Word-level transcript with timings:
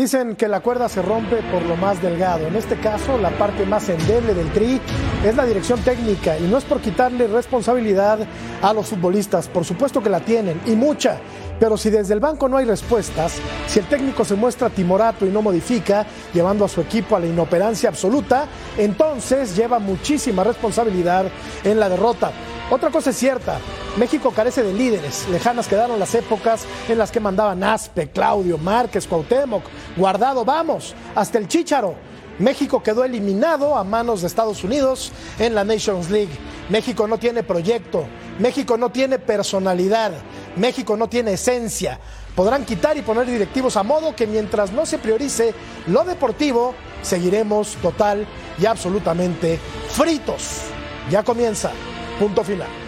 Dicen 0.00 0.34
que 0.34 0.48
la 0.48 0.60
cuerda 0.60 0.88
se 0.88 1.02
rompe 1.02 1.42
por 1.52 1.60
lo 1.60 1.76
más 1.76 2.00
delgado. 2.00 2.46
En 2.46 2.56
este 2.56 2.76
caso, 2.76 3.18
la 3.18 3.28
parte 3.32 3.66
más 3.66 3.86
endeble 3.90 4.32
del 4.32 4.50
tri 4.50 4.80
es 5.22 5.36
la 5.36 5.44
dirección 5.44 5.78
técnica 5.80 6.38
y 6.38 6.44
no 6.44 6.56
es 6.56 6.64
por 6.64 6.80
quitarle 6.80 7.26
responsabilidad 7.26 8.20
a 8.62 8.72
los 8.72 8.86
futbolistas, 8.86 9.48
por 9.48 9.66
supuesto 9.66 10.02
que 10.02 10.08
la 10.08 10.20
tienen 10.20 10.58
y 10.64 10.70
mucha, 10.70 11.18
pero 11.60 11.76
si 11.76 11.90
desde 11.90 12.14
el 12.14 12.20
banco 12.20 12.48
no 12.48 12.56
hay 12.56 12.64
respuestas, 12.64 13.34
si 13.68 13.78
el 13.78 13.86
técnico 13.86 14.24
se 14.24 14.34
muestra 14.34 14.70
timorato 14.70 15.26
y 15.26 15.28
no 15.28 15.42
modifica, 15.42 16.06
llevando 16.32 16.64
a 16.64 16.68
su 16.68 16.80
equipo 16.80 17.14
a 17.14 17.20
la 17.20 17.26
inoperancia 17.26 17.90
absoluta, 17.90 18.48
entonces 18.78 19.54
lleva 19.54 19.78
muchísima 19.78 20.42
responsabilidad 20.42 21.26
en 21.62 21.78
la 21.78 21.90
derrota. 21.90 22.32
Otra 22.70 22.90
cosa 22.90 23.10
es 23.10 23.16
cierta, 23.16 23.58
México 23.98 24.32
carece 24.34 24.62
de 24.62 24.72
líderes. 24.72 25.28
Lejanas 25.28 25.68
quedaron 25.68 25.98
las 25.98 26.14
épocas 26.14 26.64
en 26.88 26.98
las 26.98 27.10
que 27.10 27.20
mandaban 27.20 27.62
Aspe, 27.62 28.08
Claudio, 28.08 28.56
Márquez, 28.56 29.06
Cuauhtémoc, 29.06 29.64
Guardado, 29.96 30.44
vamos, 30.44 30.94
hasta 31.14 31.38
el 31.38 31.46
Chícharo. 31.46 32.09
México 32.40 32.82
quedó 32.82 33.04
eliminado 33.04 33.76
a 33.76 33.84
manos 33.84 34.22
de 34.22 34.26
Estados 34.26 34.64
Unidos 34.64 35.12
en 35.38 35.54
la 35.54 35.62
Nations 35.62 36.10
League. 36.10 36.32
México 36.70 37.06
no 37.06 37.18
tiene 37.18 37.42
proyecto, 37.42 38.06
México 38.38 38.78
no 38.78 38.90
tiene 38.90 39.18
personalidad, 39.18 40.12
México 40.56 40.96
no 40.96 41.08
tiene 41.08 41.34
esencia. 41.34 42.00
Podrán 42.34 42.64
quitar 42.64 42.96
y 42.96 43.02
poner 43.02 43.26
directivos 43.26 43.76
a 43.76 43.82
modo 43.82 44.16
que 44.16 44.26
mientras 44.26 44.72
no 44.72 44.86
se 44.86 44.96
priorice 44.96 45.52
lo 45.86 46.02
deportivo, 46.04 46.74
seguiremos 47.02 47.74
total 47.82 48.26
y 48.58 48.64
absolutamente 48.64 49.58
fritos. 49.90 50.62
Ya 51.10 51.22
comienza. 51.22 51.72
Punto 52.18 52.42
final. 52.42 52.79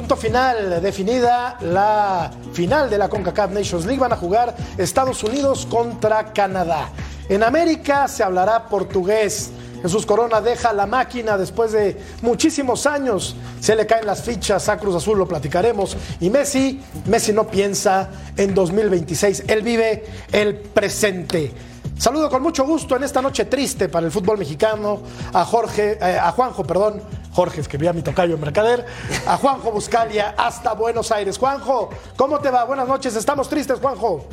Punto 0.00 0.16
final 0.16 0.80
definida 0.80 1.58
la 1.60 2.30
final 2.54 2.88
de 2.88 2.96
la 2.96 3.10
CONCACAF 3.10 3.50
Nations 3.50 3.84
League 3.84 4.00
van 4.00 4.14
a 4.14 4.16
jugar 4.16 4.56
Estados 4.78 5.22
Unidos 5.22 5.66
contra 5.66 6.32
Canadá. 6.32 6.88
En 7.28 7.42
América 7.42 8.08
se 8.08 8.22
hablará 8.22 8.66
portugués. 8.66 9.50
Jesús 9.82 10.06
Corona 10.06 10.40
deja 10.40 10.72
la 10.72 10.86
máquina 10.86 11.36
después 11.36 11.72
de 11.72 12.00
muchísimos 12.22 12.86
años. 12.86 13.36
Se 13.60 13.76
le 13.76 13.86
caen 13.86 14.06
las 14.06 14.22
fichas 14.22 14.70
a 14.70 14.78
Cruz 14.78 14.96
Azul, 14.96 15.18
lo 15.18 15.28
platicaremos. 15.28 15.94
Y 16.18 16.30
Messi, 16.30 16.80
Messi 17.04 17.34
no 17.34 17.46
piensa 17.46 18.08
en 18.38 18.54
2026, 18.54 19.44
él 19.48 19.60
vive 19.60 20.06
el 20.32 20.56
presente. 20.56 21.52
Saludo 21.98 22.30
con 22.30 22.42
mucho 22.42 22.64
gusto 22.64 22.96
en 22.96 23.04
esta 23.04 23.20
noche 23.20 23.44
triste 23.44 23.90
para 23.90 24.06
el 24.06 24.12
fútbol 24.12 24.38
mexicano 24.38 25.02
a 25.34 25.44
Jorge, 25.44 25.98
eh, 26.00 26.18
a 26.18 26.32
Juanjo, 26.32 26.64
perdón, 26.64 27.02
Jorge, 27.32 27.62
que 27.62 27.76
vi 27.78 27.86
a 27.86 27.92
mi 27.92 28.02
tocayo 28.02 28.34
en 28.34 28.40
Mercader, 28.40 28.84
a 29.26 29.36
Juanjo 29.36 29.72
Buscalia 29.72 30.34
hasta 30.36 30.74
Buenos 30.74 31.12
Aires. 31.12 31.38
Juanjo, 31.38 31.90
¿cómo 32.16 32.38
te 32.40 32.50
va? 32.50 32.64
Buenas 32.64 32.88
noches, 32.88 33.16
estamos 33.16 33.48
tristes, 33.48 33.78
Juanjo. 33.80 34.28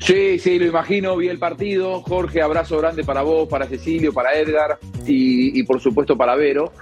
Sí, 0.00 0.38
sí, 0.38 0.58
lo 0.58 0.66
imagino, 0.66 1.16
vi 1.16 1.28
el 1.28 1.38
partido. 1.38 2.02
Jorge, 2.02 2.40
abrazo 2.40 2.78
grande 2.78 3.04
para 3.04 3.22
vos, 3.22 3.48
para 3.48 3.66
Cecilio, 3.66 4.12
para 4.12 4.34
Edgar 4.34 4.78
y, 5.06 5.58
y 5.58 5.62
por 5.64 5.80
supuesto 5.80 6.16
para 6.16 6.34
Vero. 6.36 6.72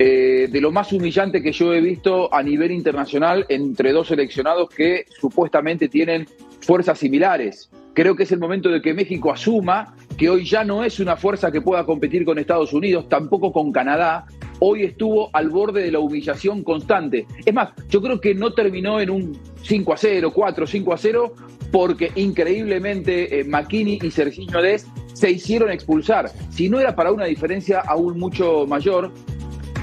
Eh, 0.00 0.46
de 0.48 0.60
lo 0.60 0.70
más 0.70 0.92
humillante 0.92 1.42
que 1.42 1.50
yo 1.50 1.74
he 1.74 1.80
visto 1.80 2.32
a 2.32 2.40
nivel 2.40 2.70
internacional 2.70 3.44
entre 3.48 3.90
dos 3.90 4.06
seleccionados 4.06 4.68
que 4.68 5.06
supuestamente 5.20 5.88
tienen 5.88 6.28
fuerzas 6.60 7.00
similares. 7.00 7.68
Creo 7.94 8.14
que 8.14 8.22
es 8.22 8.30
el 8.30 8.38
momento 8.38 8.68
de 8.68 8.80
que 8.80 8.94
México 8.94 9.32
asuma 9.32 9.96
que 10.16 10.30
hoy 10.30 10.44
ya 10.44 10.62
no 10.62 10.84
es 10.84 11.00
una 11.00 11.16
fuerza 11.16 11.50
que 11.50 11.60
pueda 11.60 11.84
competir 11.84 12.24
con 12.24 12.38
Estados 12.38 12.72
Unidos, 12.72 13.08
tampoco 13.08 13.50
con 13.52 13.72
Canadá. 13.72 14.26
Hoy 14.60 14.84
estuvo 14.84 15.30
al 15.32 15.48
borde 15.50 15.82
de 15.82 15.92
la 15.92 16.00
humillación 16.00 16.62
constante. 16.64 17.26
Es 17.44 17.54
más, 17.54 17.70
yo 17.88 18.02
creo 18.02 18.20
que 18.20 18.34
no 18.34 18.52
terminó 18.52 19.00
en 19.00 19.10
un 19.10 19.38
5 19.62 19.92
a 19.92 19.96
0, 19.96 20.32
4, 20.34 20.66
5 20.66 20.92
a 20.92 20.96
0, 20.96 21.32
porque 21.70 22.10
increíblemente 22.16 23.40
eh, 23.40 23.44
McKinney 23.44 23.98
y 24.02 24.10
Serginho 24.10 24.60
Dez 24.60 24.86
se 25.12 25.30
hicieron 25.30 25.70
expulsar. 25.70 26.30
Si 26.50 26.68
no 26.68 26.80
era 26.80 26.94
para 26.94 27.12
una 27.12 27.26
diferencia 27.26 27.80
aún 27.80 28.18
mucho 28.18 28.66
mayor, 28.66 29.12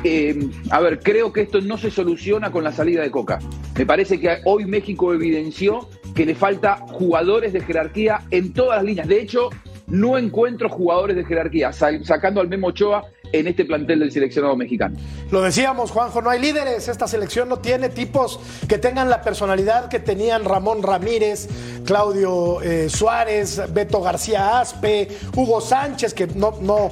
eh, 0.04 0.38
a 0.70 0.80
ver, 0.82 1.00
creo 1.00 1.32
que 1.32 1.42
esto 1.42 1.62
no 1.62 1.78
se 1.78 1.90
soluciona 1.92 2.52
con 2.52 2.64
la 2.64 2.72
salida 2.72 3.02
de 3.02 3.12
Coca. 3.12 3.40
Me 3.78 3.86
parece 3.86 4.20
que 4.20 4.38
hoy 4.46 4.66
México 4.66 5.14
evidenció 5.14 5.90
que 6.14 6.26
le 6.26 6.36
falta 6.36 6.78
jugadores 6.78 7.54
de 7.54 7.62
jerarquía 7.62 8.22
en 8.32 8.54
todas 8.54 8.78
las 8.78 8.86
líneas. 8.86 9.08
De 9.08 9.20
hecho, 9.20 9.50
no 9.88 10.18
encuentro 10.18 10.70
jugadores 10.70 11.16
de 11.16 11.26
jerarquía, 11.26 11.72
sacando 11.74 12.42
al 12.42 12.48
Memo 12.48 12.68
Ochoa 12.68 13.06
en 13.40 13.48
este 13.48 13.66
plantel 13.66 14.00
del 14.00 14.12
seleccionado 14.12 14.56
mexicano. 14.56 14.98
Lo 15.32 15.42
decíamos, 15.42 15.92
Juanjo, 15.92 16.22
no 16.22 16.30
hay 16.30 16.40
líderes. 16.40 16.88
Esta 16.88 17.08
selección 17.08 17.50
no 17.50 17.58
tiene 17.58 17.90
tipos 17.90 18.40
que 18.68 18.78
tengan 18.78 19.10
la 19.10 19.22
personalidad 19.22 19.90
que 19.90 20.00
tenían 20.00 20.46
Ramón 20.46 20.84
Ramírez, 20.84 21.48
Claudio 21.86 22.62
eh, 22.62 22.90
Suárez, 22.90 23.62
Beto 23.74 24.02
García 24.02 24.60
Aspe, 24.60 25.08
Hugo 25.36 25.62
Sánchez, 25.62 26.14
que 26.14 26.28
no, 26.28 26.56
no, 26.62 26.92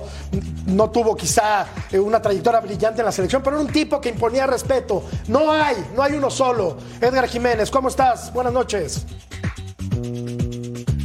no 0.68 0.90
tuvo 0.90 1.16
quizá 1.16 1.68
eh, 1.92 2.00
una 2.00 2.22
trayectoria 2.22 2.60
brillante 2.60 3.02
en 3.02 3.06
la 3.06 3.12
selección, 3.12 3.42
pero 3.44 3.58
era 3.58 3.66
un 3.66 3.72
tipo 3.72 4.00
que 4.00 4.10
imponía 4.10 4.48
respeto. 4.48 5.04
No 5.28 5.52
hay, 5.52 5.76
no 5.96 6.04
hay 6.04 6.14
uno 6.14 6.30
solo. 6.30 6.78
Edgar 7.02 7.28
Jiménez, 7.28 7.70
¿cómo 7.72 7.88
estás? 7.88 8.34
Buenas 8.34 8.54
noches. 8.54 9.06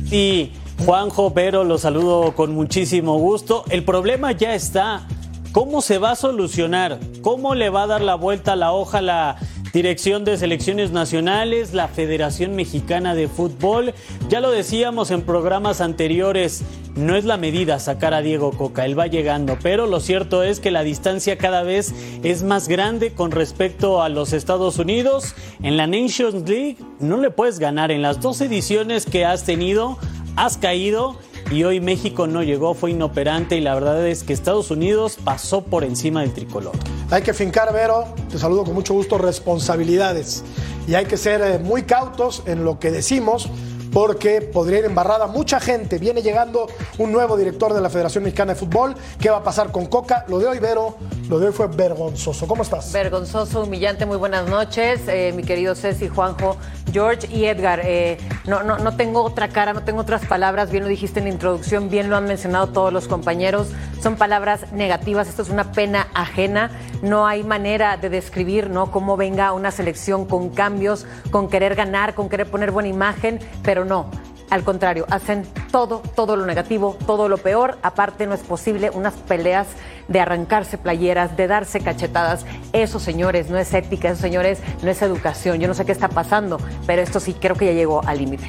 Sí, 0.09 0.53
Juanjo, 0.84 1.34
pero 1.34 1.65
lo 1.65 1.76
saludo 1.76 2.34
con 2.34 2.53
muchísimo 2.53 3.19
gusto. 3.19 3.65
El 3.69 3.84
problema 3.84 4.32
ya 4.32 4.55
está. 4.55 5.06
¿Cómo 5.59 5.83
se 5.83 5.99
va 5.99 6.13
a 6.13 6.15
solucionar? 6.15 7.01
¿Cómo 7.21 7.57
le 7.57 7.69
va 7.69 7.83
a 7.83 7.87
dar 7.89 8.01
la 8.01 8.15
vuelta 8.15 8.53
a 8.53 8.57
la 8.57 8.71
hoja 8.71 9.03
la 9.03 9.39
Dirección 9.73 10.25
de 10.25 10.37
Selecciones 10.37 10.93
Nacionales, 10.93 11.75
la 11.75 11.88
Federación 11.88 12.55
Mexicana 12.55 13.17
de 13.17 13.27
Fútbol? 13.27 13.93
Ya 14.29 14.38
lo 14.38 14.53
decíamos 14.53 15.11
en 15.11 15.23
programas 15.23 15.81
anteriores, 15.81 16.62
no 16.94 17.17
es 17.17 17.25
la 17.25 17.38
medida 17.38 17.81
sacar 17.81 18.15
a 18.15 18.23
Diego 18.23 18.53
Coca, 18.53 18.85
él 18.85 18.97
va 18.97 19.09
llegando, 19.09 19.59
pero 19.61 19.88
lo 19.88 19.99
cierto 19.99 20.44
es 20.44 20.61
que 20.61 20.71
la 20.71 20.85
distancia 20.85 21.38
cada 21.38 21.65
vez 21.65 21.93
es 22.23 22.44
más 22.44 22.69
grande 22.69 23.12
con 23.12 23.32
respecto 23.32 24.00
a 24.00 24.09
los 24.09 24.32
Estados 24.32 24.79
Unidos. 24.79 25.35
En 25.61 25.77
la 25.77 25.88
Nations 25.88 26.49
League 26.49 26.77
no 27.00 27.17
le 27.17 27.31
puedes 27.31 27.59
ganar, 27.59 27.91
en 27.91 28.03
las 28.03 28.21
dos 28.21 28.41
ediciones 28.41 29.06
que 29.06 29.25
has 29.25 29.43
tenido 29.43 29.99
has 30.38 30.56
caído 30.56 31.17
y 31.50 31.65
hoy 31.65 31.81
México 31.81 32.27
no 32.27 32.43
llegó, 32.43 32.75
fue 32.75 32.91
inoperante 32.91 33.56
y 33.56 33.61
la 33.61 33.75
verdad 33.75 34.06
es 34.06 34.23
que 34.23 34.33
Estados 34.33 34.71
Unidos 34.71 35.19
pasó 35.23 35.62
por 35.62 35.83
encima 35.83 36.21
del 36.21 36.33
tricolor. 36.33 36.73
Hay 37.11 37.23
que 37.23 37.33
fincar, 37.33 37.73
Vero, 37.73 38.05
te 38.31 38.39
saludo 38.39 38.65
con 38.65 38.75
mucho 38.75 38.93
gusto, 38.93 39.17
responsabilidades. 39.17 40.45
Y 40.87 40.95
hay 40.95 41.06
que 41.06 41.17
ser 41.17 41.41
eh, 41.41 41.59
muy 41.59 41.85
cautos 41.85 42.43
en 42.47 42.65
lo 42.65 42.79
que 42.79 42.91
decimos 42.91 43.49
porque 43.93 44.40
podría 44.43 44.81
ir 44.81 44.85
embarrada 44.85 45.26
mucha 45.26 45.61
gente. 45.61 45.99
Viene 45.99 46.23
llegando 46.23 46.69
un 46.99 47.12
nuevo 47.12 47.37
director 47.37 47.73
de 47.75 47.81
la 47.81 47.90
Federación 47.90 48.25
Mexicana 48.25 48.55
de 48.55 48.58
Fútbol. 48.58 48.94
¿Qué 49.20 49.31
va 49.31 49.38
a 49.38 49.43
pasar 49.43 49.73
con 49.73 49.87
Coca? 49.87 50.25
Lo 50.29 50.38
de 50.38 50.46
hoy, 50.46 50.58
Vero, 50.58 50.96
Lo 51.29 51.38
de 51.38 51.49
hoy 51.49 51.52
fue 51.52 51.67
vergonzoso. 51.67 52.46
¿Cómo 52.46 52.62
estás? 52.62 52.93
Vergonzoso, 52.93 53.62
humillante. 53.62 54.06
Muy 54.06 54.17
buenas 54.17 54.49
noches, 54.49 55.00
eh, 55.08 55.32
mi 55.35 55.43
querido 55.43 55.75
Ceci, 55.75 56.08
Juanjo, 56.08 56.56
George 56.93 57.29
y 57.31 57.44
Edgar. 57.44 57.81
Eh, 57.85 58.19
no, 58.46 58.62
no, 58.62 58.79
no 58.79 58.96
tengo 58.96 59.23
otra 59.23 59.49
cara, 59.49 59.73
no 59.73 59.85
tengo 59.85 60.00
otras 60.00 60.25
palabras. 60.25 60.70
Bien 60.70 60.84
lo 60.84 60.88
dijiste 60.88 61.20
en 61.20 61.26
la 61.26 61.32
introducción, 61.32 61.91
bien 61.91 62.08
lo 62.08 62.17
han 62.17 62.25
mencionado 62.25 62.69
todos 62.69 62.93
los 62.93 63.08
compañeros. 63.08 63.69
Son 64.02 64.17
palabras 64.17 64.73
negativas. 64.73 65.29
Esto 65.29 65.43
es 65.43 65.50
una 65.50 65.73
pena 65.73 66.08
ajena. 66.14 66.70
No 67.02 67.26
hay 67.26 67.44
manera 67.44 67.96
de 67.96 68.08
describir 68.08 68.70
¿no? 68.70 68.91
cómo 68.91 69.17
venga 69.17 69.52
una 69.52 69.70
selección 69.70 70.25
con 70.25 70.50
cambios, 70.50 71.06
con 71.31 71.49
querer 71.49 71.75
ganar, 71.75 72.14
con 72.14 72.29
querer 72.29 72.50
poner 72.50 72.70
buena 72.70 72.88
imagen, 72.88 73.38
pero 73.62 73.78
no. 73.85 74.07
Al 74.51 74.65
contrario, 74.65 75.05
hacen 75.11 75.47
todo, 75.71 76.01
todo 76.17 76.35
lo 76.35 76.47
negativo, 76.47 76.97
todo 77.07 77.29
lo 77.29 77.37
peor. 77.37 77.77
Aparte, 77.83 78.27
no 78.27 78.33
es 78.35 78.41
posible 78.41 78.89
unas 78.89 79.13
peleas 79.13 79.67
de 80.09 80.21
arrancarse 80.21 80.79
playeras, 80.79 81.37
de 81.37 81.47
darse 81.49 81.81
cachetadas. 81.81 82.47
Eso, 82.73 82.99
señores, 82.99 83.51
no 83.51 83.59
es 83.59 83.75
ética, 83.75 84.09
eso, 84.09 84.23
señores, 84.23 84.61
no 84.83 84.91
es 84.91 85.03
educación. 85.03 85.59
Yo 85.59 85.69
no 85.69 85.75
sé 85.75 85.85
qué 85.85 85.93
está 85.93 86.09
pasando, 86.09 86.59
pero 86.87 87.03
esto 87.03 87.21
sí 87.21 87.35
creo 87.35 87.57
que 87.57 87.67
ya 87.67 87.73
llegó 87.73 88.01
al 88.07 88.17
límite. 88.17 88.49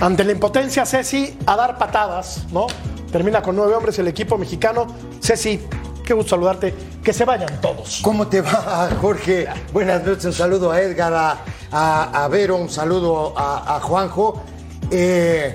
Ante 0.00 0.24
la 0.24 0.32
impotencia, 0.32 0.84
Ceci, 0.84 1.38
a 1.46 1.54
dar 1.54 1.78
patadas, 1.78 2.46
¿no? 2.50 2.66
Termina 3.12 3.40
con 3.40 3.54
nueve 3.54 3.72
hombres 3.76 3.96
el 4.00 4.08
equipo 4.08 4.36
mexicano. 4.36 4.88
Ceci, 5.22 5.64
qué 6.04 6.12
gusto 6.12 6.30
saludarte. 6.30 6.74
Que 7.04 7.12
se 7.12 7.24
vayan 7.24 7.60
todos. 7.60 8.00
¿Cómo 8.02 8.26
te 8.26 8.40
va, 8.40 8.88
Jorge? 9.00 9.46
Buenas 9.72 10.02
noches, 10.04 10.24
un 10.24 10.32
saludo 10.32 10.72
a 10.72 10.80
Edgar, 10.80 11.14
a, 11.14 11.38
a, 11.70 12.24
a 12.24 12.26
Vero, 12.26 12.56
un 12.56 12.68
saludo 12.68 13.32
a, 13.38 13.76
a 13.76 13.80
Juanjo. 13.80 14.42
Eh, 14.90 15.54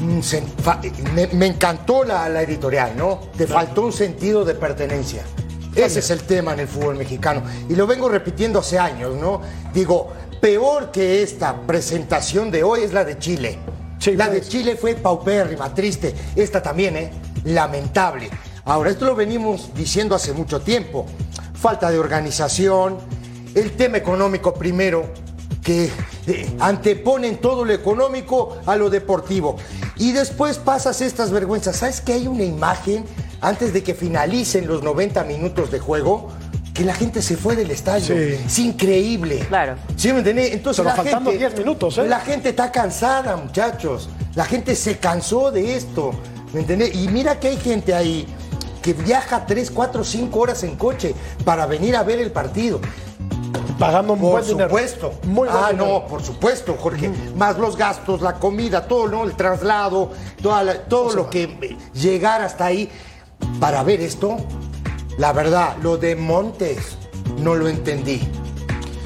mm, 0.00 0.20
se- 0.20 0.42
me, 1.14 1.26
me 1.28 1.46
encantó 1.46 2.04
la, 2.04 2.28
la 2.28 2.42
editorial, 2.42 2.96
¿no? 2.96 3.20
Te 3.36 3.46
faltó 3.46 3.82
un 3.82 3.92
sentido 3.92 4.44
de 4.44 4.54
pertenencia. 4.54 5.22
Ese 5.74 6.00
es 6.00 6.10
el 6.10 6.22
tema 6.22 6.52
en 6.54 6.60
el 6.60 6.68
fútbol 6.68 6.96
mexicano. 6.96 7.42
Y 7.68 7.74
lo 7.74 7.86
vengo 7.86 8.08
repitiendo 8.08 8.58
hace 8.58 8.78
años, 8.78 9.14
¿no? 9.16 9.40
Digo, 9.72 10.12
peor 10.40 10.90
que 10.90 11.22
esta 11.22 11.60
presentación 11.62 12.50
de 12.50 12.62
hoy 12.64 12.82
es 12.82 12.92
la 12.92 13.04
de 13.04 13.18
Chile. 13.18 13.58
Sí, 13.98 14.16
la 14.16 14.28
de 14.28 14.38
pues. 14.38 14.48
Chile 14.48 14.76
fue 14.76 14.94
paupérrima, 14.94 15.72
triste. 15.74 16.14
Esta 16.34 16.62
también, 16.62 16.96
¿eh? 16.96 17.10
Lamentable. 17.44 18.30
Ahora, 18.64 18.90
esto 18.90 19.04
lo 19.04 19.14
venimos 19.14 19.70
diciendo 19.74 20.14
hace 20.14 20.32
mucho 20.32 20.60
tiempo. 20.60 21.06
Falta 21.54 21.90
de 21.90 21.98
organización, 21.98 22.98
el 23.54 23.72
tema 23.72 23.98
económico 23.98 24.54
primero, 24.54 25.12
que 25.62 25.90
eh, 26.26 26.48
anteponen 26.58 27.38
todo 27.38 27.64
lo 27.64 27.72
económico 27.72 28.58
a 28.66 28.76
lo 28.76 28.90
deportivo. 28.90 29.56
Y 29.96 30.12
después 30.12 30.58
pasas 30.58 31.00
estas 31.00 31.30
vergüenzas. 31.30 31.76
¿Sabes 31.76 32.00
que 32.00 32.12
hay 32.12 32.26
una 32.26 32.44
imagen 32.44 33.04
antes 33.40 33.72
de 33.72 33.82
que 33.82 33.94
finalicen 33.94 34.66
los 34.66 34.82
90 34.82 35.24
minutos 35.24 35.70
de 35.70 35.78
juego? 35.78 36.28
Que 36.74 36.84
la 36.84 36.94
gente 36.94 37.20
se 37.20 37.36
fue 37.36 37.56
del 37.56 37.70
estadio. 37.70 38.06
Sí. 38.06 38.38
Es 38.46 38.58
increíble. 38.58 39.40
Claro. 39.48 39.76
¿Sí 39.96 40.12
me 40.12 40.18
entendés? 40.18 40.52
Entonces 40.52 40.82
Pero 40.82 40.96
la 40.96 41.02
faltando 41.02 41.30
gente, 41.30 41.46
10 41.46 41.58
minutos, 41.58 41.98
¿eh? 41.98 42.06
La 42.06 42.20
gente 42.20 42.50
está 42.50 42.70
cansada, 42.70 43.36
muchachos. 43.36 44.08
La 44.34 44.44
gente 44.44 44.76
se 44.76 44.98
cansó 44.98 45.50
de 45.50 45.76
esto. 45.76 46.12
¿Me 46.52 46.60
entendés? 46.60 46.94
Y 46.94 47.08
mira 47.08 47.38
que 47.38 47.48
hay 47.48 47.56
gente 47.56 47.94
ahí 47.94 48.26
que 48.82 48.94
viaja 48.94 49.44
3, 49.46 49.70
4, 49.70 50.04
5 50.04 50.38
horas 50.38 50.62
en 50.62 50.76
coche 50.76 51.14
para 51.44 51.66
venir 51.66 51.96
a 51.96 52.02
ver 52.02 52.18
el 52.18 52.30
partido. 52.30 52.80
Pagando 53.80 54.12
un 54.12 54.20
Por 54.20 54.30
buen 54.32 54.44
dinero. 54.46 54.68
supuesto. 54.68 55.12
Muy 55.24 55.48
ah, 55.50 55.68
dinero. 55.70 55.86
no, 56.02 56.06
por 56.06 56.22
supuesto, 56.22 56.76
Jorge. 56.78 57.10
Más 57.34 57.58
los 57.58 57.76
gastos, 57.76 58.20
la 58.20 58.34
comida, 58.34 58.86
todo, 58.86 59.08
¿no? 59.08 59.24
El 59.24 59.34
traslado, 59.34 60.10
toda 60.42 60.62
la- 60.62 60.82
todo 60.84 61.14
lo 61.14 61.30
que 61.30 61.44
eh, 61.44 61.76
llegar 61.94 62.42
hasta 62.42 62.66
ahí 62.66 62.90
para 63.58 63.82
ver 63.82 64.00
esto. 64.02 64.36
La 65.18 65.32
verdad, 65.32 65.76
lo 65.82 65.96
de 65.96 66.14
Montes 66.14 66.96
no 67.38 67.54
lo 67.54 67.68
entendí. 67.68 68.20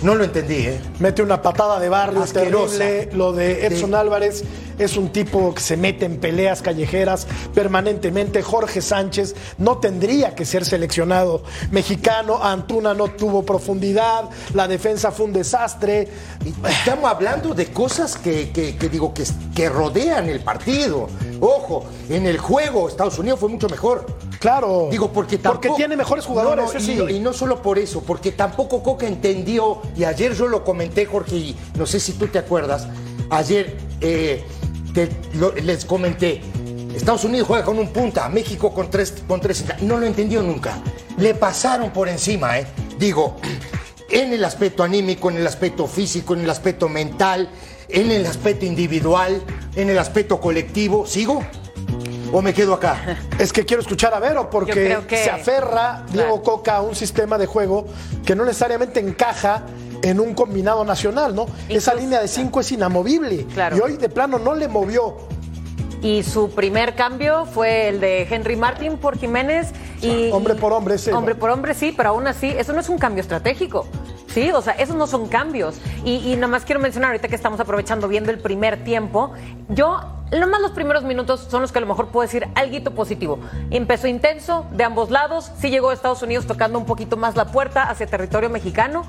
No 0.03 0.15
lo 0.17 0.25
entendí, 0.25 0.67
¿eh? 0.67 0.81
Mete 0.99 1.23
una 1.23 1.41
patada 1.41 1.81
de 1.81 1.89
barrio 1.89 2.23
Asquerosa. 2.23 2.77
terrible. 2.79 3.17
Lo 3.17 3.33
de 3.33 3.67
Edson. 3.67 3.95
Álvarez 3.95 4.45
es 4.79 4.97
un 4.97 5.11
tipo 5.11 5.55
que 5.55 5.61
se 5.61 5.77
mete 5.77 6.05
en 6.07 6.19
peleas 6.19 6.63
callejeras 6.63 7.27
permanentemente. 7.55 8.43
Jorge 8.43 8.81
Sánchez 8.83 9.35
no 9.59 9.79
tendría 9.79 10.35
que 10.35 10.45
ser 10.45 10.65
seleccionado 10.65 11.43
mexicano. 11.71 12.43
Antuna 12.43 12.95
no 12.95 13.09
tuvo 13.09 13.45
profundidad. 13.45 14.29
La 14.55 14.69
defensa 14.69 15.11
fue 15.13 15.27
un 15.27 15.33
desastre. 15.33 16.09
Estamos 16.69 17.11
hablando 17.11 17.55
de 17.55 17.67
cosas 17.73 18.17
que, 18.17 18.51
que- 18.51 18.77
que 18.77 18.89
digo 18.89 19.15
que, 19.15 19.25
que 19.55 19.69
rodean 19.69 20.29
el 20.29 20.41
partido. 20.41 21.09
Ojo, 21.41 21.85
en 22.09 22.27
el 22.27 22.39
juego 22.39 22.89
Estados 22.89 23.19
Unidos 23.19 23.41
fue 23.41 23.49
mucho 23.49 23.69
mejor. 23.69 24.07
Claro. 24.41 24.89
Digo, 24.91 25.11
porque 25.13 25.39
tampoco. 25.39 25.77
tiene 25.77 25.97
mejores 25.97 26.25
jugadores. 26.27 26.67
No, 26.67 26.73
no, 26.73 26.79
ese 26.79 26.93
y, 26.93 26.97
sí. 26.97 27.15
y 27.17 27.21
no 27.21 27.33
solo 27.33 27.63
por 27.63 27.79
eso, 27.79 28.03
porque 28.03 28.33
tampoco 28.33 28.83
Coca 28.83 29.07
entendió, 29.07 29.81
y 29.97 30.05
ayer 30.05 30.35
yo 30.35 30.49
lo 30.49 30.65
comenté, 30.65 31.07
Jorge, 31.07 31.37
y 31.37 31.57
no 31.79 31.87
sé 31.87 31.99
si 31.99 32.13
tú 32.13 32.27
te 32.27 32.39
acuerdas, 32.39 32.87
ayer 33.31 33.77
eh, 34.03 34.45
te- 34.95 35.11
lo- 35.35 35.53
les 35.55 35.85
comenté. 35.85 36.41
Estados 36.95 37.25
Unidos 37.25 37.49
juega 37.49 37.65
con 37.65 37.79
un 37.79 37.89
punta, 37.89 38.29
México 38.29 38.73
con 38.73 38.89
tres, 38.89 39.13
con 39.27 39.41
tres. 39.41 39.65
No 39.83 39.99
lo 39.99 40.07
entendió 40.07 40.43
nunca. 40.43 40.79
Le 41.19 41.35
pasaron 41.35 41.91
por 41.91 42.09
encima, 42.09 42.59
¿eh? 42.59 42.67
Digo, 42.99 43.37
en 44.11 44.33
el 44.33 44.45
aspecto 44.45 44.83
anímico, 44.85 45.29
en 45.31 45.37
el 45.39 45.47
aspecto 45.47 45.87
físico, 45.87 46.35
en 46.35 46.41
el 46.43 46.51
aspecto 46.51 46.89
mental, 46.89 47.51
en 47.89 48.11
el 48.13 48.25
aspecto 48.27 48.65
individual, 48.65 49.43
en 49.75 49.91
el 49.91 49.99
aspecto 49.99 50.41
colectivo. 50.41 51.05
¿Sigo? 51.07 51.45
¿O 52.33 52.43
me 52.43 52.53
quedo 52.55 52.75
acá? 52.75 53.19
Es 53.39 53.53
que 53.53 53.65
quiero 53.65 53.83
escuchar 53.83 54.15
a 54.15 54.19
Vero 54.21 54.49
porque 54.51 54.97
que- 55.09 55.17
se 55.25 55.31
aferra 55.31 56.05
Diego 56.13 56.29
Claro. 56.29 56.43
Coca 56.43 56.77
a 56.77 56.81
un 56.83 56.95
sistema 56.97 57.39
de 57.39 57.47
juego 57.47 57.87
que 58.25 58.35
no 58.35 58.45
necesariamente 58.45 59.01
encaja 59.01 59.65
en 60.05 60.21
un 60.21 60.35
combinado 60.35 60.85
nacional, 60.85 61.35
¿no? 61.35 61.47
Esa 61.69 61.95
línea 61.95 62.21
de 62.21 62.29
cinco 62.29 62.61
es 62.61 62.71
inamovible. 62.73 63.47
Claro. 63.55 63.77
Y 63.77 63.81
hoy 63.81 63.97
de 63.97 64.09
plano 64.09 64.39
no 64.39 64.55
le 64.55 64.69
movió. 64.69 65.17
Y 66.03 66.23
su 66.23 66.51
primer 66.51 66.95
cambio 66.95 67.47
fue 67.47 67.89
el 67.89 68.01
de 68.01 68.29
Henry 68.31 68.57
Martin 68.57 68.99
por 68.99 69.19
Jiménez. 69.19 69.73
Y, 70.03 70.31
Hombre 70.33 70.55
por 70.55 70.73
hombre, 70.75 70.97
ese, 70.97 71.15
Hombre 71.15 71.35
por 71.35 71.49
hombre, 71.49 71.73
sí, 71.73 71.95
pero 71.97 72.11
aún 72.11 72.27
así, 72.27 72.49
eso 72.49 72.75
no 72.75 72.81
es 72.81 72.91
un 72.91 72.99
cambio 72.99 73.23
estratégico. 73.23 73.87
Sí, 74.35 74.51
o 74.51 74.61
sea, 74.61 74.75
esos 74.75 74.97
no 74.97 75.07
son 75.07 75.29
cambios. 75.29 75.77
Y, 76.05 76.17
y 76.31 76.35
nada 76.35 76.49
más 76.49 76.65
quiero 76.65 76.81
mencionar, 76.81 77.13
ahorita 77.13 77.29
que 77.29 77.37
estamos 77.37 77.59
aprovechando 77.59 78.07
viendo 78.07 78.31
el 78.31 78.39
primer 78.39 78.85
tiempo, 78.85 79.33
yo, 79.71 80.01
lo 80.31 80.47
más 80.49 80.61
los 80.61 80.73
primeros 80.73 81.05
minutos 81.05 81.47
son 81.49 81.63
los 81.63 81.73
que 81.73 81.79
a 81.79 81.81
lo 81.81 81.87
mejor 81.87 82.09
puedo 82.09 82.27
decir 82.27 82.49
algo 82.55 82.91
positivo. 82.91 83.39
Empezó 83.71 84.07
intenso 84.07 84.67
de 84.73 84.85
ambos 84.85 85.11
lados, 85.11 85.53
sí 85.59 85.71
llegó 85.71 85.89
a 85.89 85.95
Estados 85.95 86.21
Unidos 86.23 86.47
tocando 86.47 86.79
un 86.79 86.85
poquito 86.85 87.17
más 87.17 87.35
la 87.37 87.47
puerta 87.47 87.85
hacia 87.85 88.07
territorio 88.07 88.51
mexicano. 88.51 89.07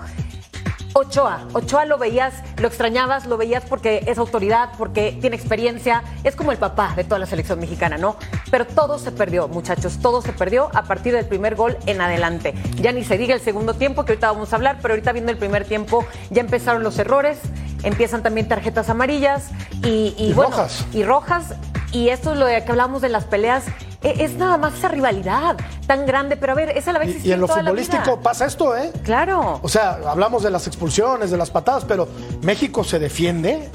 Ochoa, 0.98 1.46
Ochoa 1.52 1.84
lo 1.84 1.98
veías, 1.98 2.36
lo 2.56 2.70
extrañabas, 2.70 3.26
lo 3.26 3.36
veías 3.36 3.66
porque 3.66 4.06
es 4.08 4.18
autoridad, 4.18 4.70
porque 4.78 5.18
tiene 5.20 5.36
experiencia, 5.36 6.02
es 6.24 6.38
como 6.38 6.54
el 6.54 6.58
papá 6.58 6.94
de 6.96 7.04
toda 7.04 7.20
la 7.20 7.26
selección 7.26 7.60
mexicana, 7.60 7.98
¿no? 7.98 8.16
Pero 8.50 8.66
todo 8.66 8.98
se 8.98 9.12
perdió, 9.12 9.50
muchachos, 9.50 9.98
todo 10.02 10.22
se 10.22 10.32
perdió 10.32 10.70
a 10.74 10.84
partir 10.84 11.14
del 11.14 11.26
primer 11.26 11.56
gol 11.56 11.78
en 11.86 12.00
adelante. 12.00 12.54
Ya 12.76 12.94
ni 12.94 13.04
se 13.04 13.18
diga 13.18 13.36
el 13.36 13.42
segundo 13.42 13.74
tiempo, 13.74 14.06
que 14.06 14.14
ahorita 14.14 14.32
vamos 14.32 14.54
a 14.54 14.56
hablar, 14.56 14.78
pero 14.82 14.94
ahorita 14.94 15.12
viendo 15.12 15.34
el 15.34 15.38
primer 15.38 15.66
tiempo 15.66 16.06
ya 16.30 16.40
empezaron 16.40 16.82
los 16.82 16.98
errores, 16.98 17.40
empiezan 17.84 18.24
también 18.24 18.48
tarjetas 18.48 18.90
amarillas 18.90 19.50
y, 19.84 20.16
y 20.18 20.28
Y 20.30 20.34
bueno, 20.34 20.52
rojas. 20.52 20.86
y 20.94 21.04
rojas. 21.04 21.56
Y 21.96 22.10
esto 22.10 22.34
es 22.34 22.38
lo 22.38 22.46
de 22.46 22.62
que 22.66 22.72
hablamos 22.72 23.02
de 23.02 23.08
las 23.08 23.24
peleas, 23.24 23.64
e- 24.04 24.26
es 24.26 24.34
nada 24.34 24.58
más 24.58 24.74
esa 24.74 24.90
rivalidad 24.90 25.56
tan 25.88 26.06
grande, 26.06 26.36
pero 26.36 26.52
a 26.52 26.56
ver, 26.56 26.70
esa 26.78 26.92
la 26.92 27.00
va 27.00 27.06
a 27.06 27.08
Y, 27.08 27.12
existir 27.12 27.30
y 27.32 27.34
en 27.34 27.40
lo 27.40 27.48
toda 27.48 27.60
futbolístico 27.62 28.20
pasa 28.20 28.46
esto, 28.46 28.76
¿eh? 28.76 28.92
Claro. 29.04 29.62
O 29.64 29.70
sea, 29.70 30.00
hablamos 30.06 30.44
de 30.44 30.52
las 30.52 30.68
expulsiones, 30.68 31.32
de 31.32 31.38
las 31.38 31.50
patadas, 31.52 31.86
pero 31.86 32.10
México 32.42 32.84
se 32.84 33.00
defiende 33.00 33.70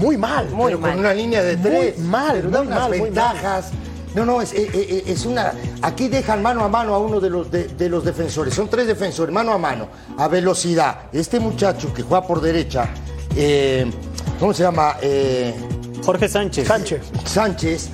muy 0.00 0.16
mal. 0.16 0.48
Muy 0.50 0.72
pero 0.72 0.78
mal. 0.80 0.90
con 0.90 0.98
una 1.00 1.14
línea 1.14 1.40
de 1.44 1.56
Muy 1.56 1.70
tres. 1.70 1.98
mal, 2.00 2.32
pero 2.34 2.50
da 2.50 2.58
muy 2.58 2.66
unas 2.66 2.80
mal, 2.80 2.88
muy 2.90 3.00
ventajas. 3.00 3.70
No, 4.16 4.26
no, 4.26 4.42
es, 4.42 4.52
eh, 4.54 4.68
eh, 4.74 5.04
es 5.06 5.24
una. 5.24 5.52
Aquí 5.82 6.08
dejan 6.08 6.42
mano 6.42 6.64
a 6.64 6.68
mano 6.68 6.94
a 6.94 6.98
uno 6.98 7.20
de 7.20 7.30
los, 7.30 7.48
de, 7.48 7.68
de 7.68 7.88
los 7.88 8.04
defensores. 8.04 8.54
Son 8.54 8.68
tres 8.68 8.88
defensores, 8.88 9.32
mano 9.32 9.52
a 9.52 9.58
mano, 9.58 9.86
a 10.18 10.26
velocidad. 10.26 11.02
Este 11.12 11.38
muchacho 11.38 11.94
que 11.94 12.02
juega 12.02 12.26
por 12.26 12.40
derecha, 12.40 12.88
eh, 13.36 13.88
¿cómo 14.40 14.52
se 14.52 14.64
llama? 14.64 14.96
Eh, 15.00 15.54
Jorge 16.04 16.28
Sánchez. 16.28 16.66
Sánchez. 16.68 17.00
Sánchez. 17.24 17.88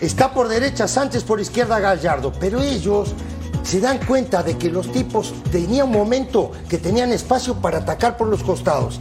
Está 0.00 0.32
por 0.34 0.48
derecha 0.48 0.88
Sánchez, 0.88 1.22
por 1.22 1.40
izquierda 1.40 1.78
Gallardo. 1.78 2.32
Pero 2.40 2.60
ellos 2.60 3.14
se 3.62 3.80
dan 3.80 3.98
cuenta 3.98 4.42
de 4.42 4.58
que 4.58 4.68
los 4.70 4.90
tipos 4.90 5.32
tenían 5.52 5.86
un 5.86 5.92
momento 5.92 6.50
que 6.68 6.78
tenían 6.78 7.12
espacio 7.12 7.54
para 7.56 7.78
atacar 7.78 8.16
por 8.16 8.26
los 8.28 8.42
costados. 8.42 9.00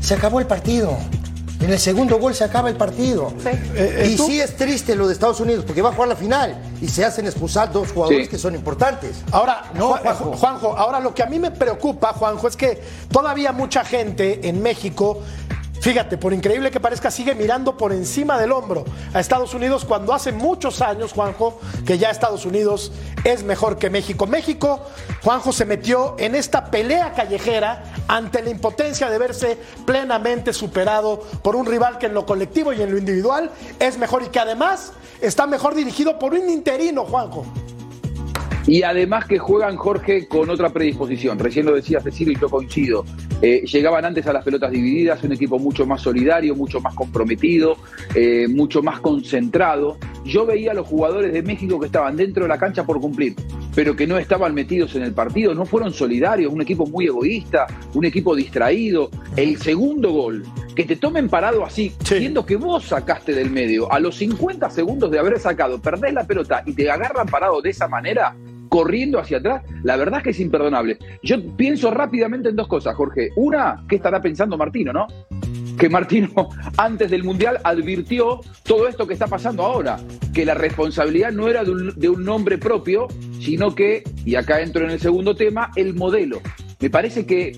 Se 0.00 0.14
acabó 0.14 0.40
el 0.40 0.46
partido. 0.46 0.96
En 1.60 1.70
el 1.70 1.78
segundo 1.78 2.18
gol 2.18 2.34
se 2.34 2.42
acaba 2.42 2.68
el 2.70 2.76
partido. 2.76 3.32
Sí. 3.40 3.50
Eh, 3.76 4.10
y 4.12 4.16
¿tú? 4.16 4.26
sí 4.26 4.40
es 4.40 4.56
triste 4.56 4.96
lo 4.96 5.06
de 5.06 5.12
Estados 5.12 5.38
Unidos, 5.38 5.64
porque 5.64 5.80
va 5.80 5.90
a 5.90 5.92
jugar 5.92 6.08
la 6.08 6.16
final 6.16 6.60
y 6.80 6.88
se 6.88 7.04
hacen 7.04 7.24
expulsar 7.26 7.70
dos 7.70 7.92
jugadores 7.92 8.24
Sí. 8.24 8.30
que 8.32 8.36
son 8.38 8.56
importantes. 8.56 9.18
Ahora, 9.30 9.70
No, 9.74 9.90
Juan- 9.90 10.02
Juanjo. 10.02 10.32
Juanjo, 10.36 10.76
ahora 10.76 10.98
lo 10.98 11.14
que 11.14 11.22
a 11.22 11.26
mí 11.26 11.38
me 11.38 11.52
preocupa, 11.52 12.12
Juanjo, 12.14 12.48
es 12.48 12.56
que 12.56 12.82
todavía 13.12 13.52
mucha 13.52 13.84
gente 13.84 14.48
en 14.48 14.60
México 14.60 15.20
Fíjate, 15.82 16.16
por 16.16 16.32
increíble 16.32 16.70
que 16.70 16.78
parezca, 16.78 17.10
sigue 17.10 17.34
mirando 17.34 17.76
por 17.76 17.92
encima 17.92 18.38
del 18.38 18.52
hombro 18.52 18.84
a 19.12 19.18
Estados 19.18 19.52
Unidos 19.52 19.84
cuando 19.84 20.14
hace 20.14 20.30
muchos 20.30 20.80
años, 20.80 21.12
Juanjo, 21.12 21.58
que 21.84 21.98
ya 21.98 22.08
Estados 22.08 22.46
Unidos 22.46 22.92
es 23.24 23.42
mejor 23.42 23.78
que 23.78 23.90
México. 23.90 24.28
México, 24.28 24.86
Juanjo, 25.24 25.52
se 25.52 25.64
metió 25.64 26.14
en 26.20 26.36
esta 26.36 26.66
pelea 26.66 27.12
callejera 27.14 27.82
ante 28.06 28.44
la 28.44 28.50
impotencia 28.50 29.10
de 29.10 29.18
verse 29.18 29.58
plenamente 29.84 30.52
superado 30.52 31.18
por 31.42 31.56
un 31.56 31.66
rival 31.66 31.98
que 31.98 32.06
en 32.06 32.14
lo 32.14 32.26
colectivo 32.26 32.72
y 32.72 32.80
en 32.80 32.92
lo 32.92 32.96
individual 32.96 33.50
es 33.80 33.98
mejor 33.98 34.22
y 34.22 34.28
que 34.28 34.38
además 34.38 34.92
está 35.20 35.48
mejor 35.48 35.74
dirigido 35.74 36.16
por 36.16 36.32
un 36.32 36.48
interino, 36.48 37.04
Juanjo. 37.04 37.44
Y 38.66 38.82
además 38.82 39.26
que 39.26 39.38
juegan, 39.38 39.76
Jorge, 39.76 40.28
con 40.28 40.48
otra 40.48 40.70
predisposición. 40.70 41.38
Recién 41.38 41.66
lo 41.66 41.74
decía 41.74 42.00
Cecilio 42.00 42.34
y 42.34 42.40
yo 42.40 42.48
coincido. 42.48 43.04
Eh, 43.40 43.64
llegaban 43.66 44.04
antes 44.04 44.24
a 44.28 44.32
las 44.32 44.44
pelotas 44.44 44.70
divididas, 44.70 45.22
un 45.24 45.32
equipo 45.32 45.58
mucho 45.58 45.84
más 45.84 46.00
solidario, 46.00 46.54
mucho 46.54 46.80
más 46.80 46.94
comprometido, 46.94 47.76
eh, 48.14 48.46
mucho 48.48 48.82
más 48.82 49.00
concentrado. 49.00 49.98
Yo 50.24 50.46
veía 50.46 50.70
a 50.70 50.74
los 50.74 50.86
jugadores 50.86 51.32
de 51.32 51.42
México 51.42 51.80
que 51.80 51.86
estaban 51.86 52.16
dentro 52.16 52.44
de 52.44 52.48
la 52.48 52.58
cancha 52.58 52.84
por 52.84 53.00
cumplir, 53.00 53.34
pero 53.74 53.96
que 53.96 54.06
no 54.06 54.16
estaban 54.16 54.54
metidos 54.54 54.94
en 54.94 55.02
el 55.02 55.12
partido, 55.12 55.54
no 55.54 55.66
fueron 55.66 55.92
solidarios, 55.92 56.52
un 56.52 56.62
equipo 56.62 56.86
muy 56.86 57.06
egoísta, 57.06 57.66
un 57.94 58.04
equipo 58.04 58.36
distraído. 58.36 59.10
El 59.34 59.56
segundo 59.56 60.12
gol, 60.12 60.44
que 60.76 60.84
te 60.84 60.94
tomen 60.94 61.28
parado 61.28 61.64
así, 61.64 61.92
siendo 62.04 62.46
que 62.46 62.54
vos 62.54 62.84
sacaste 62.84 63.32
del 63.34 63.50
medio, 63.50 63.90
a 63.90 63.98
los 63.98 64.16
50 64.18 64.70
segundos 64.70 65.10
de 65.10 65.18
haber 65.18 65.40
sacado, 65.40 65.80
perdés 65.80 66.14
la 66.14 66.24
pelota 66.24 66.62
y 66.64 66.74
te 66.74 66.88
agarran 66.88 67.26
parado 67.26 67.60
de 67.60 67.70
esa 67.70 67.88
manera, 67.88 68.36
corriendo 68.72 69.18
hacia 69.18 69.36
atrás, 69.36 69.62
la 69.82 69.96
verdad 69.96 70.20
es 70.20 70.24
que 70.24 70.30
es 70.30 70.40
imperdonable. 70.40 70.96
Yo 71.22 71.36
pienso 71.58 71.90
rápidamente 71.90 72.48
en 72.48 72.56
dos 72.56 72.68
cosas, 72.68 72.94
Jorge. 72.94 73.28
Una, 73.36 73.84
¿qué 73.86 73.96
estará 73.96 74.22
pensando 74.22 74.56
Martino, 74.56 74.94
no? 74.94 75.06
Que 75.78 75.90
Martino 75.90 76.48
antes 76.78 77.10
del 77.10 77.22
Mundial 77.22 77.58
advirtió 77.64 78.40
todo 78.62 78.88
esto 78.88 79.06
que 79.06 79.12
está 79.12 79.26
pasando 79.26 79.62
ahora, 79.62 79.98
que 80.32 80.46
la 80.46 80.54
responsabilidad 80.54 81.32
no 81.32 81.48
era 81.48 81.64
de 81.64 81.70
un, 81.70 81.92
de 81.94 82.08
un 82.08 82.24
nombre 82.24 82.56
propio, 82.56 83.08
sino 83.40 83.74
que, 83.74 84.04
y 84.24 84.36
acá 84.36 84.62
entro 84.62 84.86
en 84.86 84.92
el 84.92 85.00
segundo 85.00 85.36
tema, 85.36 85.70
el 85.76 85.92
modelo. 85.92 86.40
Me 86.80 86.88
parece 86.88 87.26
que 87.26 87.52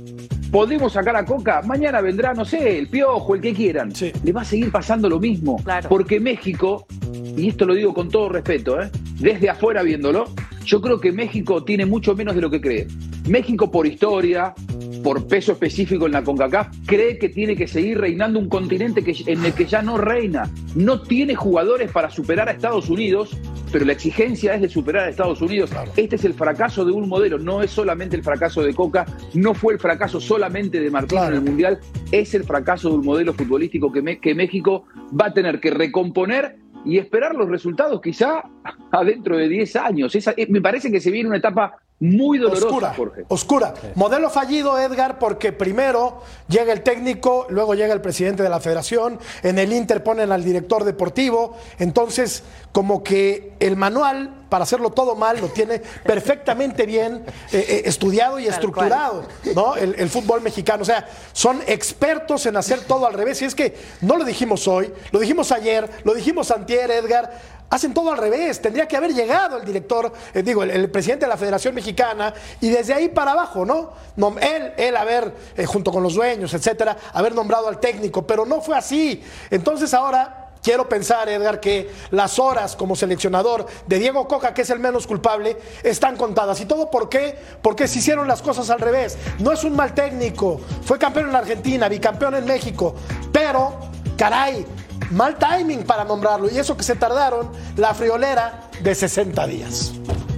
podemos 0.51 0.95
sacar 0.95 1.15
a 1.15 1.25
Coca, 1.25 1.63
mañana 1.63 2.01
vendrá, 2.01 2.35
no 2.35 2.45
sé, 2.45 2.77
el 2.77 2.89
piojo, 2.89 3.37
el 3.37 3.41
que 3.41 3.55
quieran. 3.55 3.93
Le 4.25 4.33
va 4.33 4.43
a 4.43 4.45
seguir 4.45 4.73
pasando 4.73 5.09
lo 5.09 5.21
mismo. 5.21 5.63
Porque 5.89 6.19
México, 6.19 6.89
y 7.37 7.51
esto 7.51 7.67
lo 7.67 7.75
digo 7.75 7.95
con 7.95 8.09
todo 8.09 8.31
respeto, 8.31 8.83
¿eh? 8.83 8.91
desde 9.19 9.49
afuera 9.49 9.83
viéndolo, 9.83 10.25
yo 10.65 10.81
creo 10.81 11.01
que 11.01 11.13
México 11.13 11.63
tiene 11.65 11.87
mucho 11.87 12.15
menos 12.15 12.35
de 12.35 12.41
lo 12.41 12.51
que 12.51 12.61
cree. 12.61 12.87
México 13.29 13.71
por 13.71 13.87
historia, 13.87 14.55
por 15.03 15.27
peso 15.27 15.53
específico 15.53 16.07
en 16.07 16.13
la 16.13 16.25
CONCACAF, 16.25 16.69
cree 16.87 17.19
que 17.19 17.29
tiene 17.29 17.55
que 17.57 17.67
seguir 17.67 17.99
reinando 17.99 18.39
un 18.39 18.49
continente 18.49 19.03
que, 19.05 19.15
en 19.27 19.45
el 19.45 19.53
que 19.53 19.67
ya 19.67 19.83
no 19.83 19.99
reina. 19.99 20.51
No 20.75 21.03
tiene 21.03 21.35
jugadores 21.35 21.91
para 21.93 22.11
superar 22.11 22.49
a 22.49 22.53
Estados 22.53 22.89
Unidos, 22.89 23.37
pero 23.71 23.85
la 23.85 23.93
exigencia 23.93 24.55
es 24.55 24.63
de 24.63 24.69
superar 24.69 25.07
a 25.07 25.11
Estados 25.11 25.43
Unidos. 25.43 25.71
Este 25.97 26.17
es 26.17 26.25
el 26.25 26.35
fracaso 26.35 26.85
de 26.85 26.93
un 26.93 27.09
modelo, 27.09 27.39
no 27.39 27.63
es 27.63 27.71
solamente 27.71 28.17
el 28.17 28.23
fracaso 28.23 28.63
de 28.63 28.73
Coca, 28.75 29.05
no 29.35 29.55
fue 29.55 29.75
el 29.75 29.81
fracaso 29.81 30.21
solamente 30.21 30.81
de 30.81 30.91
Martino 30.91 31.27
en 31.27 31.35
el 31.35 31.41
Mundial, 31.43 31.81
es 32.11 32.35
el 32.35 32.45
fracaso 32.45 32.89
de 32.89 32.97
un 32.97 33.05
modelo 33.05 33.35
futbolístico 33.35 33.93
que, 33.93 34.19
que 34.21 34.35
México 34.35 34.85
va 35.19 35.27
a 35.27 35.35
tener 35.35 35.61
que 35.61 35.71
recomponer 35.71 36.64
y 36.85 36.99
esperar 36.99 37.35
los 37.35 37.49
resultados 37.49 38.01
quizá 38.01 38.43
adentro 38.93 39.37
de 39.37 39.49
10 39.49 39.77
años. 39.77 40.15
Esa, 40.15 40.35
eh, 40.37 40.47
me 40.49 40.61
parece 40.61 40.91
que 40.91 41.01
se 41.01 41.11
viene 41.11 41.29
una 41.29 41.39
etapa 41.39 41.77
muy 42.05 42.39
dolorosa, 42.39 42.67
oscura, 42.67 42.95
Jorge. 42.95 43.25
Oscura. 43.29 43.75
Modelo 43.95 44.29
fallido, 44.29 44.79
Edgar, 44.79 45.19
porque 45.19 45.53
primero 45.53 46.23
llega 46.49 46.73
el 46.73 46.83
técnico, 46.83 47.47
luego 47.49 47.75
llega 47.75 47.95
el 47.95 48.03
presidente 48.03 48.43
de 48.43 48.51
la 48.51 48.61
federación, 48.61 49.19
en 49.43 49.59
el 49.59 49.73
Inter 49.73 50.03
ponen 50.03 50.31
al 50.31 50.45
director 50.45 50.85
deportivo, 50.85 51.57
entonces 51.79 52.43
como 52.73 53.03
que 53.03 53.55
el 53.61 53.77
manual 53.77 54.45
para 54.51 54.65
hacerlo 54.65 54.91
todo 54.91 55.17
mal 55.17 55.41
lo 55.41 55.49
tiene 55.49 55.81
perfectamente 56.05 56.87
bien 56.87 57.25
eh, 57.53 57.65
eh, 57.69 57.83
estudiado 57.87 58.39
y 58.39 58.47
estructurado, 58.47 59.25
¿no? 59.55 59.75
El, 59.75 59.95
el, 59.99 60.09
fútbol 60.09 60.43
mexicano, 60.43 60.83
o 60.83 60.85
sea, 60.85 61.09
son 61.33 61.61
expertos 61.67 62.47
en 62.47 62.57
hacer 62.57 62.81
todo 62.83 63.07
al 63.07 63.15
revés, 63.15 63.41
y 63.43 63.47
es 63.47 63.55
que 63.55 63.77
no 64.01 64.17
lo 64.17 64.25
dijimos 64.25 64.69
hoy, 64.69 64.93
lo 65.11 65.19
dijimos 65.19 65.51
ayer, 65.51 65.89
lo 66.05 66.15
dijimos 66.15 66.51
antier, 66.51 66.91
Edgar, 66.91 67.33
hacen 67.75 67.93
todo 67.93 68.13
al 68.13 68.19
revés. 68.19 68.63
Tendría 68.63 68.87
que 68.87 68.97
haber 68.97 69.13
llegado 69.13 69.59
el 69.59 69.65
director, 69.65 70.13
eh, 70.33 70.43
digo, 70.43 70.63
el, 70.63 70.91
presidente 70.91 71.27
de 71.27 71.29
la 71.29 71.37
Federación 71.37 71.75
Mexicana 71.75 72.33
y 72.61 72.71
desde 72.71 72.95
ahí 72.95 73.09
para 73.09 73.33
abajo, 73.33 73.67
¿no? 73.67 73.91
no 74.17 74.37
él, 74.41 74.73
él 74.77 74.97
haber, 74.97 75.35
eh, 75.57 75.67
junto 75.67 75.91
con 75.91 76.03
los 76.03 76.15
dueños, 76.15 76.55
etcétera, 76.55 76.97
haber 77.13 77.35
nombrado 77.35 77.67
al 77.67 77.81
técnico, 77.81 78.25
pero 78.25 78.47
no 78.47 78.61
fue 78.61 78.77
así. 78.77 79.23
Entonces 79.51 79.93
ahora. 79.93 80.41
Quiero 80.63 80.89
pensar, 80.89 81.29
Edgar, 81.29 81.61
que 81.61 81.91
las 82.11 82.39
horas 82.39 82.75
como 82.75 82.97
seleccionador 82.97 83.67
de 83.87 83.99
Diego 83.99 84.27
Coca, 84.27 84.55
que 84.55 84.63
es 84.63 84.71
el 84.71 84.79
menos 84.79 85.07
culpable, 85.07 85.59
están 85.83 86.17
contadas. 86.17 86.59
¿Y 86.63 86.65
todo 86.65 86.91
por 86.91 87.11
qué? 87.11 87.39
Porque 87.61 87.87
se 87.87 87.99
hicieron 87.99 88.27
las 88.27 88.41
cosas 88.41 88.71
al 88.71 88.81
revés. 88.81 89.19
No 89.41 89.53
es 89.53 89.63
un 89.63 89.77
mal 89.77 89.93
técnico. 89.93 90.59
Fue 90.87 90.99
campeón 90.99 91.29
en 91.29 91.37
Argentina, 91.37 91.87
bicampeón 91.87 92.37
en 92.37 92.47
México. 92.47 92.95
Pero, 93.31 93.79
caray, 94.17 94.65
mal 95.11 95.37
timing 95.39 95.85
para 95.85 96.05
nombrarlo. 96.05 96.51
Y 96.51 96.59
eso 96.59 96.77
que 96.77 96.83
se 96.83 96.97
tardaron 96.97 97.51
la 97.77 97.95
friolera 97.95 98.69
de 98.81 98.95
60 98.95 99.47
días. 99.47 99.93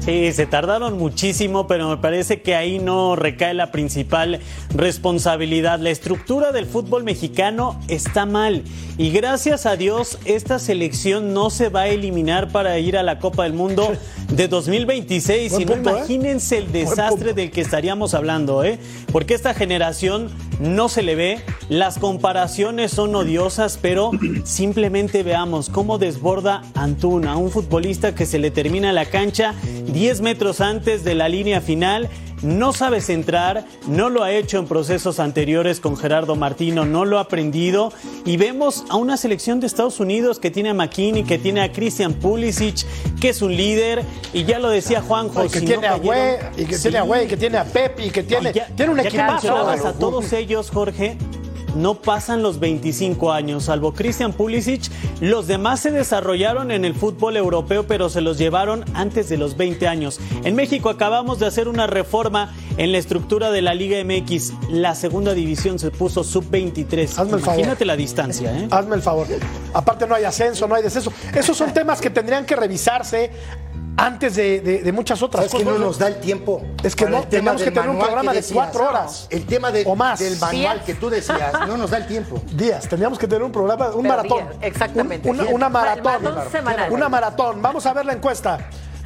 Sí, 0.06 0.32
se 0.32 0.46
tardaron 0.46 0.98
muchísimo, 0.98 1.66
pero 1.66 1.88
me 1.88 1.96
parece 1.96 2.40
que 2.40 2.54
ahí 2.54 2.78
no 2.78 3.16
recae 3.16 3.54
la 3.54 3.72
principal 3.72 4.38
responsabilidad. 4.72 5.80
La 5.80 5.90
estructura 5.90 6.52
del 6.52 6.66
fútbol 6.66 7.02
mexicano 7.02 7.76
está 7.88 8.25
mal 8.25 8.62
y 8.98 9.10
gracias 9.10 9.66
a 9.66 9.76
Dios 9.76 10.20
esta 10.25 10.60
selección 10.60 11.34
no 11.34 11.50
se 11.50 11.70
va 11.70 11.82
a 11.82 11.88
eliminar 11.88 12.52
para 12.52 12.78
ir 12.78 12.96
a 12.96 13.02
la 13.02 13.18
Copa 13.18 13.42
del 13.42 13.54
Mundo 13.54 13.96
de 14.30 14.46
2026. 14.46 15.52
Si 15.52 15.64
no, 15.64 15.72
¿eh? 15.75 15.78
imagínense 15.78 16.58
el 16.58 16.70
desastre 16.70 17.34
del 17.34 17.50
que 17.50 17.60
estaríamos 17.60 18.14
hablando, 18.14 18.62
¿eh? 18.62 18.78
Porque 19.10 19.34
esta 19.34 19.54
generación 19.54 20.30
no 20.60 20.88
se 20.88 21.02
le 21.02 21.14
ve, 21.16 21.40
las 21.68 21.98
comparaciones 21.98 22.92
son 22.92 23.14
odiosas, 23.14 23.78
pero 23.80 24.12
simplemente 24.44 25.22
veamos 25.22 25.68
cómo 25.68 25.98
desborda 25.98 26.62
Antuna, 26.75 27.36
un 27.36 27.50
futbolista 27.50 28.14
que 28.14 28.25
se 28.25 28.38
le 28.38 28.50
termina 28.50 28.92
la 28.92 29.06
cancha 29.06 29.54
10 29.96 30.20
metros 30.20 30.60
antes 30.60 31.04
de 31.04 31.14
la 31.14 31.26
línea 31.26 31.62
final 31.62 32.10
no 32.42 32.74
sabe 32.74 33.00
centrar, 33.00 33.64
no 33.88 34.10
lo 34.10 34.22
ha 34.22 34.30
hecho 34.30 34.58
en 34.58 34.66
procesos 34.66 35.20
anteriores 35.20 35.80
con 35.80 35.96
Gerardo 35.96 36.36
Martino, 36.36 36.84
no 36.84 37.06
lo 37.06 37.16
ha 37.16 37.22
aprendido 37.22 37.94
y 38.26 38.36
vemos 38.36 38.84
a 38.90 38.96
una 38.96 39.16
selección 39.16 39.58
de 39.58 39.66
Estados 39.66 39.98
Unidos 39.98 40.38
que 40.38 40.50
tiene 40.50 40.68
a 40.68 40.74
McKinney, 40.74 41.24
que 41.24 41.38
tiene 41.38 41.62
a 41.62 41.72
Christian 41.72 42.12
Pulisic, 42.12 42.84
que 43.18 43.30
es 43.30 43.40
un 43.40 43.56
líder 43.56 44.02
y 44.34 44.44
ya 44.44 44.58
lo 44.58 44.68
decía 44.68 45.00
Juanjo. 45.00 45.46
Y 45.46 45.48
que 45.48 45.62
tiene 45.62 45.86
a 45.86 45.96
Güey, 45.96 46.36
y 46.58 46.66
que 46.66 46.76
tiene 46.76 46.98
a 46.98 47.02
Güey, 47.02 47.26
que 47.26 47.38
tiene 47.38 47.56
a 47.56 47.64
Pepe, 47.64 48.10
que 48.10 48.22
tiene, 48.22 48.52
tiene 48.52 48.92
un 48.92 49.00
equipo. 49.00 49.22
a 49.22 49.94
todos 49.98 50.30
ellos, 50.34 50.70
Jorge, 50.70 51.16
no 51.76 51.95
pasan 51.95 52.42
los 52.42 52.59
25 52.59 53.33
años, 53.33 53.64
salvo 53.64 53.92
Christian 53.92 54.33
Pulisic. 54.33 54.90
Los 55.21 55.47
demás 55.47 55.80
se 55.80 55.90
desarrollaron 55.90 56.71
en 56.71 56.85
el 56.85 56.95
fútbol 56.95 57.37
europeo, 57.37 57.87
pero 57.87 58.09
se 58.09 58.21
los 58.21 58.38
llevaron 58.38 58.85
antes 58.95 59.28
de 59.28 59.37
los 59.37 59.56
20 59.56 59.87
años. 59.87 60.21
En 60.45 60.54
México 60.54 60.88
acabamos 60.88 61.38
de 61.38 61.47
hacer 61.47 61.68
una 61.68 61.87
reforma 61.87 62.54
en 62.76 62.92
la 62.92 62.99
estructura 62.99 63.50
de 63.50 63.62
la 63.62 63.75
Liga 63.75 64.02
MX. 64.02 64.52
La 64.71 64.95
segunda 64.95 65.35
división 65.35 65.78
se 65.78 65.90
puso 65.90 66.25
sub-23. 66.25 67.18
Hazme 67.18 67.37
el 67.37 67.40
favor. 67.40 67.42
Imagínate 67.42 67.85
la 67.85 67.97
distancia. 67.97 68.59
¿eh? 68.59 68.68
Hazme 68.71 68.97
el 68.97 69.02
favor. 69.02 69.26
Aparte 69.73 70.06
no 70.06 70.14
hay 70.14 70.25
ascenso, 70.25 70.66
no 70.66 70.75
hay 70.75 70.83
descenso. 70.83 71.12
Esos 71.35 71.56
son 71.56 71.73
temas 71.73 72.00
que 72.00 72.11
tendrían 72.11 72.45
que 72.45 72.56
revisarse 72.56 73.30
antes 73.96 74.36
de, 74.36 74.90
muchas 74.94 75.22
otras 75.22 75.46
cosas. 75.46 75.60
Es 75.60 75.66
que 75.66 75.72
no 75.72 75.78
nos 75.78 75.98
da 75.98 76.08
el 76.08 76.20
tiempo. 76.20 76.62
Es 76.82 76.94
que 76.94 77.06
no, 77.06 77.22
tenemos 77.24 77.62
que 77.62 77.70
tener 77.70 77.88
un 77.88 77.98
programa 77.98 78.32
de 78.32 78.42
cuatro 78.42 78.88
horas. 78.88 79.26
El 79.30 79.46
tema 79.46 79.70
de, 79.70 79.84
o 79.86 79.96
más. 79.96 80.18
del 80.18 80.38
manual 80.38 80.82
que 80.84 80.94
tú 80.94 81.10
decías, 81.10 81.52
no 81.66 81.76
nos 81.76 81.90
da 81.90 81.98
el 81.98 82.06
tiempo. 82.06 82.42
Días, 82.52 82.88
tendríamos 82.88 83.18
que 83.18 83.26
tener 83.26 83.42
un 83.42 83.52
programa, 83.52 83.88
un 83.90 84.06
maratón. 84.06 84.48
exactamente. 84.60 85.28
una, 85.30 85.68
maratón. 85.68 86.22
Una 86.90 87.08
maratón. 87.08 87.62
Vamos 87.62 87.86
a 87.86 87.92
ver 87.92 88.06
la 88.06 88.12
encuesta. 88.12 88.58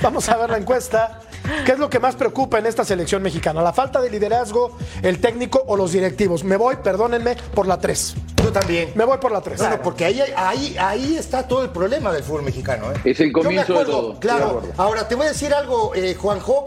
Vamos 0.02 0.28
a 0.28 0.36
ver 0.36 0.50
la 0.50 0.58
encuesta. 0.58 1.20
¿Qué 1.64 1.72
es 1.72 1.78
lo 1.78 1.90
que 1.90 1.98
más 1.98 2.16
preocupa 2.16 2.58
en 2.58 2.66
esta 2.66 2.84
selección 2.84 3.22
mexicana? 3.22 3.62
¿La 3.62 3.72
falta 3.72 4.00
de 4.00 4.10
liderazgo, 4.10 4.76
el 5.02 5.20
técnico 5.20 5.62
o 5.66 5.76
los 5.76 5.92
directivos? 5.92 6.44
Me 6.44 6.56
voy, 6.56 6.76
perdónenme, 6.76 7.36
por 7.54 7.66
la 7.66 7.78
3. 7.78 8.14
Yo 8.42 8.52
también. 8.52 8.92
Me 8.94 9.04
voy 9.04 9.18
por 9.18 9.32
la 9.32 9.40
3. 9.40 9.58
Bueno, 9.58 9.80
porque 9.82 10.04
ahí, 10.04 10.22
ahí, 10.36 10.76
ahí 10.78 11.16
está 11.16 11.46
todo 11.46 11.62
el 11.62 11.70
problema 11.70 12.12
del 12.12 12.22
fútbol 12.22 12.42
mexicano. 12.42 12.90
¿eh? 12.92 13.00
Es 13.04 13.20
el 13.20 13.32
comienzo 13.32 13.78
de 13.78 13.84
todo. 13.84 14.18
Claro. 14.20 14.62
Ahora, 14.76 15.06
te 15.06 15.14
voy 15.14 15.26
a 15.26 15.28
decir 15.30 15.52
algo, 15.52 15.94
eh, 15.94 16.14
Juanjo. 16.14 16.66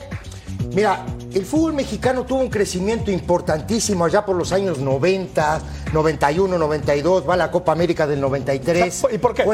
Mira, 0.74 1.06
el 1.34 1.46
fútbol 1.46 1.74
mexicano 1.74 2.26
tuvo 2.26 2.40
un 2.40 2.50
crecimiento 2.50 3.12
importantísimo 3.12 4.06
allá 4.06 4.26
por 4.26 4.36
los 4.36 4.52
años 4.52 4.80
90, 4.80 5.62
91, 5.94 6.58
92, 6.58 7.30
va 7.30 7.36
a 7.36 7.38
la 7.38 7.52
Copa 7.52 7.72
América 7.72 8.08
del 8.08 8.20
93. 8.20 9.06
¿Y 9.12 9.18
por 9.20 9.36
qué? 9.36 9.46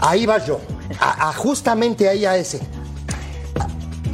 Ahí 0.00 0.26
va 0.26 0.38
yo, 0.38 0.60
justamente 1.36 2.08
ahí 2.08 2.24
a 2.24 2.36
ese. 2.36 2.60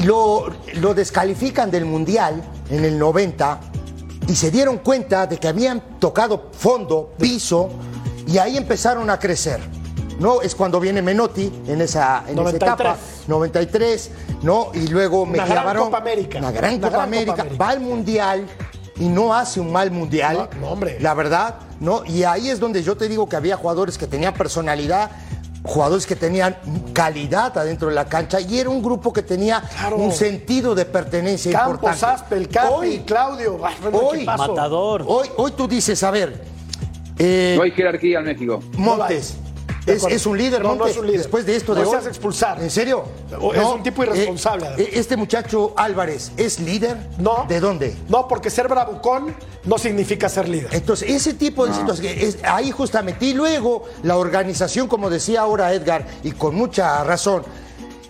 Lo, 0.04 0.46
lo 0.74 0.94
descalifican 0.94 1.70
del 1.70 1.84
Mundial 1.84 2.42
en 2.70 2.84
el 2.84 2.98
90 2.98 3.60
y 4.28 4.34
se 4.34 4.50
dieron 4.50 4.78
cuenta 4.78 5.26
de 5.26 5.38
que 5.38 5.48
habían 5.48 5.98
tocado 5.98 6.50
fondo, 6.52 7.12
piso, 7.18 7.70
y 8.26 8.38
ahí 8.38 8.56
empezaron 8.56 9.10
a 9.10 9.18
crecer. 9.18 9.60
¿no? 10.18 10.42
Es 10.42 10.54
cuando 10.54 10.80
viene 10.80 11.02
Menotti 11.02 11.52
en 11.66 11.80
esa, 11.80 12.24
en 12.28 12.34
esa 12.34 12.42
93. 12.42 12.56
etapa, 12.56 12.96
93, 13.26 14.10
¿no? 14.42 14.68
Y 14.74 14.86
luego 14.88 15.22
Una 15.22 15.32
Mejía 15.32 15.46
gran 15.46 15.64
Barón, 15.64 15.84
Copa 15.86 15.98
América. 15.98 16.38
Una 16.38 16.50
gran 16.52 16.74
Una 16.74 16.80
Copa 16.88 16.90
gran 16.90 16.90
Copa 16.90 17.02
América, 17.04 17.42
América. 17.42 17.64
va 17.64 17.70
al 17.70 17.80
Mundial 17.80 18.46
y 18.96 19.08
no 19.08 19.34
hace 19.34 19.60
un 19.60 19.72
mal 19.72 19.90
Mundial. 19.90 20.48
No, 20.54 20.60
no, 20.60 20.68
hombre. 20.68 20.98
La 21.00 21.14
verdad, 21.14 21.56
¿no? 21.80 22.04
Y 22.04 22.22
ahí 22.24 22.48
es 22.48 22.60
donde 22.60 22.82
yo 22.82 22.96
te 22.96 23.08
digo 23.08 23.28
que 23.28 23.36
había 23.36 23.56
jugadores 23.56 23.98
que 23.98 24.06
tenían 24.06 24.34
personalidad, 24.34 25.10
jugadores 25.64 26.06
que 26.06 26.14
tenían 26.14 26.56
calidad 26.92 27.56
adentro 27.56 27.88
de 27.88 27.94
la 27.94 28.04
cancha 28.04 28.38
y 28.40 28.58
era 28.58 28.68
un 28.68 28.82
grupo 28.82 29.12
que 29.12 29.22
tenía 29.22 29.62
Claro. 29.78 29.96
un 29.96 30.12
sentido 30.12 30.74
de 30.74 30.84
pertenencia 30.84 31.52
Campos, 31.52 31.74
importante. 31.76 32.06
Aspe, 32.06 32.36
el 32.36 32.48
Capi, 32.48 32.68
Hoy- 32.72 33.02
Claudio. 33.06 33.58
hoy-. 33.92 34.24
Matador. 34.24 35.04
Hoy, 35.08 35.28
hoy 35.36 35.52
tú 35.52 35.66
dices, 35.66 36.02
a 36.02 36.10
ver, 36.10 36.44
eh, 37.18 37.54
No 37.56 37.62
hay 37.62 37.70
jerarquía 37.70 38.18
en 38.18 38.24
México. 38.26 38.60
Montes. 38.76 39.36
Es, 39.86 40.02
es 40.04 40.26
un 40.26 40.38
líder, 40.38 40.62
No, 40.62 40.70
no 40.70 40.74
Montes, 40.76 40.92
es 40.92 41.00
un 41.00 41.06
líder. 41.06 41.20
después 41.20 41.44
de 41.46 41.56
esto 41.56 41.74
de 41.74 41.82
No 41.82 41.90
hoy. 41.90 41.96
expulsar. 42.06 42.62
¿En 42.62 42.70
serio? 42.70 43.04
O- 43.40 43.52
es 43.52 43.62
un 43.64 43.82
tipo 43.82 44.02
irresponsable, 44.02 44.66
Eh, 44.68 44.74
eh, 44.78 44.90
este 44.94 45.16
muchacho 45.16 45.74
Álvarez, 45.76 46.32
¿es 46.36 46.58
líder? 46.60 46.96
No. 47.18 47.44
¿De 47.48 47.60
dónde? 47.60 47.94
No, 48.08 48.26
porque 48.26 48.48
ser 48.50 48.68
bravucón 48.68 49.34
no 49.64 49.76
significa 49.78 50.28
ser 50.28 50.48
líder. 50.48 50.68
Entonces, 50.74 51.10
ese 51.10 51.34
tipo 51.34 51.66
de 51.66 51.74
situaciones, 51.74 52.22
es- 52.22 52.38
ahí 52.44 52.70
justamente, 52.70 53.26
y 53.26 53.34
luego 53.34 53.84
la 54.02 54.16
organización, 54.16 54.88
como 54.88 55.10
decía 55.10 55.42
ahora 55.42 55.72
Edgar, 55.74 56.06
y 56.22 56.32
con 56.32 56.54
mucha 56.54 57.04
razón, 57.04 57.42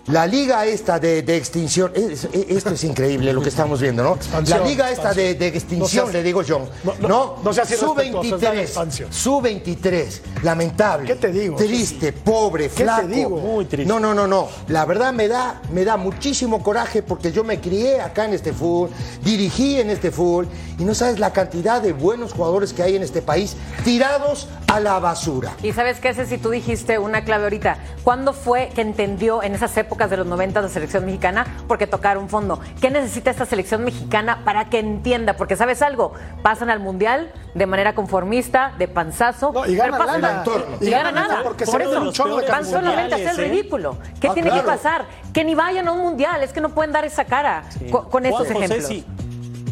la 0.07 0.27
liga 0.27 0.65
esta 0.67 0.99
de, 0.99 1.23
de 1.23 1.35
extinción, 1.35 1.91
es- 1.95 2.25
es- 2.25 2.45
esto 2.49 2.69
es 2.75 2.83
increíble 2.83 3.33
lo 3.33 3.41
que 3.41 3.49
estamos 3.49 3.81
viendo, 3.81 4.03
¿no? 4.03 4.13
Expansión, 4.15 4.59
la 4.59 4.65
liga 4.67 4.91
esta 4.91 5.13
de, 5.13 5.33
de 5.33 5.47
extinción, 5.47 5.79
No 5.79 5.87
seas- 5.87 6.13
le 6.13 6.21
digo 6.21 6.43
yo, 6.43 6.59
no, 6.83 6.93
¿no? 6.99 7.35
no, 7.43 7.51
la 7.51 7.65
Sub-23, 7.65 8.59
expansión. 8.59 9.11
sub-23, 9.11 10.21
lamentable. 10.43 11.07
¿Qué 11.07 11.15
te 11.15 11.31
digo? 11.31 11.55
Triste, 11.57 12.13
pobre, 12.13 12.65
¿Qué 12.69 12.75
te 12.75 12.83
flaco. 12.83 13.07
digo? 13.07 13.37
Muy 13.37 13.65
triste. 13.65 13.91
No, 13.91 13.99
no, 13.99 14.13
no, 14.13 14.27
no. 14.27 14.47
La 14.67 14.85
verdad 14.85 15.11
me 15.11 15.27
da, 15.27 15.61
me 15.71 15.83
da 15.83 15.97
muchísimo 15.97 16.61
coraje 16.61 17.01
porque 17.01 17.31
yo 17.31 17.43
me 17.43 17.59
crié 17.59 17.99
acá 17.99 18.25
en 18.25 18.33
este 18.33 18.53
fútbol, 18.53 18.91
dirigí 19.23 19.79
en 19.79 19.89
este 19.89 20.11
fútbol 20.11 20.47
y 20.77 20.83
no 20.83 20.93
sabes 20.93 21.17
la 21.19 21.33
cantidad 21.33 21.81
de 21.81 21.93
buenos 21.93 22.33
jugadores 22.33 22.73
que 22.73 22.83
hay 22.83 22.95
en 22.95 23.01
este 23.01 23.23
país 23.23 23.55
tirados 23.83 24.47
a 24.67 24.79
la 24.79 24.99
basura. 24.99 25.55
Y 25.63 25.71
sabes 25.73 25.99
qué, 25.99 26.13
si 26.13 26.37
tú 26.37 26.51
dijiste 26.51 26.99
una 26.99 27.23
clave 27.23 27.45
ahorita. 27.45 27.77
¿Cuándo 28.03 28.33
fue 28.33 28.69
que 28.75 28.81
entendió 28.81 29.41
en 29.41 29.55
esas 29.55 29.75
épocas 29.77 29.94
de 29.95 30.17
los 30.17 30.27
90 30.27 30.61
la 30.61 30.67
selección 30.67 31.05
mexicana? 31.05 31.45
Porque 31.67 31.87
tocaron 31.87 32.27
fondo. 32.29 32.59
¿Qué 32.81 32.91
necesita 32.91 33.31
esta 33.31 33.45
selección 33.45 33.83
mexicana 33.85 34.41
para 34.43 34.69
que 34.69 34.79
entienda? 34.79 35.35
Porque 35.37 35.55
sabes 35.55 35.81
algo, 35.81 36.13
pasan 36.43 36.69
al 36.69 36.79
mundial 36.81 37.31
de 37.53 37.65
manera 37.65 37.95
conformista, 37.95 38.73
de 38.77 38.87
panzazo. 38.89 39.51
No, 39.53 39.65
y 39.65 39.75
ganan 39.75 39.93
pero 39.93 40.05
pasan- 40.05 40.21
lana. 40.21 40.37
entorno. 40.39 40.77
Y 40.81 40.89
ganan 40.89 41.15
nada. 41.15 41.43
porque 41.43 41.65
Por 41.65 41.81
se 41.81 41.89
eso, 41.89 42.01
un 42.01 42.11
chorro 42.11 42.37
de 42.37 42.47
van 42.47 42.65
solamente 42.65 43.13
a 43.13 43.29
hacer 43.31 43.45
¿eh? 43.45 43.49
ridículo. 43.49 43.97
¿Qué 44.19 44.27
Ah, 44.27 44.33
tiene 44.33 44.49
claro. 44.49 44.63
que 44.63 44.67
pasar? 44.67 45.05
Que 45.33 45.43
ni 45.45 45.55
vayan 45.55 45.87
a 45.87 45.93
un 45.93 46.01
mundial. 46.01 46.43
Es 46.43 46.51
que 46.51 46.59
no 46.61 46.69
pueden 46.69 46.91
dar 46.91 47.05
esa 47.05 47.23
cara 47.25 47.63
co- 47.91 48.09
con, 48.09 48.25
estos 48.25 48.47
José, 48.47 48.53
ejemplos. 48.65 48.85
sí. 48.87 49.05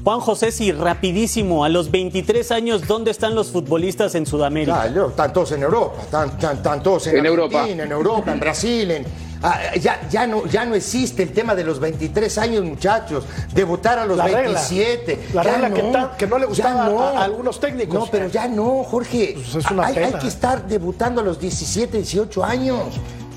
Juan 0.03 0.19
José, 0.19 0.51
sí, 0.51 0.73
rapidísimo, 0.73 1.63
a 1.63 1.69
los 1.69 1.89
23 1.89 2.51
años, 2.51 2.85
¿dónde 2.87 3.09
están 3.09 3.35
los 3.35 3.51
futbolistas 3.51 4.15
en 4.15 4.25
Sudamérica? 4.25 4.81
Claro, 4.83 5.07
están 5.07 5.31
todos 5.31 5.53
en 5.53 5.63
Europa, 5.63 6.01
están, 6.01 6.29
están- 6.29 6.55
están 6.57 6.83
todos 6.83 7.07
en, 7.07 7.17
En 7.19 7.25
Europa. 7.25 7.65
En 7.69 7.79
Europa, 7.89 8.33
en 8.33 8.39
Brasil, 8.41 8.91
en- 8.91 9.05
ah, 9.43 9.75
ya, 9.79 10.01
ya, 10.09 10.25
no, 10.25 10.45
ya 10.47 10.65
no 10.65 10.73
existe 10.75 11.21
el 11.23 11.31
tema 11.31 11.53
de 11.55 11.63
los 11.63 11.79
23 11.79 12.37
años, 12.39 12.63
muchachos, 12.63 13.25
debutar 13.53 13.99
a 13.99 14.05
los 14.05 14.17
La 14.17 14.25
regla. 14.25 14.41
27. 14.41 15.19
La 15.33 15.43
Ya 15.43 15.51
regla 15.51 15.73
que 15.73 15.81
ta- 15.91 16.15
que 16.17 16.27
no 16.27 16.37
le 16.39 16.45
gustaba 16.47 16.85
a- 16.85 17.19
a 17.19 17.23
algunos 17.23 17.59
técnicos. 17.59 17.93
No, 17.99 18.05
pero 18.07 18.27
ya 18.27 18.47
no, 18.47 18.83
Jorge. 18.83 19.33
Pues 19.35 19.55
es 19.65 19.71
una 19.71 19.85
hay, 19.87 19.97
hay 19.97 20.05
pena. 20.05 20.19
que 20.19 20.27
estar 20.27 20.67
debutando 20.67 21.21
a 21.21 21.23
los 21.23 21.39
17, 21.39 21.97
18 21.97 22.43
años 22.43 22.79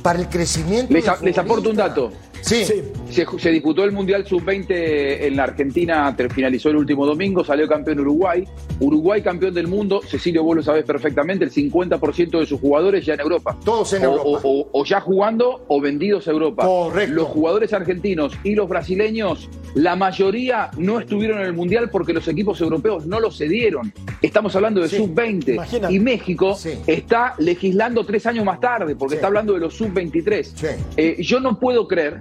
para 0.02 0.18
el 0.20 0.28
crecimiento. 0.28 0.92
Les, 0.92 1.04
les 1.22 1.36
aporto 1.38 1.70
un 1.70 1.76
dato. 1.76 2.12
Sí. 2.42 2.64
Sí. 2.64 2.82
Se, 3.10 3.26
se 3.38 3.50
disputó 3.50 3.84
el 3.84 3.92
Mundial 3.92 4.26
Sub-20 4.26 4.66
en 4.68 5.36
la 5.36 5.44
Argentina, 5.44 6.14
finalizó 6.34 6.70
el 6.70 6.76
último 6.76 7.06
domingo, 7.06 7.44
salió 7.44 7.66
campeón 7.68 8.00
Uruguay. 8.00 8.44
Uruguay 8.80 9.22
campeón 9.22 9.54
del 9.54 9.68
mundo, 9.68 10.00
Cecilio, 10.06 10.42
vos 10.42 10.56
lo 10.56 10.62
sabés 10.62 10.84
perfectamente, 10.84 11.44
el 11.44 11.50
50% 11.52 12.38
de 12.40 12.46
sus 12.46 12.60
jugadores 12.60 13.04
ya 13.06 13.14
en 13.14 13.20
Europa. 13.20 13.56
Todos 13.64 13.92
en 13.94 14.02
O- 14.04 14.12
Europa. 14.12 14.40
O, 14.44 14.60
o- 14.60 14.68
o 14.72 14.84
ya 14.84 15.00
jugando 15.00 15.64
o 15.68 15.80
vendidos 15.80 16.28
a 16.28 16.30
Europa. 16.32 16.64
Correcto. 16.66 17.14
Los 17.14 17.28
jugadores 17.28 17.72
argentinos 17.72 18.32
y 18.44 18.54
los 18.54 18.68
brasileños, 18.68 19.48
la 19.74 19.96
mayoría 19.96 20.70
no 20.76 21.00
estuvieron 21.00 21.38
en 21.40 21.46
el 21.46 21.52
Mundial 21.52 21.90
porque 21.90 22.12
los 22.12 22.26
equipos 22.28 22.60
europeos 22.60 23.06
no 23.06 23.20
los 23.20 23.38
cedieron. 23.38 23.92
Estamos 24.22 24.54
hablando 24.56 24.80
de 24.80 24.88
Sí, 24.88 24.96
Sub-20. 24.96 25.54
imagínate. 25.54 25.94
Y 25.94 26.00
México 26.00 26.54
Sí. 26.54 26.70
está 26.86 27.34
legislando 27.38 28.04
tres 28.04 28.26
años 28.26 28.44
más 28.44 28.60
tarde 28.60 28.94
porque 28.96 29.12
Sí. 29.12 29.16
está 29.16 29.26
hablando 29.28 29.54
de 29.54 29.60
los 29.60 29.74
Sub-23. 29.74 30.52
Sí. 30.54 30.66
Eh, 30.96 31.16
yo 31.22 31.40
no 31.40 31.58
puedo 31.58 31.86
creer 31.88 32.20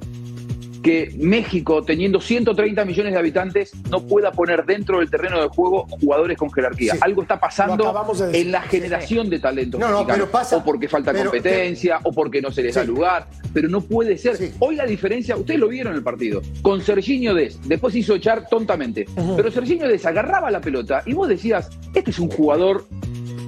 que 0.86 1.12
México, 1.18 1.82
teniendo 1.84 2.22
130 2.22 2.86
millones 2.86 3.14
de 3.14 3.18
habitantes, 3.18 3.72
no 3.90 4.06
pueda 4.06 4.32
poner 4.32 4.66
dentro 4.66 5.00
del 5.00 5.10
terreno 5.10 5.42
de 5.42 5.48
juego 5.48 5.88
jugadores 6.00 6.38
con 6.38 6.52
jerarquía. 6.52 6.94
Sí. 6.94 7.00
Algo 7.02 7.24
está 7.24 7.40
pasando 7.40 7.92
de 8.30 8.40
en 8.42 8.52
la 8.52 8.62
generación 8.62 9.28
de 9.28 9.40
talentos 9.40 9.80
No, 9.80 9.90
no, 9.90 10.06
pero 10.06 10.30
pasa- 10.30 10.58
o 10.58 10.64
porque 10.64 10.88
falta 10.88 11.12
pero- 11.12 11.32
competencia, 11.32 11.98
o 12.04 12.12
porque 12.12 12.40
no 12.40 12.52
se 12.52 12.62
les 12.62 12.76
da 12.76 12.84
lugar. 12.84 13.26
Pero 13.52 13.68
no 13.68 13.82
puede 13.82 14.16
ser. 14.20 14.38
Sí. 14.38 14.52
Hoy 14.60 14.76
la 14.76 14.86
diferencia, 14.86 15.36
ustedes 15.36 15.60
lo 15.60 15.68
vieron 15.70 15.94
en 15.94 15.98
el 15.98 16.04
partido, 16.04 16.44
con 16.62 16.80
Serginho 16.82 17.34
Des, 17.34 17.58
después 17.68 17.96
hizo 17.96 18.14
echar 18.14 18.48
tontamente. 18.48 19.08
Pero 19.36 19.50
Serginho 19.50 19.88
Des 19.88 20.06
agarraba 20.06 20.52
la 20.52 20.62
pelota 20.62 21.02
y 21.08 21.14
vos 21.14 21.28
decías, 21.28 21.68
este 21.96 22.12
es 22.12 22.20
un 22.20 22.30
jugador 22.30 22.86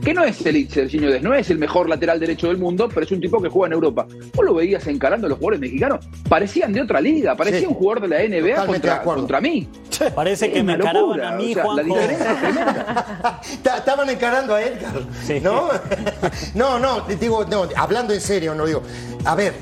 que 0.08 0.14
no 0.14 0.24
es 0.24 0.46
el 0.46 0.70
Serginho 0.70 1.12
Des, 1.12 1.22
no 1.22 1.34
es 1.34 1.50
el 1.50 1.58
mejor 1.58 1.90
lateral 1.90 2.18
derecho 2.18 2.48
del 2.48 2.58
mundo, 2.58 2.88
pero 2.88 3.06
es 3.06 3.12
un 3.12 3.20
tipo 3.20 3.42
que 3.42 3.50
juega 3.50 3.68
en 3.68 3.74
Europa. 3.74 4.08
Vos 4.34 4.46
lo 4.46 4.54
veías 4.54 4.88
encarando 4.88 5.28
a 5.28 5.30
los 5.30 5.38
jugadores 5.38 5.60
mexicanos, 5.60 6.08
parecían 6.30 6.72
de 6.72 6.80
otra 6.82 7.02
liga, 7.02 7.36
parecía 7.36 7.60
Sí. 7.60 7.66
un 7.66 7.74
jugador 7.74 8.04
de 8.04 8.08
la 8.08 8.24
NBA 8.24 9.04
contra, 9.04 9.42
mí. 9.42 9.68
Parece 10.16 10.50
que 10.50 10.64
me 10.64 10.76
encaraban 10.76 11.02
locura, 11.02 11.30
a 11.30 11.36
mí, 11.36 11.52
o 11.52 11.54
sea, 11.56 11.64
la 11.64 11.70
Juanjo. 11.74 11.94
diferencia 11.94 12.32
es 12.32 12.40
tremenda. 12.40 13.42
Ta- 13.64 13.78
Estaban 13.80 14.10
encarando 14.10 14.56
a 14.56 14.62
Edgar, 14.62 14.94
Sí. 15.26 15.40
¿no? 15.42 15.68
No, 16.56 16.80
no, 16.80 17.02
digo, 17.20 17.44
no, 17.44 17.68
hablando 17.76 18.14
en 18.14 18.22
serio, 18.22 18.56
no 18.56 18.66
digo. 18.66 18.82
A 19.26 19.36
ver, 19.36 19.54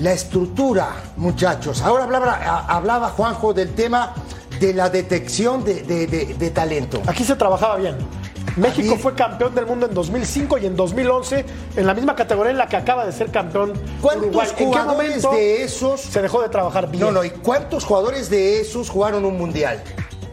la 0.00 0.12
estructura, 0.12 0.88
muchachos. 1.18 1.82
Ahora 1.82 2.04
hablaba, 2.04 3.10
Juanjo 3.10 3.52
del 3.52 3.74
tema 3.74 4.14
de 4.58 4.72
la 4.72 4.88
detección 4.88 5.62
de, 5.64 5.82
de- 5.82 6.06
de- 6.06 6.34
de 6.34 6.50
talento. 6.50 7.02
Aquí 7.06 7.24
se 7.24 7.36
trabajaba 7.36 7.76
bien. 7.76 7.96
México 8.60 8.96
fue 8.96 9.14
campeón 9.14 9.54
del 9.54 9.66
mundo 9.66 9.86
en 9.86 9.94
2005 9.94 10.58
y 10.58 10.66
en 10.66 10.76
2011 10.76 11.44
en 11.76 11.86
la 11.86 11.94
misma 11.94 12.14
categoría 12.14 12.52
en 12.52 12.58
la 12.58 12.68
que 12.68 12.76
acaba 12.76 13.06
de 13.06 13.12
ser 13.12 13.30
campeón 13.30 13.72
¿Cuántos 14.00 14.26
Uruguay. 14.26 14.48
¿En 14.50 14.56
qué 14.56 14.64
jugadores 14.64 15.22
momento 15.22 15.30
de 15.32 15.62
esos 15.62 16.00
se 16.00 16.22
dejó 16.22 16.42
de 16.42 16.48
trabajar 16.48 16.90
bien? 16.90 17.04
No, 17.04 17.12
no, 17.12 17.24
¿y 17.24 17.30
cuántos 17.30 17.84
jugadores 17.84 18.30
de 18.30 18.60
esos 18.60 18.90
jugaron 18.90 19.24
un 19.24 19.36
mundial? 19.36 19.82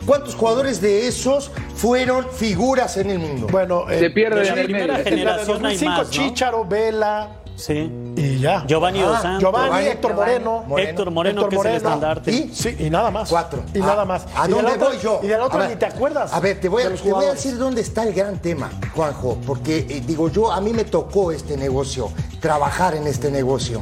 ¿Cuántos 0.06 0.36
jugadores 0.36 0.80
de 0.80 1.08
esos 1.08 1.52
fueron 1.76 2.30
figuras 2.30 2.96
en 2.98 3.10
el 3.10 3.20
mundo? 3.20 3.48
Bueno, 3.52 3.86
Se 3.90 4.06
eh, 4.06 4.10
pierde 4.10 4.42
de 4.42 4.48
en 4.48 4.56
la 4.56 4.64
primera 4.64 5.00
en 5.00 5.04
generación 5.04 5.66
hay 5.66 5.78
2005, 5.78 5.92
más, 5.92 6.08
¿no? 6.08 6.12
Chícharo, 6.12 6.66
Vela 6.66 7.30
Sí. 7.58 7.92
y 8.16 8.40
ya. 8.40 8.64
Giovanni 8.68 9.00
Ah, 9.02 9.06
Dos 9.08 9.22
Santos. 9.22 9.40
Giovanni, 9.42 9.66
Giovanni, 9.68 9.88
Héctor. 9.88 10.14
Moreno. 10.16 10.64
Moreno. 10.68 10.90
Héctor 10.90 11.12
Moreno, 11.12 11.42
Héctor 11.42 11.50
que 11.50 11.56
es 11.58 11.66
el 11.66 11.76
estandarte. 11.78 12.32
¿Y? 12.32 12.56
Sí, 12.56 12.76
y 12.80 12.90
nada 12.90 13.10
más. 13.12 13.30
Cuatro. 13.30 13.64
Y 13.74 13.80
Ah, 13.82 13.86
nada 13.88 14.06
más. 14.06 14.26
¿A 14.36 14.48
Y 14.48 14.52
dónde 14.52 14.72
otro- 14.74 14.88
voy 14.90 14.98
yo? 15.00 15.20
Y 15.24 15.28
del 15.28 15.42
otro 15.42 15.58
A 15.58 15.62
ver, 15.62 15.70
ni 15.72 15.76
te 15.76 15.86
acuerdas. 15.88 16.32
A 16.34 16.40
ver, 16.40 16.60
te 16.62 16.70
voy 16.70 16.84
a, 16.84 16.86
de 16.86 16.92
los 16.92 17.02
te 17.02 17.06
voy 17.10 17.12
a 17.12 17.16
jugadores. 17.16 17.44
decir 17.44 17.58
dónde 17.60 17.82
está 17.82 18.04
el 18.04 18.14
gran 18.14 18.38
tema, 18.40 18.70
Juanjo, 18.96 19.40
porque 19.46 19.80
eh, 19.90 20.04
digo 20.06 20.30
yo, 20.30 20.52
a 20.52 20.62
mí 20.62 20.72
me 20.72 20.84
tocó 20.86 21.32
este 21.32 21.58
negocio, 21.58 22.12
trabajar 22.40 22.94
en 22.96 23.08
este 23.08 23.32
negocio. 23.32 23.82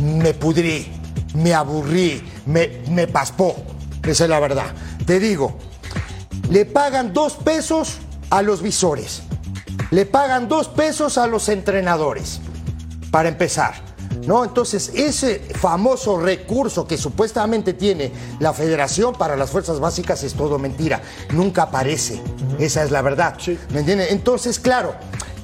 Me 0.00 0.32
pudrí, 0.32 0.90
me 1.34 1.52
aburrí, 1.54 2.22
me, 2.46 2.80
me 2.88 3.06
paspó. 3.06 3.54
Esa 4.02 4.24
es 4.24 4.30
la 4.30 4.40
verdad. 4.40 4.72
Te 5.04 5.20
digo, 5.20 5.58
le 6.48 6.64
pagan 6.64 7.12
dos 7.12 7.34
pesos 7.34 7.98
a 8.30 8.40
los 8.40 8.62
visores, 8.62 9.22
le 9.90 10.06
pagan 10.06 10.48
dos 10.48 10.68
pesos 10.68 11.18
a 11.18 11.26
los 11.26 11.48
entrenadores, 11.50 12.40
para 13.10 13.28
empezar. 13.28 13.74
¿No? 14.26 14.44
Entonces, 14.44 14.90
ese 14.94 15.38
famoso 15.38 16.18
recurso 16.18 16.86
que 16.86 16.98
supuestamente 16.98 17.72
tiene 17.74 18.12
la 18.38 18.52
Federación 18.52 19.14
para 19.14 19.36
las 19.36 19.50
Fuerzas 19.50 19.80
Básicas 19.80 20.22
es 20.24 20.34
todo 20.34 20.58
mentira. 20.58 21.00
Nunca 21.30 21.62
aparece. 21.62 22.20
Esa 22.58 22.82
es 22.82 22.90
la 22.90 23.02
verdad. 23.02 23.36
Sí. 23.38 23.58
¿Me 23.72 23.80
entiendes? 23.80 24.10
Entonces, 24.10 24.58
claro, 24.58 24.94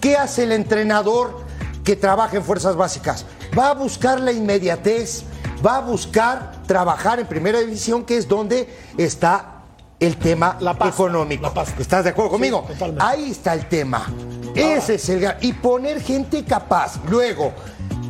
¿qué 0.01 0.17
hace 0.17 0.43
el 0.45 0.53
entrenador 0.53 1.41
que 1.85 1.97
trabaja 1.97 2.37
en 2.37 2.45
Fuerzas 2.45 2.77
Básicas? 2.77 3.25
Va 3.57 3.71
a 3.71 3.75
buscar 3.75 4.21
la 4.21 4.33
inmediatez, 4.33 5.23
va 5.65 5.77
a 5.77 5.81
buscar 5.81 6.63
trabajar 6.67 7.19
en 7.21 7.27
Primera 7.27 7.61
División, 7.61 8.05
que 8.05 8.17
es 8.19 8.29
donde 8.29 8.69
está 8.99 9.63
el 9.99 10.17
tema 10.17 10.59
La 10.61 10.75
pasta, 10.75 10.95
económico. 11.03 11.51
la. 11.55 11.63
¿Estás 11.79 12.05
de 12.05 12.11
acuerdo 12.11 12.33
conmigo? 12.33 12.67
Ahí 12.99 13.31
está 13.31 13.55
el 13.55 13.67
tema. 13.69 14.07
Ese 14.57 14.95
es 14.95 15.09
el 15.09 15.27
Y 15.43 15.53
poner 15.53 16.01
gente 16.01 16.45
capaz. 16.45 17.01
Luego, 17.09 17.53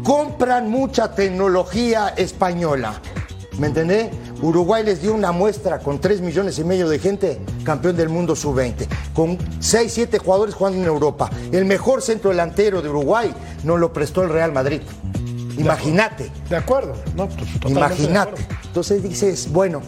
compran 0.05 0.71
mucha 0.71 1.15
tecnología 1.15 2.15
española. 2.17 3.01
¿Me 3.59 3.69
entendés? 3.69 4.11
Uruguay 4.43 4.85
les 4.85 5.01
dio 5.01 5.15
una 5.15 5.33
muestra 5.33 5.79
con 5.79 5.99
3 5.99 6.21
millones 6.21 6.59
y 6.59 6.65
medio 6.65 6.89
de 6.89 6.99
gente 6.99 7.41
campeón 7.65 7.97
del 7.97 8.11
mundo 8.11 8.37
sub-20, 8.37 8.87
con 9.15 9.39
6, 9.61 9.93
7 9.93 10.19
jugadores 10.19 10.55
jugando 10.55 10.79
en 10.79 10.85
Europa. 10.85 11.31
El 11.51 11.65
mejor 11.65 12.03
centro 12.03 12.31
delantero 12.31 12.83
de 12.83 12.91
Uruguay 12.91 13.33
nos 13.65 13.81
lo 13.81 13.93
prestó 13.93 14.23
el 14.23 14.29
Real 14.29 14.53
Madrid. 14.53 14.83
Imagínate. 15.57 16.31
De 16.51 16.57
acuerdo. 16.57 16.95
No, 17.17 17.29
pues, 17.29 17.73
Imagínate. 17.73 18.43
Entonces 18.67 19.03
dices, 19.03 19.51
bueno, 19.51 19.81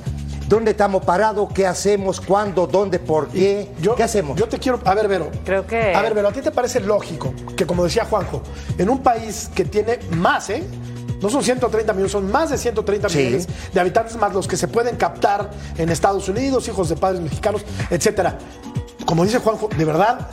¿dónde 0.49 0.71
estamos 0.73 1.05
parados? 1.05 1.49
¿Qué 1.53 1.67
hacemos? 1.67 2.21
¿Cuándo? 2.21 2.67
¿Dónde? 2.67 2.99
¿Por 2.99 3.29
qué? 3.29 3.71
Yo- 3.81 3.95
¿Qué 3.95 4.03
hacemos? 4.03 4.39
Yo 4.39 4.49
te 4.49 4.59
quiero. 4.59 4.81
A 4.85 4.95
ver, 4.95 5.09
Vero. 5.09 5.31
Creo 5.45 5.67
que- 5.67 5.95
A 5.95 6.03
ver, 6.03 6.15
Vero, 6.15 6.29
¿a 6.29 6.33
ti 6.33 6.41
te 6.41 6.51
parece 6.51 6.81
lógico 6.81 7.33
que, 7.57 7.67
como 7.67 7.85
decía 7.85 8.05
Juanjo, 8.05 8.43
en 8.79 8.89
un 8.89 9.03
país 9.03 9.51
que 9.55 9.65
tiene 9.65 9.99
más, 10.13 10.51
¿eh? 10.51 10.65
No 11.21 11.29
son 11.29 11.43
130 11.43 11.93
millones, 11.93 12.13
son 12.13 12.31
más 12.31 12.51
de 12.51 12.57
130 12.59 13.09
Sí. 13.09 13.19
millones 13.19 13.49
de 13.73 13.81
habitantes, 13.81 14.17
más 14.17 14.33
los 14.33 14.47
que 14.47 14.57
se 14.57 14.69
pueden 14.69 14.97
captar 14.97 15.51
en 15.77 15.89
Estados 15.91 16.29
Unidos, 16.29 16.69
hijos 16.69 16.89
de 16.89 16.97
padres 16.97 17.21
mexicanos, 17.21 17.63
etcétera. 17.91 18.39
Como 19.05 19.25
dice 19.25 19.39
Juanjo, 19.39 19.69
de 19.77 19.85
verdad, 19.85 20.29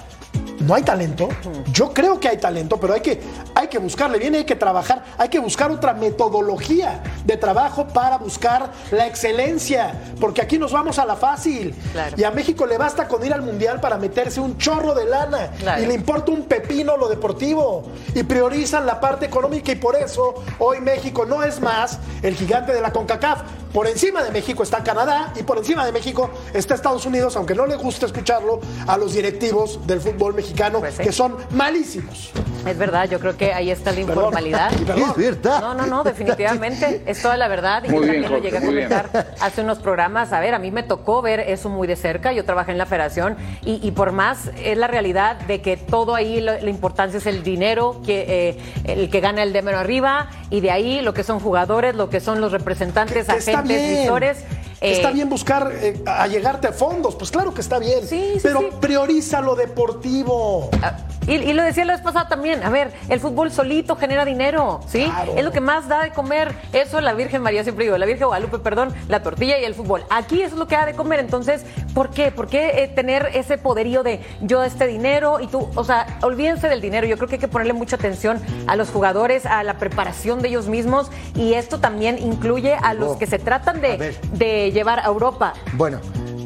no 0.60 0.76
hay 0.76 0.84
talento. 0.84 1.28
Yo 1.72 1.92
creo 1.92 2.20
que 2.20 2.28
hay 2.30 2.38
talento, 2.38 2.80
pero 2.80 2.94
hay 2.94 3.02
que, 3.02 3.20
hay 3.56 3.68
que 3.68 3.80
buscarle 3.80 4.20
bien, 4.20 4.36
hay 4.36 4.46
que 4.46 4.56
trabajar, 4.56 5.04
hay 5.18 5.30
que 5.30 5.40
buscar 5.40 5.72
otra 5.72 5.94
metodología 5.94 7.02
de 7.26 7.38
trabajo 7.38 7.88
para 7.88 8.18
buscar 8.18 8.72
la 8.92 9.08
excelencia, 9.08 10.00
porque 10.20 10.42
aquí 10.42 10.58
nos 10.58 10.72
vamos 10.72 11.00
a 11.00 11.06
la 11.06 11.16
fácil. 11.16 11.76
Claro. 11.92 12.16
Y 12.18 12.24
a 12.24 12.32
México 12.32 12.66
le 12.66 12.78
basta 12.78 13.08
con 13.08 13.26
ir 13.26 13.34
al 13.34 13.42
Mundial 13.42 13.80
para 13.80 13.98
meterse 13.98 14.40
un 14.40 14.58
chorro 14.58 14.94
de 14.94 15.06
lana. 15.06 15.52
Claro. 15.60 15.84
Y 15.84 15.86
le 15.86 15.94
importa 15.94 16.32
un 16.32 16.44
pepino 16.44 16.98
lo 16.98 17.08
deportivo. 17.08 17.84
Y 18.14 18.24
priorizan 18.24 18.86
la 18.86 19.00
parte 19.00 19.26
económica 19.26 19.72
y 19.72 19.76
por 19.76 19.96
eso 19.96 20.36
hoy 20.60 20.80
México 20.82 21.26
no 21.26 21.44
es 21.44 21.60
más 21.60 22.00
el 22.22 22.36
gigante 22.36 22.74
de 22.74 22.82
la 22.82 22.92
CONCACAF. 22.92 23.42
Por 23.74 23.88
encima 23.88 24.24
de 24.24 24.32
México 24.32 24.64
está 24.64 24.84
Canadá 24.84 25.34
y 25.36 25.44
por 25.44 25.58
encima 25.58 25.86
de 25.86 25.92
México 25.92 26.30
está 26.54 26.76
Estados 26.76 27.06
Unidos, 27.06 27.36
aunque 27.36 27.56
no 27.56 27.66
le 27.66 27.76
guste 27.76 28.06
escucharlo 28.06 28.62
a 28.88 28.98
los 28.98 29.14
directivos 29.14 29.86
del 29.86 30.00
fútbol 30.00 30.34
mexicano, 30.34 30.80
Pues 30.80 30.98
que 30.98 31.12
son 31.12 31.36
malísimos. 31.52 32.32
Es 32.66 32.78
verdad, 32.78 33.10
yo 33.10 33.20
creo 33.20 33.36
que 33.38 33.54
ahí 33.54 33.70
está 33.70 33.92
la 33.92 34.00
informalidad. 34.00 34.72
Y 34.80 34.86
perdón. 34.86 35.10
Es 35.10 35.18
verdad. 35.18 35.60
No, 35.60 35.74
no, 35.74 35.86
no, 35.86 36.04
definitivamente. 36.04 37.04
Es 37.06 37.15
toda 37.22 37.38
la 37.38 37.48
verdad. 37.48 37.84
Y 37.86 37.90
Muy 37.90 38.06
yo 38.06 38.12
bien, 38.12 38.24
también 38.24 38.24
lo 38.24 38.28
Jorge, 38.30 38.44
llegué 38.44 38.58
a 38.58 38.90
comentar 38.92 39.26
hace 39.42 39.62
unos 39.62 39.80
programas. 39.80 40.34
A 40.34 40.40
ver, 40.40 40.54
a 40.54 40.60
mí 40.60 40.72
me 40.72 40.84
tocó 40.84 41.22
ver 41.22 41.40
eso 41.40 41.70
muy 41.70 41.88
de 41.88 41.96
cerca. 41.96 42.34
Yo 42.34 42.46
trabajé 42.46 42.72
en 42.72 42.78
la 42.78 42.86
federación 42.86 43.38
y, 43.64 43.80
y 43.86 43.92
por 43.92 44.12
más 44.12 44.52
es 44.64 44.78
la 44.78 44.88
realidad 44.88 45.38
de 45.42 45.62
que 45.62 45.78
todo 45.78 46.16
ahí 46.16 46.42
lo- 46.42 46.60
la 46.60 46.70
importancia 46.70 47.18
es 47.18 47.26
el 47.26 47.44
dinero, 47.44 48.02
que 48.06 48.26
eh, 48.50 48.58
el 48.86 49.10
que 49.10 49.20
gana 49.20 49.44
el 49.44 49.54
de 49.54 49.62
menos 49.62 49.80
arriba 49.82 50.30
y 50.50 50.60
de 50.62 50.72
ahí 50.72 51.02
lo 51.02 51.14
que 51.14 51.24
son 51.24 51.40
jugadores, 51.40 51.96
lo 51.96 52.10
que 52.10 52.20
son 52.20 52.42
los 52.42 52.52
representantes, 52.52 53.26
Que 53.28 53.32
agentes, 53.32 54.00
visores. 54.02 54.44
Eh, 54.82 54.92
está 54.92 55.12
bien 55.12 55.30
buscar 55.30 55.72
eh, 55.74 56.02
a 56.06 56.28
llegarte 56.28 56.68
a 56.68 56.74
fondos, 56.74 57.16
pues 57.16 57.32
claro 57.32 57.54
que 57.54 57.62
está 57.62 57.80
bien. 57.80 58.02
Sí, 58.08 58.34
sí, 58.36 58.40
pero 58.44 58.60
sí. 58.60 58.68
prioriza 58.82 59.42
lo 59.42 59.56
deportivo. 59.56 60.70
Ah, 60.82 60.98
Y, 61.28 61.34
y 61.36 61.54
lo 61.54 61.64
decía 61.64 61.86
la 61.86 61.94
vez 61.94 62.04
pasada 62.04 62.28
también, 62.28 62.64
a 62.64 62.70
ver, 62.70 62.92
el 63.10 63.20
fútbol 63.20 63.52
solito 63.52 63.96
genera 63.96 64.26
dinero, 64.26 64.82
¿sí? 64.88 65.06
Claro. 65.06 65.34
Es 65.36 65.44
lo 65.44 65.52
que 65.52 65.60
más 65.62 65.88
da 65.88 66.04
de 66.04 66.12
comer. 66.12 66.54
Eso 66.72 67.02
la 67.02 67.14
Virgen 67.14 67.42
María 67.42 67.64
siempre 67.64 67.86
digo, 67.86 67.98
la 67.98 68.06
Virgen 68.06 68.28
Guadalupe, 68.28 68.60
perdón, 68.60 68.94
la 69.08 69.24
tortilla 69.24 69.58
y 69.58 69.64
el 69.64 69.74
fútbol. 69.74 70.04
Aquí 70.10 70.42
eso 70.42 70.54
es 70.56 70.60
lo 70.60 70.68
que 70.68 70.76
da 70.76 70.86
de 70.86 70.94
comer. 70.94 71.20
Entonces, 71.20 71.64
¿por 71.96 72.12
qué? 72.12 72.32
¿Por 72.32 72.48
qué 72.48 72.84
eh, 72.84 72.88
tener 72.88 73.32
ese 73.34 73.58
poderío 73.58 74.04
de 74.04 74.20
yo 74.42 74.64
este 74.64 74.86
dinero 74.86 75.40
y 75.40 75.48
tú? 75.48 75.68
O 75.76 75.84
sea, 75.84 76.20
olvídense 76.22 76.70
del 76.70 76.82
dinero. 76.82 77.08
Yo 77.08 77.18
creo 77.18 77.28
que 77.28 77.36
hay 77.36 77.42
que 77.42 77.48
ponerle 77.48 77.74
mucha 77.74 77.96
atención 77.96 78.40
a 78.68 78.76
los 78.76 78.90
jugadores, 78.90 79.46
a 79.48 79.64
la 79.64 79.80
preparación 79.80 80.42
de 80.42 80.50
ellos 80.50 80.68
mismos 80.68 81.10
y 81.36 81.54
esto 81.54 81.80
también 81.80 82.20
incluye 82.20 82.74
a 82.76 82.94
los 82.94 83.18
que 83.18 83.26
se 83.26 83.40
tratan 83.40 83.82
de, 83.82 84.65
de 84.66 84.72
llevar 84.72 85.00
a 85.00 85.06
Europa 85.06 85.54
Bueno, 85.74 86.00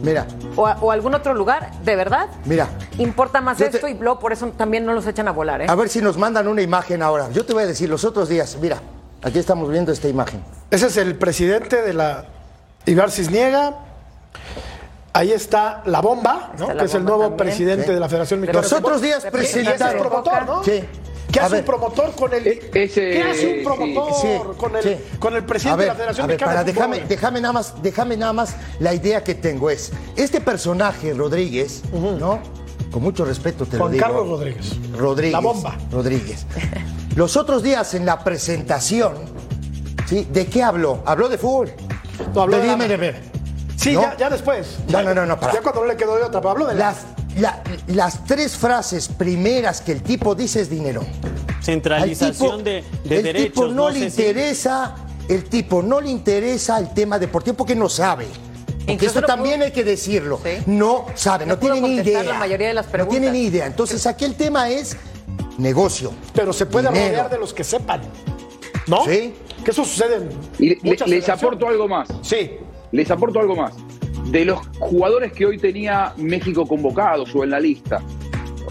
mira, 0.03 0.25
o 0.55 0.67
a, 0.67 0.77
o 0.81 0.91
a 0.91 0.93
algún 0.93 1.13
otro 1.15 1.33
lugar, 1.33 1.71
¿de 1.83 1.95
verdad? 1.95 2.27
Mira. 2.45 2.67
Importa 2.97 3.41
más 3.41 3.57
te- 3.57 3.65
esto 3.67 3.87
y 3.87 3.93
luego 3.95 4.19
por 4.19 4.31
eso 4.33 4.47
también 4.49 4.85
no 4.85 4.93
los 4.93 5.05
echan 5.07 5.27
a 5.27 5.31
volar, 5.31 5.61
¿eh? 5.61 5.65
a 5.67 5.75
ver 5.75 5.89
si 5.89 6.01
nos 6.01 6.17
mandan 6.17 6.47
una 6.47 6.61
imagen 6.61 7.01
ahora. 7.01 7.29
Yo 7.31 7.45
te 7.45 7.53
voy 7.53 7.63
a 7.63 7.67
decir, 7.67 7.89
los 7.89 8.03
otros 8.03 8.29
días, 8.29 8.57
mira, 8.61 8.77
aquí 9.23 9.39
estamos 9.39 9.69
viendo 9.69 9.91
esta 9.91 10.07
imagen. 10.07 10.43
Ese 10.71 10.87
es 10.87 10.97
el 10.97 11.15
presidente 11.15 11.81
de 11.81 11.93
la 11.93 12.25
Ibar 12.85 13.11
Cisniega. 13.11 13.73
Ahí 15.11 15.31
está 15.31 15.81
la 15.85 16.01
bomba, 16.01 16.51
¿no? 16.57 16.65
Está 16.65 16.73
la 16.75 16.79
que 16.81 16.85
es 16.85 16.93
el 16.95 17.05
también. 17.05 17.35
presidente 17.35 17.85
Sí. 17.87 17.93
de 17.93 17.99
la 17.99 18.07
Federación 18.07 18.39
Mexicana. 18.41 18.61
Los 18.61 18.73
otros 18.73 19.01
días 19.01 19.25
es 19.25 19.31
presentaron. 19.31 19.99
promotor, 20.07 20.45
¿no? 20.45 20.63
Sí. 20.63 20.83
¿Qué 21.31 21.39
A 21.39 21.45
hace 21.45 21.55
ver. 21.55 21.61
un 21.61 21.65
promotor 21.67 22.11
con 22.15 22.33
el, 22.33 22.47
E- 22.47 22.71
ese- 22.73 23.11
¿qué 23.11 23.21
hace 23.23 23.57
un 23.59 23.63
promotor 23.63 24.13
Sí, 24.21 24.27
con, 24.57 24.75
el, 24.75 24.83
sí. 24.83 24.95
con 25.19 25.35
el 25.35 25.43
presidente 25.45 25.77
ver, 25.77 25.85
de 25.85 25.91
la 25.91 25.95
Federación 25.95 26.27
ver, 26.27 26.33
Mexicana 26.35 26.51
para 26.51 26.63
de 26.63 26.73
déjame, 26.73 26.99
déjame 27.07 27.41
nada 27.41 27.53
más, 27.53 27.73
déjame 27.83 28.17
nada 28.17 28.33
más 28.33 28.55
la 28.79 28.93
idea 28.95 29.23
que 29.23 29.35
tengo 29.35 29.69
es 29.69 29.91
este 30.15 30.41
personaje 30.41 31.13
Rodríguez, 31.13 31.83
¿no? 31.93 32.39
Con 32.91 33.03
mucho 33.03 33.25
respeto 33.25 33.65
te 33.67 33.77
Juan 33.77 33.89
lo 33.91 33.93
digo. 33.93 34.03
Carlos 34.05 34.27
Rodríguez. 34.27 34.75
Rodríguez. 34.97 35.33
La 35.33 35.39
bomba. 35.39 35.77
Rodríguez. 35.91 36.45
Los 37.15 37.37
otros 37.37 37.61
días 37.61 37.93
en 37.93 38.05
la 38.07 38.23
presentación, 38.23 39.13
¿sí? 40.07 40.27
¿De 40.31 40.47
qué 40.47 40.63
habló? 40.63 41.03
Habló 41.05 41.29
de 41.29 41.37
fútbol. 41.37 41.71
No, 42.33 42.41
habló 42.41 42.57
de 42.57 42.65
la- 42.65 42.75
de 42.75 42.97
ver. 42.97 43.21
Sí, 43.77 43.93
¿No? 43.93 44.01
ya, 44.01 44.17
ya 44.17 44.29
después. 44.31 44.79
No, 44.89 45.03
no, 45.03 45.13
no, 45.13 45.25
no, 45.27 45.39
para. 45.39 45.53
Ya 45.53 45.61
cuando 45.61 45.81
no 45.81 45.87
le 45.87 45.95
quedó 45.95 46.15
de 46.17 46.23
otra, 46.23 46.41
pero 46.41 46.49
habló 46.51 46.65
de 46.65 46.73
la... 46.73 46.85
Las, 46.87 47.03
la- 47.03 47.18
las 47.87 48.23
tres 48.25 48.57
frases 48.57 49.07
primeras 49.07 49.81
que 49.81 49.91
el 49.93 50.01
tipo 50.01 50.35
dice 50.35 50.61
es 50.61 50.69
dinero. 50.69 51.01
Al 51.01 51.63
Centralización 51.63 52.57
tipo- 52.57 52.63
de, 52.63 52.83
de 53.03 53.15
el 53.17 53.23
derechos. 53.23 53.53
tipo 53.53 53.67
no, 53.67 53.89
le 53.89 53.99
si- 53.99 54.05
interesa, 54.05 54.95
el 55.27 55.43
tipo 55.45 55.81
no 55.81 56.01
le 56.01 56.09
interesa 56.09 56.77
el 56.79 56.93
tema 56.93 57.19
deportivo 57.19 57.55
porque 57.57 57.75
no 57.75 57.87
sabe. 57.89 58.25
Porque 58.87 59.05
eso 59.05 59.21
también 59.21 59.61
hay 59.61 59.71
que 59.71 59.83
decirlo. 59.83 60.39
Sí. 60.43 60.63
No 60.65 61.05
sabe, 61.13 61.45
no, 61.45 61.59
tiene 61.59 61.79
ni 61.79 61.95
idea. 61.97 62.23
la 62.23 62.33
mayoría 62.39 62.69
de 62.69 62.73
las 62.73 62.85
No 62.87 62.91
tiene 62.91 63.05
preguntas. 63.05 63.33
ni 63.33 63.41
idea. 63.43 63.65
Entonces 63.67 64.05
aquí 64.07 64.25
el 64.25 64.33
tema 64.35 64.69
es 64.69 64.97
negocio. 65.59 66.11
Pero 66.33 66.51
se 66.53 66.65
puede 66.65 66.87
Dinero. 66.87 67.09
rodear 67.09 67.29
de 67.29 67.37
los 67.37 67.53
que 67.53 67.63
sepan. 67.63 68.01
¿no? 68.87 69.05
Sí. 69.05 69.35
Que 69.63 69.69
eso 69.71 69.85
sucede 69.85 70.15
en 70.15 70.29
Y 70.57 70.69
le- 70.83 70.97
les 71.05 71.29
aporto 71.29 71.67
algo 71.67 71.87
más. 71.87 72.07
Sí. 72.23 72.51
Les 72.91 73.11
aporto 73.11 73.39
algo 73.39 73.55
más. 73.55 73.73
De 74.31 74.45
los 74.45 74.59
jugadores 74.79 75.33
que 75.33 75.45
hoy 75.45 75.57
tenía 75.57 76.13
México 76.17 76.65
convocados 76.65 77.33
o 77.35 77.43
en 77.43 77.49
la 77.51 77.59
lista, 77.59 78.01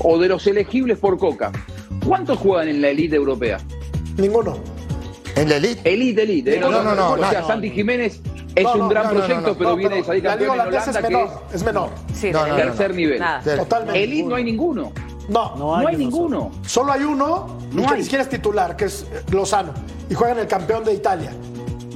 o 0.01 0.19
de 0.19 0.29
los 0.29 0.47
elegibles 0.47 0.99
por 0.99 1.19
Coca, 1.19 1.51
¿cuántos 2.07 2.39
juegan 2.39 2.69
en 2.69 2.81
la 2.81 2.89
elite 2.91 3.17
europea? 3.17 3.59
Ninguno. 4.17 4.57
En 5.35 5.49
la 5.49 5.57
elite. 5.57 5.93
Elite, 5.93 6.23
elite. 6.23 6.57
¿eh? 6.57 6.61
No, 6.61 6.71
no, 6.71 6.95
no, 6.95 7.13
O 7.13 7.19
sea, 7.19 7.41
no. 7.41 7.47
Santi 7.47 7.71
Jiménez 7.71 8.21
es 8.55 8.65
No, 8.65 8.73
un 8.75 8.79
no, 8.81 8.89
gran 8.89 9.05
no, 9.05 9.13
no, 9.15 9.19
proyecto, 9.19 9.49
no, 9.49 9.55
pero 9.59 9.71
No, 9.71 9.77
viene 9.77 9.97
de 9.97 10.05
salir 10.05 10.25
la 10.25 10.31
campeón 10.31 10.55
en 10.55 10.61
Holanda, 10.61 10.79
es 10.79 10.97
que 10.97 11.03
menor. 11.03 11.31
es 11.49 11.55
Es 11.55 11.65
menor. 11.65 11.91
Sí, 12.15 12.31
No, 12.33 12.41
no, 12.47 12.49
no, 12.49 12.57
tercer 12.57 12.95
nivel. 12.95 13.23
Totalmente. 13.57 14.05
Elite 14.05 14.29
no 14.29 14.35
hay 14.37 14.45
ninguno. 14.45 14.93
No. 15.29 15.57
No 15.57 15.57
No 15.57 15.77
hay 15.77 15.87
uno 15.97 15.99
ninguno. 15.99 16.51
Solo 16.67 16.93
hay 16.93 17.03
uno 17.03 17.59
No 17.73 17.83
y 17.83 17.85
que 17.87 17.93
hay. 17.93 17.99
ni 17.99 18.03
siquiera 18.05 18.23
es 18.23 18.31
titular, 18.31 18.77
que 18.77 18.87
es 18.87 19.07
Lozano. 19.31 19.73
Y 20.09 20.15
juega 20.15 20.33
en 20.35 20.39
el 20.41 20.47
campeón 20.47 20.85
de 20.85 20.95
Italia. 20.95 21.33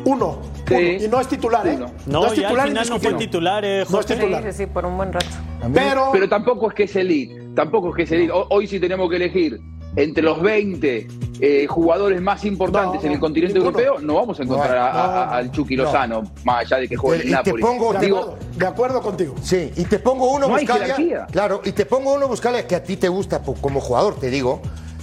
Uno. 0.05 0.39
Sí. 0.69 0.75
uno. 0.75 1.05
Y 1.05 1.09
no 1.09 1.21
es 1.21 1.29
titular, 1.29 1.67
¿eh? 1.67 1.75
Uno. 1.77 1.87
No, 2.07 2.27
es 2.27 2.35
ya 2.37 2.49
al 2.49 2.69
final 2.69 2.89
no 2.89 2.99
fue 2.99 3.15
titular, 3.15 3.65
eh, 3.65 3.85
No 3.89 4.01
es 4.01 4.07
titular. 4.07 4.43
Sí, 4.45 4.49
sí, 4.53 4.59
sí, 4.59 4.67
por 4.67 4.85
un 4.87 4.97
buen 4.97 5.13
rato. 5.13 5.27
Pero, 5.73 6.09
Pero 6.13 6.29
tampoco 6.29 6.69
es 6.69 6.75
que 6.75 6.83
es 6.85 6.97
elite. 6.97 7.43
Tampoco 7.55 7.91
es 7.91 7.95
que 7.97 8.03
es 8.03 8.13
elite. 8.13 8.33
Ho- 8.33 8.47
Hoy 8.51 8.67
sí 8.67 8.81
tenemos 8.81 9.09
que 9.11 9.17
elegir 9.17 9.61
entre 9.95 10.23
los 10.23 10.41
20 10.41 11.07
eh, 11.41 11.67
jugadores 11.67 12.21
más 12.23 12.45
importantes 12.47 13.01
No, 13.03 13.07
en 13.07 13.13
el 13.13 13.19
no, 13.19 13.21
continente 13.21 13.59
ninguno. 13.59 13.79
europeo, 13.79 14.01
no 14.07 14.15
vamos 14.15 14.41
a 14.41 14.43
encontrar 14.43 14.77
a- 14.77 14.87
a- 14.91 15.23
a- 15.23 15.27
no, 15.27 15.33
al 15.33 15.53
Chucky 15.53 15.77
no. 15.77 15.83
Lozano, 15.85 16.23
más 16.45 16.61
allá 16.65 16.79
de 16.79 16.89
que 16.89 16.97
juegue 16.97 17.23
en 17.25 17.29
Y 17.29 17.33
el 17.33 17.43
te 17.43 17.51
de, 17.53 17.57
Digo, 17.59 18.19
acuerdo, 18.21 18.39
de 18.57 18.67
acuerdo 18.67 19.03
contigo. 19.03 19.35
Sí, 19.43 19.71
y 19.77 19.85
te 19.85 19.99
pongo 19.99 20.31
uno 20.33 20.49
No 20.49 20.57
Buscalia. 20.57 21.27
Claro, 21.31 21.61
y 21.65 21.73
te 21.73 21.85
pongo 21.85 22.15
uno 22.15 22.27
Buscalia 22.29 22.67
que 22.67 22.75
a 22.77 22.83
ti 22.83 22.97
te 22.97 23.09
gusta 23.09 23.43
como 23.61 23.81
jugador, 23.81 24.19
te 24.19 24.31
digo. 24.31 24.63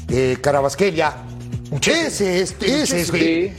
Eh, 0.10 0.38
Carabasquelia. 0.42 1.14
Ese 1.72 2.42
es, 2.42 2.56
ese 2.62 3.02
es. 3.02 3.08
Sí. 3.10 3.54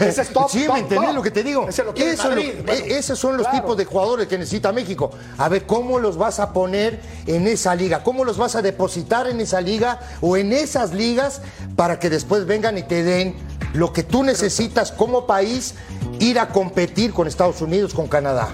Ese 0.00 0.22
es 0.22 0.28
top, 0.32 0.50
Sí, 0.50 0.64
top, 0.66 0.74
¿me 0.74 0.80
entendés 0.80 1.06
top. 1.08 1.14
lo 1.16 1.22
que 1.22 1.30
te 1.30 1.42
digo? 1.42 1.66
Ese 1.68 1.82
lo 1.82 1.94
quiere 1.94 2.12
Eso 2.12 2.24
es 2.24 2.28
lo- 2.28 2.42
Madrid, 2.42 2.52
bueno, 2.66 2.84
eh, 2.84 2.98
esos 2.98 3.18
son 3.18 3.36
los 3.38 3.46
claro. 3.46 3.62
tipos 3.62 3.76
de 3.78 3.84
jugadores 3.86 4.26
que 4.28 4.36
necesita 4.36 4.70
México. 4.72 5.10
A 5.38 5.48
ver, 5.48 5.64
¿cómo 5.66 5.98
los 5.98 6.18
vas 6.18 6.40
a 6.40 6.52
poner 6.52 7.00
en 7.26 7.46
esa 7.46 7.74
liga? 7.74 8.02
¿Cómo 8.02 8.24
los 8.24 8.36
vas 8.36 8.54
a 8.54 8.62
depositar 8.62 9.28
en 9.28 9.40
esa 9.40 9.60
liga 9.62 9.98
o 10.20 10.36
en 10.36 10.52
esas 10.52 10.92
ligas 10.92 11.40
para 11.74 11.98
que 11.98 12.10
después 12.10 12.44
vengan 12.46 12.76
y 12.76 12.82
te 12.82 13.02
den 13.02 13.34
lo 13.72 13.92
que 13.92 14.02
tú 14.02 14.22
necesitas 14.24 14.92
como 14.92 15.26
país 15.26 15.74
ir 16.20 16.38
a 16.38 16.48
competir 16.50 17.12
con 17.12 17.26
Estados 17.28 17.60
Unidos, 17.62 17.94
con 17.94 18.08
Canadá? 18.08 18.48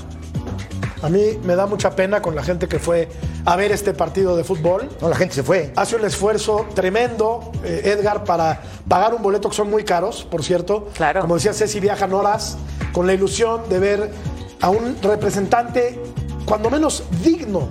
A 1.04 1.10
mí 1.10 1.38
me 1.42 1.54
da 1.54 1.66
mucha 1.66 1.94
pena 1.94 2.22
con 2.22 2.34
la 2.34 2.42
gente 2.42 2.66
que 2.66 2.78
fue 2.78 3.10
a 3.44 3.56
ver 3.56 3.72
este 3.72 3.92
partido 3.92 4.38
de 4.38 4.42
fútbol. 4.42 4.88
No, 5.02 5.10
la 5.10 5.16
gente 5.16 5.34
se 5.34 5.42
fue. 5.42 5.70
Hace 5.76 5.96
un 5.96 6.04
esfuerzo 6.06 6.64
tremendo, 6.74 7.52
eh, 7.62 7.94
Edgar, 7.94 8.24
para 8.24 8.62
pagar 8.88 9.12
un 9.12 9.22
boleto 9.22 9.50
que 9.50 9.54
son 9.54 9.68
muy 9.68 9.84
caros, 9.84 10.24
por 10.24 10.42
cierto. 10.42 10.88
Claro. 10.94 11.20
Como 11.20 11.34
decía 11.34 11.52
Ceci, 11.52 11.78
viajan 11.78 12.14
horas 12.14 12.56
con 12.94 13.06
la 13.06 13.12
ilusión 13.12 13.68
de 13.68 13.78
ver 13.80 14.10
a 14.62 14.70
un 14.70 14.96
representante, 15.02 16.00
cuando 16.46 16.70
menos 16.70 17.02
digno, 17.22 17.68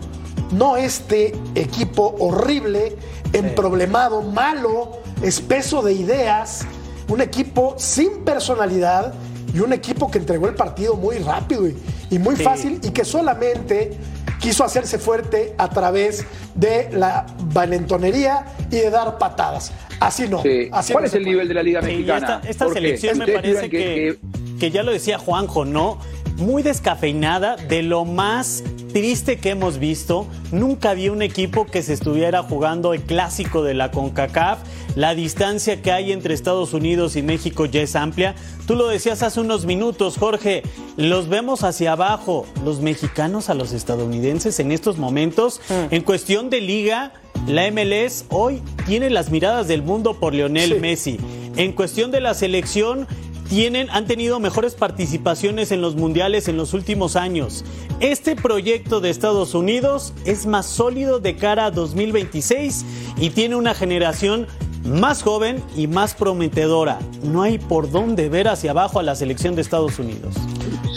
no 0.51 0.77
este 0.77 1.35
equipo 1.55 2.15
horrible, 2.19 2.95
emproblemado, 3.33 4.21
malo, 4.21 4.99
espeso 5.23 5.81
de 5.81 5.93
ideas, 5.93 6.67
un 7.07 7.19
equipo 7.19 7.73
sin 7.79 8.23
personalidad 8.23 9.15
y 9.53 9.59
un 9.59 9.71
equipo 9.73 10.09
que 10.09 10.17
entregó 10.19 10.47
el 10.47 10.55
partido 10.55 10.95
muy 10.95 11.17
rápido 11.19 11.67
y, 11.67 11.77
y 12.09 12.19
muy 12.19 12.35
fácil 12.35 12.79
y 12.83 12.89
que 12.89 13.05
solamente 13.05 13.91
quiso 14.39 14.63
hacerse 14.63 14.97
fuerte 14.99 15.53
a 15.57 15.69
través 15.69 16.25
de 16.55 16.89
la 16.91 17.25
valentonería 17.53 18.45
y 18.69 18.77
de 18.77 18.89
dar 18.89 19.17
patadas. 19.17 19.71
Así 19.99 20.27
no. 20.27 20.41
Sí. 20.41 20.69
así 20.71 20.91
¿Cuál 20.91 21.03
no 21.03 21.07
es 21.07 21.13
el 21.13 21.21
puede. 21.21 21.31
nivel 21.31 21.47
de 21.47 21.53
la 21.53 21.63
Liga 21.63 21.81
Sí, 21.81 21.87
Mexicana? 21.87 22.41
esta, 22.45 22.69
selección 22.69 23.17
me 23.17 23.23
¿ustedes 23.25 23.41
parece 23.41 23.69
creen 23.69 24.17
que, 24.21 24.59
que 24.59 24.71
ya 24.71 24.83
lo 24.83 24.91
decía 24.91 25.17
Juanjo, 25.17 25.63
¿no? 25.65 25.97
Muy 26.37 26.63
descafeinada, 26.63 27.55
de 27.55 27.83
lo 27.83 28.05
más 28.05 28.63
triste 28.93 29.37
que 29.37 29.49
hemos 29.49 29.79
visto. 29.79 30.27
Nunca 30.51 30.91
había 30.91 31.11
un 31.11 31.21
equipo 31.21 31.65
que 31.65 31.81
se 31.81 31.93
estuviera 31.93 32.43
jugando 32.43 32.93
el 32.93 33.01
clásico 33.01 33.63
de 33.63 33.73
la 33.73 33.91
CONCACAF. 33.91 34.59
La 34.95 35.15
distancia 35.15 35.81
que 35.81 35.91
hay 35.91 36.11
entre 36.11 36.33
Estados 36.35 36.73
Unidos 36.73 37.15
y 37.15 37.23
México 37.23 37.65
ya 37.65 37.81
es 37.81 37.95
amplia. 37.95 38.35
Tú 38.67 38.75
lo 38.75 38.87
decías 38.87 39.23
hace 39.23 39.41
unos 39.41 39.65
minutos, 39.65 40.17
Jorge. 40.17 40.61
Los 40.95 41.27
vemos 41.27 41.63
hacia 41.63 41.93
abajo, 41.93 42.45
los 42.63 42.79
mexicanos 42.79 43.49
a 43.49 43.55
los 43.55 43.73
estadounidenses 43.73 44.59
en 44.59 44.71
estos 44.71 44.97
momentos. 44.97 45.59
En 45.89 46.03
cuestión 46.03 46.49
de 46.51 46.61
liga, 46.61 47.13
la 47.47 47.69
MLS 47.71 48.25
hoy 48.29 48.61
tiene 48.85 49.09
las 49.09 49.31
miradas 49.31 49.67
del 49.67 49.81
mundo 49.81 50.19
por 50.19 50.33
Lionel 50.35 50.73
Sí. 50.75 50.79
Messi. 50.79 51.17
En 51.55 51.71
cuestión 51.73 52.11
de 52.11 52.21
la 52.21 52.35
selección, 52.35 53.07
tienen, 53.53 53.87
han 53.91 54.07
tenido 54.07 54.39
mejores 54.39 54.73
participaciones 54.73 55.71
en 55.71 55.79
los 55.79 55.95
mundiales 55.95 56.47
en 56.47 56.57
los 56.57 56.73
últimos 56.73 57.15
años. 57.15 57.63
Este 57.99 58.35
proyecto 58.35 58.99
de 58.99 59.11
Estados 59.11 59.53
Unidos 59.53 60.11
es 60.25 60.47
más 60.47 60.65
sólido 60.65 61.19
de 61.19 61.35
cara 61.35 61.65
a 61.65 61.71
2026 61.71 62.83
y 63.17 63.29
tiene 63.29 63.55
una 63.55 63.75
generación 63.75 64.47
más 64.83 65.21
joven 65.21 65.63
y 65.75 65.85
más 65.85 66.15
prometedora. 66.15 66.97
No 67.21 67.43
hay 67.43 67.59
por 67.59 67.91
dónde 67.91 68.27
ver 68.27 68.47
hacia 68.47 68.71
abajo 68.71 68.97
a 68.99 69.03
la 69.03 69.13
selección 69.13 69.53
de 69.53 69.61
Estados 69.61 69.99
Unidos. 69.99 70.33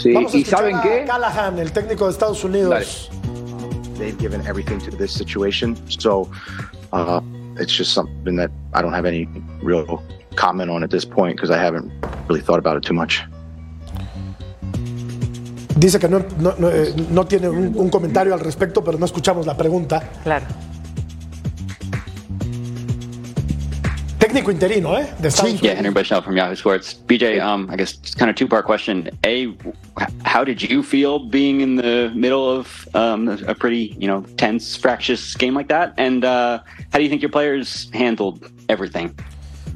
Sí, 0.01 0.13
Vamos 0.13 0.33
a 0.33 0.37
¿y 0.37 0.43
saben 0.43 0.77
a 0.77 0.81
qué? 0.81 1.05
Callahan, 1.05 1.59
el 1.59 1.71
técnico 1.71 2.05
de 2.05 2.11
Estados 2.11 2.43
Unidos. 2.43 3.11
they've 3.99 4.17
given 4.17 4.41
everything 4.47 4.79
to 4.79 4.89
this 4.97 5.11
situation. 5.11 5.77
So 5.89 6.27
uh, 6.91 7.21
it's 7.59 7.77
just 7.77 7.93
something 7.93 8.35
that 8.37 8.49
I 8.73 8.81
don't 8.81 8.93
have 8.93 9.05
any 9.05 9.27
real 9.61 10.01
comment 10.37 10.69
on 10.69 10.83
at 10.83 10.89
this 10.89 11.03
point 11.05 11.35
because 11.35 11.51
I 11.51 11.57
haven't 11.57 11.91
really 12.29 12.41
thought 12.41 12.59
about 12.59 12.77
it 12.77 12.83
too 12.83 12.93
much. 12.93 13.23
Dice 15.77 15.99
que 15.99 16.07
no, 16.07 16.19
no- 16.39 16.55
no, 16.57 16.69
eh, 16.69 16.93
no 17.11 17.25
tiene 17.25 17.49
un, 17.49 17.73
un 17.77 17.89
comentario 17.89 18.33
al 18.33 18.39
respecto, 18.39 18.81
pero 18.83 18.97
no 18.97 19.05
escuchamos 19.05 19.45
la 19.45 19.55
pregunta. 19.57 20.01
Claro. 20.23 20.45
Técnico 24.19 24.49
interino, 24.51 24.97
¿eh? 24.97 25.07
De 25.19 25.27
Estados 25.27 25.51
Yeah, 25.61 25.73
Unidos. 25.73 25.77
Henry 25.77 25.91
Bushnell 25.93 26.21
from 26.23 26.35
Yahoo 26.35 26.55
Sports. 26.55 26.95
BJ, 27.07 27.39
um, 27.39 27.69
I 27.71 27.75
guess 27.77 27.93
it's 27.93 28.15
kind 28.15 28.29
of 28.31 28.35
two 28.35 28.47
part 28.47 28.65
question. 28.65 29.09
A, 29.23 29.43
h- 29.45 29.55
how 30.25 30.43
did 30.43 30.61
you 30.61 30.81
feel 30.81 31.19
being 31.19 31.61
in 31.61 31.75
the 31.75 32.11
middle 32.15 32.49
of 32.49 32.87
um, 32.95 33.27
a 33.47 33.53
pretty, 33.53 33.95
you 33.99 34.07
know, 34.07 34.21
tense, 34.35 34.75
fractious 34.75 35.35
game 35.35 35.53
like 35.53 35.67
that? 35.69 35.93
And 35.97 36.25
uh, 36.25 36.59
how 36.91 36.97
do 36.97 37.03
you 37.03 37.09
think 37.09 37.21
your 37.21 37.29
players 37.31 37.89
handled 37.93 38.49
everything? 38.67 39.13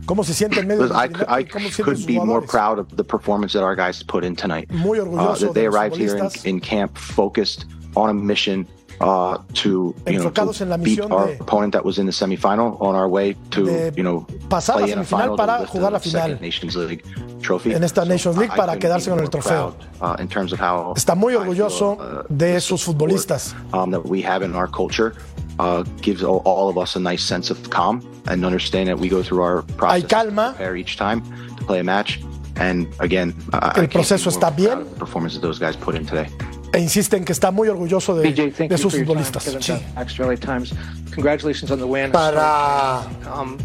¿Cómo 0.06 0.24
se 0.24 0.34
siente 0.34 0.60
en 0.60 0.68
medio 0.68 0.86
I, 0.88 1.10
I 1.42 1.44
¿Cómo 1.46 1.70
se 1.72 1.84
could 1.84 2.06
be 2.06 2.20
more 2.20 2.42
proud 2.46 2.80
of 2.80 2.88
the 2.96 3.04
performance 3.04 3.54
that 3.54 3.64
our 3.64 3.76
guys 3.76 4.04
put 4.04 4.24
in 4.24 4.36
tonight. 4.36 4.70
Muy 4.72 5.00
Uh, 5.00 5.04
orgulloso 5.06 5.48
that 5.48 5.54
they 5.54 5.66
arrived 5.68 5.96
here 5.96 6.18
in, 6.18 6.30
in 6.46 6.60
camp 6.60 6.98
focused 6.98 7.66
on 7.96 8.10
a 8.10 8.14
mission 8.14 8.66
uh, 9.00 9.38
to 9.54 9.96
you 10.08 10.20
know 10.20 10.30
Enfocados 10.30 10.62
en 10.62 10.70
la 10.70 10.78
to 10.78 10.84
beat 10.84 11.00
our 11.02 11.28
de- 11.28 11.40
opponent 11.40 11.74
that 11.74 11.84
was 11.84 11.98
in 11.98 12.06
the 12.06 12.12
semifinal 12.12 12.80
on 12.82 12.94
our 12.96 13.08
way 13.10 13.36
to 13.52 13.92
you 13.96 14.04
know 14.04 14.26
play 14.50 14.92
in 14.92 15.00
a 15.00 15.04
final 15.04 15.36
para 15.36 15.66
jugar 15.66 15.92
la 15.92 15.98
the 16.00 16.10
final. 16.10 16.38
Nations 16.40 16.76
League 16.76 17.04
trophy. 17.42 17.74
En 17.74 17.84
esta 17.84 18.06
Nations 18.06 18.38
League 18.38 18.56
para 18.56 18.78
quedarse 18.78 19.10
con 19.10 19.20
el 19.20 19.28
trofeo. 19.30 19.74
proud, 20.00 20.20
uh, 20.20 20.22
in 20.22 20.28
terms 20.28 20.54
of 20.54 20.60
how 20.60 20.94
Está 20.96 21.16
muy 21.16 21.34
orgulloso 21.34 21.96
feel, 21.98 22.20
uh, 22.20 22.24
de 22.30 22.60
sus 22.62 22.84
futbolistas. 22.84 23.56
um, 23.74 23.90
that 23.92 24.06
we 24.06 24.22
have 24.22 24.44
in 24.46 24.54
our 24.56 24.68
culture 24.68 25.14
uh, 25.60 25.84
gives 26.02 26.24
all, 26.24 26.42
all 26.46 26.70
of 26.70 26.78
us 26.78 26.96
a 26.96 27.00
nice 27.00 27.24
sense 27.24 27.50
of 27.52 27.70
calm 27.70 28.02
and 28.28 28.46
understand 28.46 28.88
that 28.90 28.98
we 29.00 29.10
go 29.10 29.22
through 29.24 29.42
our 29.42 29.64
process 29.78 30.10
calma. 30.10 30.52
to 30.52 30.58
prepare 30.58 30.76
each 30.78 30.96
time 30.98 31.22
to 31.58 31.64
play 31.66 31.80
a 31.80 31.84
match. 31.84 32.20
And 32.58 32.88
again, 33.00 33.34
El 33.76 33.88
proceso 33.88 34.30
está 34.30 34.50
bien. 34.56 34.80
The 34.80 35.00
performance 35.00 35.34
that 35.36 35.42
those 35.42 35.58
guys 35.60 35.76
put 35.76 35.96
in 35.96 36.06
today. 36.06 36.28
E 36.74 36.80
insiste 36.80 37.18
en 37.18 37.26
que 37.26 37.34
está 37.34 37.52
muy 37.52 37.68
orgulloso 37.68 38.16
de, 38.16 38.30
BJ, 38.30 38.52
thank 38.56 38.70
de 38.70 38.78
you 38.78 38.78
sus 38.78 38.96
futbolistas. 38.96 39.44
Sí. 39.44 39.74
to 39.74 40.00
Extra 40.00 40.26
LA 40.26 40.36
Times. 40.38 40.74
Congratulations 41.14 41.70
on 41.72 41.80
the 41.80 41.86
win. 41.86 42.12
Para, 42.12 43.02
Um, 43.34 43.58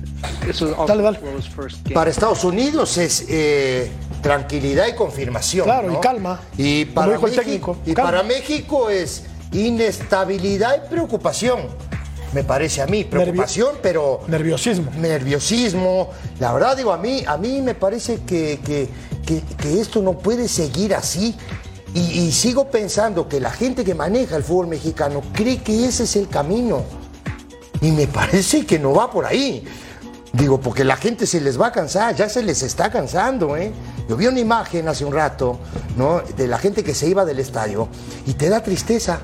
Dale, 0.86 1.02
dale. 1.02 1.18
World's 1.20 1.46
first 1.46 1.84
game. 1.84 1.94
para 1.94 2.10
Estados 2.10 2.42
Unidos 2.44 2.96
es 2.98 3.24
eh, 3.28 3.90
tranquilidad 4.22 4.86
y 4.88 4.94
confirmación. 4.94 5.64
Claro, 5.64 5.88
¿no? 5.90 5.98
y 5.98 6.00
calma. 6.00 6.40
Y 6.56 6.84
para, 6.86 7.12
México, 7.18 7.30
técnico, 7.30 7.76
y 7.86 7.94
calma. 7.94 8.10
para 8.10 8.22
México 8.24 8.90
es 8.90 9.24
inestabilidad 9.60 10.82
y 10.84 10.88
preocupación. 10.88 11.60
Me 12.32 12.42
parece 12.44 12.82
a 12.82 12.86
mí, 12.86 13.04
preocupación, 13.04 13.76
pero 13.82 14.20
Nerviosismo. 14.28 14.90
nerviosismo. 14.98 16.10
La 16.40 16.52
verdad, 16.52 16.76
digo, 16.76 16.92
a 16.92 16.98
mí, 16.98 17.24
a 17.26 17.36
mí 17.36 17.62
me 17.62 17.74
parece 17.74 18.20
que, 18.26 18.60
que- 18.64 18.88
que- 19.24 19.42
que 19.56 19.80
esto 19.80 20.02
no 20.02 20.14
puede 20.18 20.48
seguir 20.48 20.94
así. 20.94 21.34
Y, 21.94 22.00
y 22.00 22.32
sigo 22.32 22.68
pensando 22.70 23.26
que 23.28 23.40
la 23.40 23.50
gente 23.50 23.84
que 23.84 23.94
maneja 23.94 24.36
el 24.36 24.42
fútbol 24.44 24.66
mexicano 24.66 25.22
cree 25.32 25.58
que 25.62 25.86
ese 25.86 26.02
es 26.04 26.16
el 26.16 26.28
camino. 26.28 26.82
Y 27.80 27.90
me 27.92 28.06
parece 28.06 28.66
que 28.66 28.78
no 28.78 28.92
va 28.92 29.10
por 29.10 29.24
ahí. 29.24 29.64
Digo, 30.32 30.60
porque 30.60 30.84
la 30.84 30.96
gente 30.96 31.26
se 31.26 31.40
les 31.40 31.58
va 31.58 31.68
a 31.68 31.72
cansar, 31.72 32.14
ya 32.14 32.28
se 32.28 32.42
les 32.42 32.62
está 32.62 32.90
cansando, 32.90 33.56
¿eh? 33.56 33.72
Yo 34.08 34.16
vi 34.16 34.26
una 34.26 34.40
imagen 34.40 34.86
hace 34.88 35.04
un 35.06 35.14
rato, 35.14 35.58
¿no? 35.96 36.20
De 36.36 36.46
la 36.46 36.58
gente 36.58 36.84
que 36.84 36.94
se 36.94 37.06
iba 37.08 37.24
del 37.24 37.38
estadio 37.38 37.88
y 38.26 38.34
te 38.34 38.50
da 38.50 38.62
tristeza. 38.62 39.20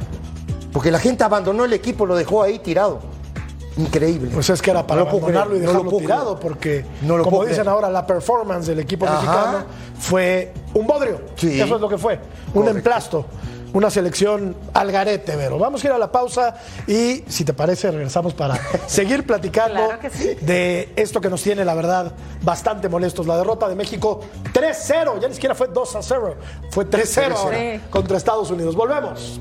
Porque 0.73 0.91
la 0.91 0.99
gente 0.99 1.23
abandonó 1.25 1.65
el 1.65 1.73
equipo, 1.73 2.07
lo 2.07 2.17
dejó 2.17 2.43
ahí 2.43 2.59
tirado. 2.59 3.01
Increíble. 3.77 4.31
Pues 4.33 4.51
es 4.51 4.61
que 4.61 4.71
era 4.71 4.87
para 4.87 5.01
No 5.01 5.05
lo 5.07 5.11
puedo 5.13 5.25
abandonarlo 5.25 5.57
y 5.57 5.61
no 5.61 5.67
dejarlo 5.69 5.91
puedo 5.91 6.01
tirado, 6.03 6.37
creer. 6.37 6.41
porque 6.43 6.85
No 7.03 7.17
lo 7.17 7.25
como 7.25 7.39
puedo 7.39 7.49
dicen 7.49 7.65
creer. 7.65 7.75
ahora, 7.75 7.91
la 7.91 8.07
performance 8.07 8.67
del 8.67 8.81
equipo 8.81 9.07
Ajá. 9.07 9.15
mexicano 9.15 9.65
fue 9.99 10.53
un 10.75 10.87
bodrio. 10.87 11.21
Sí. 11.37 11.59
Eso 11.61 11.75
es 11.77 11.81
lo 11.81 11.89
que 11.89 11.97
fue, 11.99 12.15
un 12.49 12.53
Correcto. 12.53 12.77
emplasto, 12.77 13.25
una 13.73 13.89
selección 13.89 14.55
al 14.75 14.93
garete, 14.93 15.37
Vero. 15.37 15.59
Vamos 15.59 15.83
a 15.83 15.87
ir 15.87 15.93
a 15.95 15.99
la 15.99 16.13
pausa 16.13 16.55
y, 16.87 17.25
si 17.29 17.47
te 17.47 17.55
parece, 17.55 17.91
regresamos 17.91 18.35
para 18.35 18.59
seguir 18.87 19.27
platicando 19.27 19.87
Claro 19.87 20.01
que 20.01 20.11
sí. 20.11 20.35
de 20.43 20.93
esto 20.97 21.23
que 21.23 21.31
nos 21.31 21.43
tiene, 21.43 21.65
la 21.65 21.75
verdad, 21.75 22.13
bastante 22.43 22.91
molestos. 22.91 23.27
La 23.27 23.39
derrota 23.39 23.71
de 23.71 23.75
México 23.75 24.21
3-0, 24.53 25.19
ya 25.19 25.29
ni 25.29 25.35
siquiera 25.35 25.55
fue 25.55 25.71
2-0, 25.73 26.35
fue 26.71 26.85
3-0 26.85 27.35
ahora 27.37 27.59
Sí. 27.59 27.81
contra 27.89 28.19
Estados 28.19 28.51
Unidos. 28.51 28.77
Volvemos. 28.77 29.41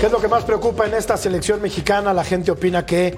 ¿Qué 0.00 0.06
es 0.06 0.12
lo 0.12 0.20
que 0.20 0.28
más 0.28 0.44
preocupa 0.44 0.86
en 0.86 0.94
esta 0.94 1.16
selección 1.16 1.60
mexicana? 1.60 2.14
La 2.14 2.22
gente 2.24 2.50
opina 2.52 2.86
que 2.86 3.16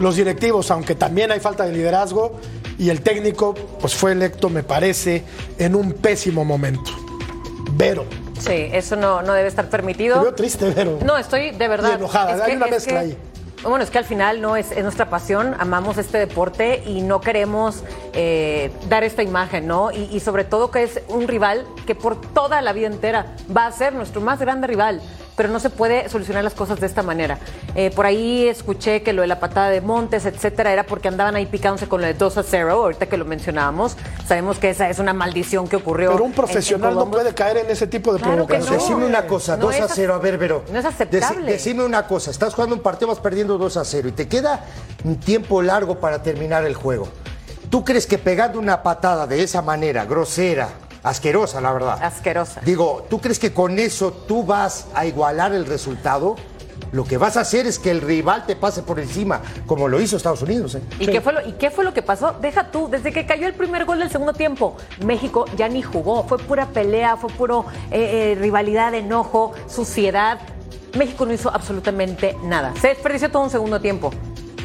los 0.00 0.16
directivos, 0.16 0.70
aunque 0.70 0.94
también 0.94 1.30
hay 1.30 1.40
falta 1.40 1.64
de 1.64 1.72
liderazgo, 1.72 2.32
y 2.78 2.88
el 2.88 3.02
técnico, 3.02 3.54
pues 3.80 3.94
fue 3.94 4.12
electo, 4.12 4.48
me 4.48 4.62
parece, 4.62 5.24
en 5.58 5.74
un 5.74 5.92
pésimo 5.92 6.44
momento. 6.44 6.90
Vero. 7.72 8.06
Sí, 8.40 8.68
eso 8.72 8.96
no, 8.96 9.22
no 9.22 9.34
debe 9.34 9.48
estar 9.48 9.68
permitido. 9.68 10.16
Te 10.16 10.22
veo 10.22 10.34
triste, 10.34 10.70
Vero. 10.70 10.98
No, 11.04 11.16
estoy 11.18 11.50
de 11.50 11.68
verdad. 11.68 11.90
Y 11.92 11.94
enojada, 11.96 12.34
Es 12.36 12.40
hay 12.40 12.50
que- 12.52 12.56
una 12.56 12.66
mezcla 12.66 12.92
que- 12.94 12.98
ahí. 12.98 13.18
Bueno, 13.62 13.84
es 13.84 13.90
que 13.90 13.98
al 13.98 14.04
final 14.04 14.40
no 14.40 14.56
es, 14.56 14.72
es 14.72 14.82
nuestra 14.82 15.08
pasión, 15.08 15.54
amamos 15.60 15.96
este 15.96 16.18
deporte 16.18 16.82
y 16.84 17.00
no 17.02 17.20
queremos 17.20 17.84
eh, 18.12 18.72
dar 18.88 19.04
esta 19.04 19.22
imagen, 19.22 19.68
¿no? 19.68 19.92
Y, 19.92 20.08
y 20.10 20.18
sobre 20.18 20.42
todo 20.42 20.72
que 20.72 20.82
es 20.82 21.00
un 21.06 21.28
rival 21.28 21.64
que 21.86 21.94
por 21.94 22.20
toda 22.20 22.60
la 22.60 22.72
vida 22.72 22.88
entera 22.88 23.36
va 23.56 23.66
a 23.66 23.72
ser 23.72 23.92
nuestro 23.94 24.20
más 24.20 24.40
grande 24.40 24.66
rival. 24.66 25.00
Pero 25.36 25.48
no 25.48 25.58
se 25.60 25.70
puede 25.70 26.08
solucionar 26.08 26.44
las 26.44 26.54
cosas 26.54 26.78
de 26.80 26.86
esta 26.86 27.02
manera. 27.02 27.38
Eh, 27.74 27.90
por 27.90 28.06
ahí 28.06 28.46
escuché 28.48 29.02
que 29.02 29.12
lo 29.12 29.22
de 29.22 29.28
la 29.28 29.40
patada 29.40 29.70
de 29.70 29.80
Montes, 29.80 30.26
etcétera, 30.26 30.72
era 30.72 30.84
porque 30.84 31.08
andaban 31.08 31.34
ahí 31.36 31.46
picándose 31.46 31.88
con 31.88 32.00
lo 32.00 32.06
de 32.06 32.14
2 32.14 32.38
a 32.38 32.42
0, 32.42 32.70
ahorita 32.72 33.06
que 33.06 33.16
lo 33.16 33.24
mencionábamos. 33.24 33.96
Sabemos 34.26 34.58
que 34.58 34.70
esa 34.70 34.90
es 34.90 34.98
una 34.98 35.12
maldición 35.12 35.68
que 35.68 35.76
ocurrió. 35.76 36.12
Pero 36.12 36.24
un 36.24 36.32
profesional 36.32 36.92
en 36.92 36.98
no 36.98 37.10
puede 37.10 37.34
caer 37.34 37.58
en 37.58 37.70
ese 37.70 37.86
tipo 37.86 38.12
de 38.12 38.18
Claro 38.20 38.46
que 38.46 38.54
provocación. 38.54 38.74
no. 38.76 38.80
Decime 38.82 39.06
una 39.06 39.26
cosa, 39.26 39.56
No 39.56 39.66
2 39.66 39.74
a 39.80 39.84
es 39.86 39.92
0, 39.94 40.14
a 40.14 40.18
ver, 40.18 40.38
Vero. 40.38 40.64
no 40.72 40.78
es 40.78 40.84
aceptable. 40.84 41.42
Deci- 41.42 41.52
decime 41.52 41.84
una 41.84 42.06
cosa, 42.06 42.30
estás 42.30 42.54
jugando 42.54 42.76
un 42.76 42.82
partido, 42.82 43.08
vas 43.08 43.20
perdiendo 43.20 43.58
2 43.58 43.76
a 43.76 43.84
0 43.84 44.08
y 44.08 44.12
te 44.12 44.28
queda 44.28 44.64
un 45.04 45.16
tiempo 45.18 45.62
largo 45.62 45.98
para 45.98 46.22
terminar 46.22 46.64
el 46.64 46.74
juego. 46.74 47.08
¿Tú 47.70 47.84
crees 47.84 48.06
que 48.06 48.18
pegando 48.18 48.58
una 48.58 48.82
patada 48.82 49.26
de 49.26 49.42
esa 49.42 49.62
manera, 49.62 50.04
grosera, 50.04 50.68
asquerosa, 51.02 51.60
la 51.60 51.72
verdad? 51.72 51.98
Asquerosa. 52.02 52.60
Digo, 52.64 53.06
¿tú 53.08 53.20
crees 53.20 53.38
que 53.38 53.52
con 53.52 53.78
eso 53.78 54.12
tú 54.12 54.44
vas 54.44 54.86
a 54.94 55.06
igualar 55.06 55.52
el 55.52 55.66
resultado? 55.66 56.36
Lo 56.92 57.04
que 57.04 57.16
vas 57.16 57.36
a 57.38 57.40
hacer 57.40 57.66
es 57.66 57.78
que 57.78 57.90
el 57.90 58.02
rival 58.02 58.44
te 58.44 58.54
pase 58.54 58.82
por 58.82 59.00
encima, 59.00 59.40
como 59.66 59.88
lo 59.88 60.00
hizo 60.00 60.16
Estados 60.16 60.42
Unidos. 60.42 60.74
¿eh? 60.74 60.82
¿Y, 60.98 61.06
qué 61.06 61.20
fue 61.22 61.32
lo, 61.32 61.46
¿Y 61.46 61.52
qué 61.52 61.70
fue 61.70 61.84
lo 61.84 61.94
que 61.94 62.02
pasó? 62.02 62.34
Deja 62.40 62.70
tú, 62.70 62.88
desde 62.90 63.12
que 63.12 63.24
cayó 63.24 63.46
el 63.46 63.54
primer 63.54 63.86
gol 63.86 63.98
del 63.98 64.10
segundo 64.10 64.34
tiempo, 64.34 64.76
México 65.04 65.46
ya 65.56 65.68
ni 65.68 65.80
jugó. 65.80 66.24
Fue 66.24 66.38
pura 66.38 66.66
pelea, 66.66 67.16
fue 67.16 67.30
puro 67.30 67.64
eh, 67.90 68.32
eh, 68.32 68.38
rivalidad, 68.38 68.94
enojo, 68.94 69.52
suciedad. 69.68 70.38
México 70.98 71.24
no 71.24 71.32
hizo 71.32 71.50
absolutamente 71.52 72.36
nada. 72.44 72.74
Se 72.78 72.88
desperdició 72.88 73.30
todo 73.30 73.44
un 73.44 73.50
segundo 73.50 73.80
tiempo. 73.80 74.10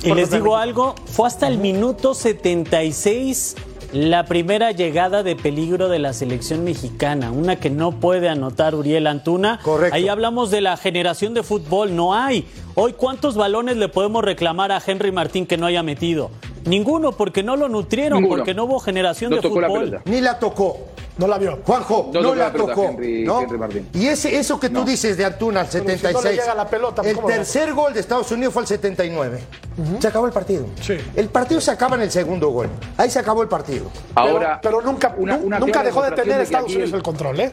Y 0.03 0.13
les 0.13 0.29
digo 0.29 0.57
algo, 0.57 0.95
fue 1.05 1.27
hasta 1.27 1.47
el 1.47 1.57
minuto 1.57 2.13
76 2.13 3.55
la 3.93 4.25
primera 4.25 4.71
llegada 4.71 5.23
de 5.23 5.35
peligro 5.35 5.89
de 5.89 5.99
la 5.99 6.13
selección 6.13 6.63
mexicana, 6.63 7.31
una 7.31 7.55
que 7.55 7.69
no 7.69 7.91
puede 7.91 8.29
anotar 8.29 8.75
Uriel 8.75 9.07
Antuna. 9.07 9.59
Correcto. 9.63 9.95
Ahí 9.95 10.07
hablamos 10.07 10.51
de 10.51 10.61
la 10.61 10.77
generación 10.77 11.33
de 11.33 11.43
fútbol, 11.43 11.95
no 11.95 12.13
hay. 12.13 12.45
Hoy, 12.75 12.93
¿cuántos 12.93 13.35
balones 13.35 13.77
le 13.77 13.89
podemos 13.89 14.23
reclamar 14.23 14.71
a 14.71 14.81
Henry 14.85 15.11
Martín 15.11 15.45
que 15.45 15.57
no 15.57 15.65
haya 15.65 15.83
metido? 15.83 16.29
Ninguno, 16.67 17.11
porque 17.11 17.43
no 17.43 17.55
lo 17.55 17.67
nutrieron, 17.69 18.21
Ninguno. 18.21 18.39
porque 18.41 18.53
no 18.53 18.65
hubo 18.65 18.79
generación 18.79 19.31
No 19.31 19.37
de 19.37 19.43
la 19.43 19.67
fútbol. 19.67 20.01
Ni 20.05 20.21
la 20.21 20.37
tocó. 20.39 20.77
No 21.17 21.25
la 21.27 21.39
vio. 21.39 21.59
Juanjo, 21.65 22.11
No 22.13 22.21
no, 22.21 22.27
tocó 22.29 22.35
la 22.35 22.45
la 22.45 22.51
pelota, 22.51 22.73
tocó. 22.75 22.87
Henry- 22.89 23.23
¿no? 23.25 23.41
Henry 23.41 23.57
Martín. 23.57 23.89
Y 23.93 24.05
ese, 24.07 24.37
eso 24.37 24.59
que 24.59 24.69
tú 24.69 24.85
dices 24.85 25.17
de 25.17 25.25
Antuna 25.25 25.61
al 25.61 25.67
Pero 25.67 25.79
si 25.79 25.87
no 25.87 25.91
le 25.93 25.97
76. 25.99 26.39
llega 26.39 26.53
la 26.53 26.67
pelota, 26.69 27.01
el 27.01 27.15
¿cómo 27.15 27.27
lo 27.27 27.33
tercer 27.35 27.73
gol 27.73 27.91
de 27.93 28.01
Estados 28.01 28.31
Unidos 28.31 28.53
fue 28.53 28.61
al 28.61 28.67
79. 28.67 29.39
Se 29.99 30.07
acabó 30.07 30.27
el 30.27 30.31
partido. 30.31 30.65
Sí. 30.79 30.95
El 31.15 31.29
partido 31.29 31.59
se 31.59 31.71
acaba 31.71 31.95
en 31.95 32.03
el 32.03 32.11
segundo 32.11 32.49
gol. 32.49 32.69
Ahí 32.97 33.09
se 33.09 33.17
acabó 33.17 33.41
el 33.41 33.47
partido. 33.47 33.85
Ahora, 34.13 34.59
pero, 34.61 34.77
pero 34.79 34.91
nunca, 34.91 35.15
una- 35.17 35.37
nu- 35.37 35.47
una 35.47 35.59
nunca 35.59 35.81
dejó 35.81 36.03
de 36.03 36.11
tener 36.11 36.37
que 36.37 36.43
Estados 36.43 36.65
aquí 36.65 36.75
Unidos 36.75 36.91
el- 36.91 36.97
el 36.97 37.03
control, 37.03 37.39
¿eh? 37.39 37.51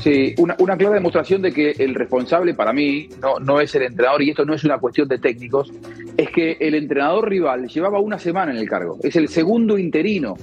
Sí, 0.00 0.34
una, 0.38 0.54
una 0.60 0.76
clara 0.76 0.94
demostración 0.94 1.42
de 1.42 1.52
que 1.52 1.70
el 1.78 1.94
responsable 1.94 2.54
para 2.54 2.72
mí 2.72 3.08
no, 3.20 3.38
no 3.40 3.60
es 3.60 3.74
el 3.74 3.82
entrenador, 3.82 4.22
y 4.22 4.30
esto 4.30 4.44
no 4.44 4.54
es 4.54 4.64
una 4.64 4.78
cuestión 4.78 5.08
de 5.08 5.18
técnicos, 5.18 5.72
es 6.16 6.30
que 6.30 6.56
el 6.60 6.74
entrenador 6.74 7.28
rival 7.28 7.66
llevaba 7.66 7.98
una 7.98 8.18
semana 8.18 8.52
en 8.52 8.58
el 8.58 8.68
cargo, 8.68 8.98
es 9.02 9.16
el 9.16 9.28
segundo 9.28 9.76
interino, 9.76 10.36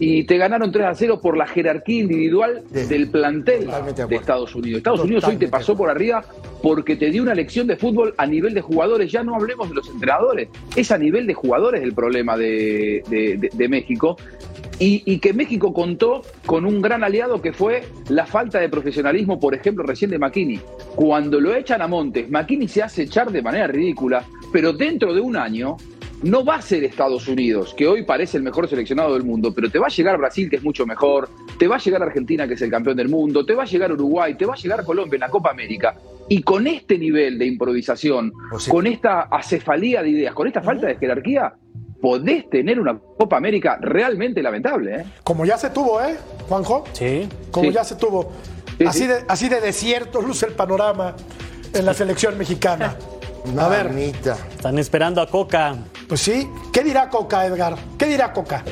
y 0.00 0.24
te 0.24 0.36
ganaron 0.36 0.70
3 0.70 0.86
a 0.86 0.94
0 0.94 1.20
por 1.20 1.36
la 1.36 1.46
jerarquía 1.46 2.00
individual 2.00 2.62
Sí. 2.72 2.86
del 2.86 3.10
plantel 3.10 3.64
Totalmente 3.64 4.06
de. 4.06 4.16
Estados 4.16 4.54
Unidos. 4.54 4.78
Estados 4.78 5.00
Unidos 5.00 5.24
hoy 5.24 5.36
te 5.36 5.48
pasó 5.48 5.76
por 5.76 5.90
arriba 5.90 6.24
porque 6.62 6.96
te 6.96 7.10
dio 7.10 7.22
una 7.22 7.34
lección 7.34 7.66
de 7.66 7.76
fútbol 7.76 8.14
a 8.16 8.26
nivel 8.26 8.54
de 8.54 8.60
jugadores, 8.60 9.10
ya 9.10 9.22
no 9.24 9.34
hablemos 9.34 9.68
de 9.68 9.74
los 9.76 9.88
entrenadores, 9.88 10.48
es 10.76 10.90
a 10.92 10.98
nivel 10.98 11.26
de 11.26 11.34
jugadores 11.34 11.82
el 11.82 11.92
problema 11.94 12.36
de, 12.36 13.02
de- 13.08 13.36
de- 13.38 13.50
de 13.52 13.68
México. 13.68 14.16
Y, 14.80 15.02
y 15.06 15.18
que 15.18 15.32
México 15.32 15.72
contó 15.74 16.22
con 16.46 16.64
un 16.64 16.80
gran 16.80 17.02
aliado 17.02 17.42
que 17.42 17.52
fue 17.52 17.82
la 18.10 18.26
falta 18.26 18.60
de 18.60 18.68
profesionalismo, 18.68 19.40
por 19.40 19.52
ejemplo, 19.52 19.82
recién 19.82 20.08
de 20.12 20.20
McKinney. 20.20 20.60
Cuando 20.94 21.40
lo 21.40 21.52
echan 21.52 21.82
a 21.82 21.88
Montes, 21.88 22.30
McKinney 22.30 22.68
se 22.68 22.84
hace 22.84 23.02
echar 23.02 23.32
de 23.32 23.42
manera 23.42 23.66
ridícula, 23.66 24.24
pero 24.52 24.72
dentro 24.72 25.12
de 25.12 25.20
un 25.20 25.36
año 25.36 25.76
no 26.22 26.44
va 26.44 26.56
a 26.56 26.62
ser 26.62 26.82
Estados 26.84 27.28
Unidos, 27.28 27.74
que 27.74 27.86
hoy 27.86 28.02
parece 28.04 28.36
el 28.36 28.42
mejor 28.42 28.68
seleccionado 28.68 29.14
del 29.14 29.22
mundo, 29.24 29.52
pero 29.54 29.70
te 29.70 29.78
va 29.78 29.86
a 29.86 29.90
llegar 29.90 30.18
Brasil, 30.18 30.50
que 30.50 30.56
es 30.56 30.62
mucho 30.64 30.84
mejor, 30.86 31.28
te 31.58 31.68
va 31.68 31.76
a 31.76 31.78
llegar 31.78 32.02
Argentina, 32.02 32.46
que 32.48 32.54
es 32.54 32.62
el 32.62 32.70
campeón 32.70 32.96
del 32.96 33.08
mundo, 33.08 33.44
te 33.46 33.54
va 33.54 33.62
a 33.62 33.66
llegar 33.66 33.92
Uruguay, 33.92 34.34
te 34.36 34.44
va 34.46 34.54
a 34.54 34.56
llegar 34.56 34.84
Colombia 34.84 35.16
en 35.16 35.20
la 35.20 35.28
Copa 35.30 35.50
América. 35.50 35.94
Y 36.28 36.42
con 36.42 36.66
este 36.66 36.98
nivel 36.98 37.38
de 37.38 37.46
improvisación, 37.46 38.32
O 38.52 38.58
sea- 38.58 38.72
con 38.72 38.86
esta 38.86 39.22
acefalía 39.30 40.02
de 40.02 40.10
ideas, 40.10 40.34
con 40.34 40.46
esta 40.46 40.60
falta 40.60 40.86
de 40.88 40.96
jerarquía, 40.96 41.54
podés 42.00 42.48
tener 42.50 42.78
una 42.78 42.98
Copa 42.98 43.36
América 43.36 43.78
realmente 43.80 44.42
lamentable. 44.42 44.96
¿eh? 45.00 45.04
Como 45.24 45.44
ya 45.44 45.56
se 45.56 45.70
tuvo, 45.70 46.02
¿eh, 46.02 46.16
Juanjo? 46.48 46.84
Sí. 46.92 47.28
Como 47.50 47.68
Sí. 47.68 47.74
ya 47.74 47.84
se 47.84 47.96
tuvo. 47.96 48.30
Sí, 48.76 48.84
así, 48.84 48.98
sí. 49.00 49.06
De, 49.06 49.14
así 49.26 49.48
de 49.48 49.60
desierto 49.60 50.20
luce 50.20 50.46
el 50.46 50.52
panorama 50.52 51.14
en 51.74 51.84
la 51.86 51.94
selección 51.94 52.36
mexicana. 52.38 52.94
A 53.58 53.68
ver. 53.68 53.86
Están 53.96 54.78
esperando 54.78 55.22
a 55.22 55.26
Coca. 55.28 55.76
Pues 56.08 56.20
sí. 56.20 56.48
¿Qué 56.72 56.82
dirá 56.82 57.10
Coca, 57.10 57.44
Edgar? 57.46 57.76
¿Qué 57.98 58.06
dirá 58.06 58.32
Coca? 58.32 58.64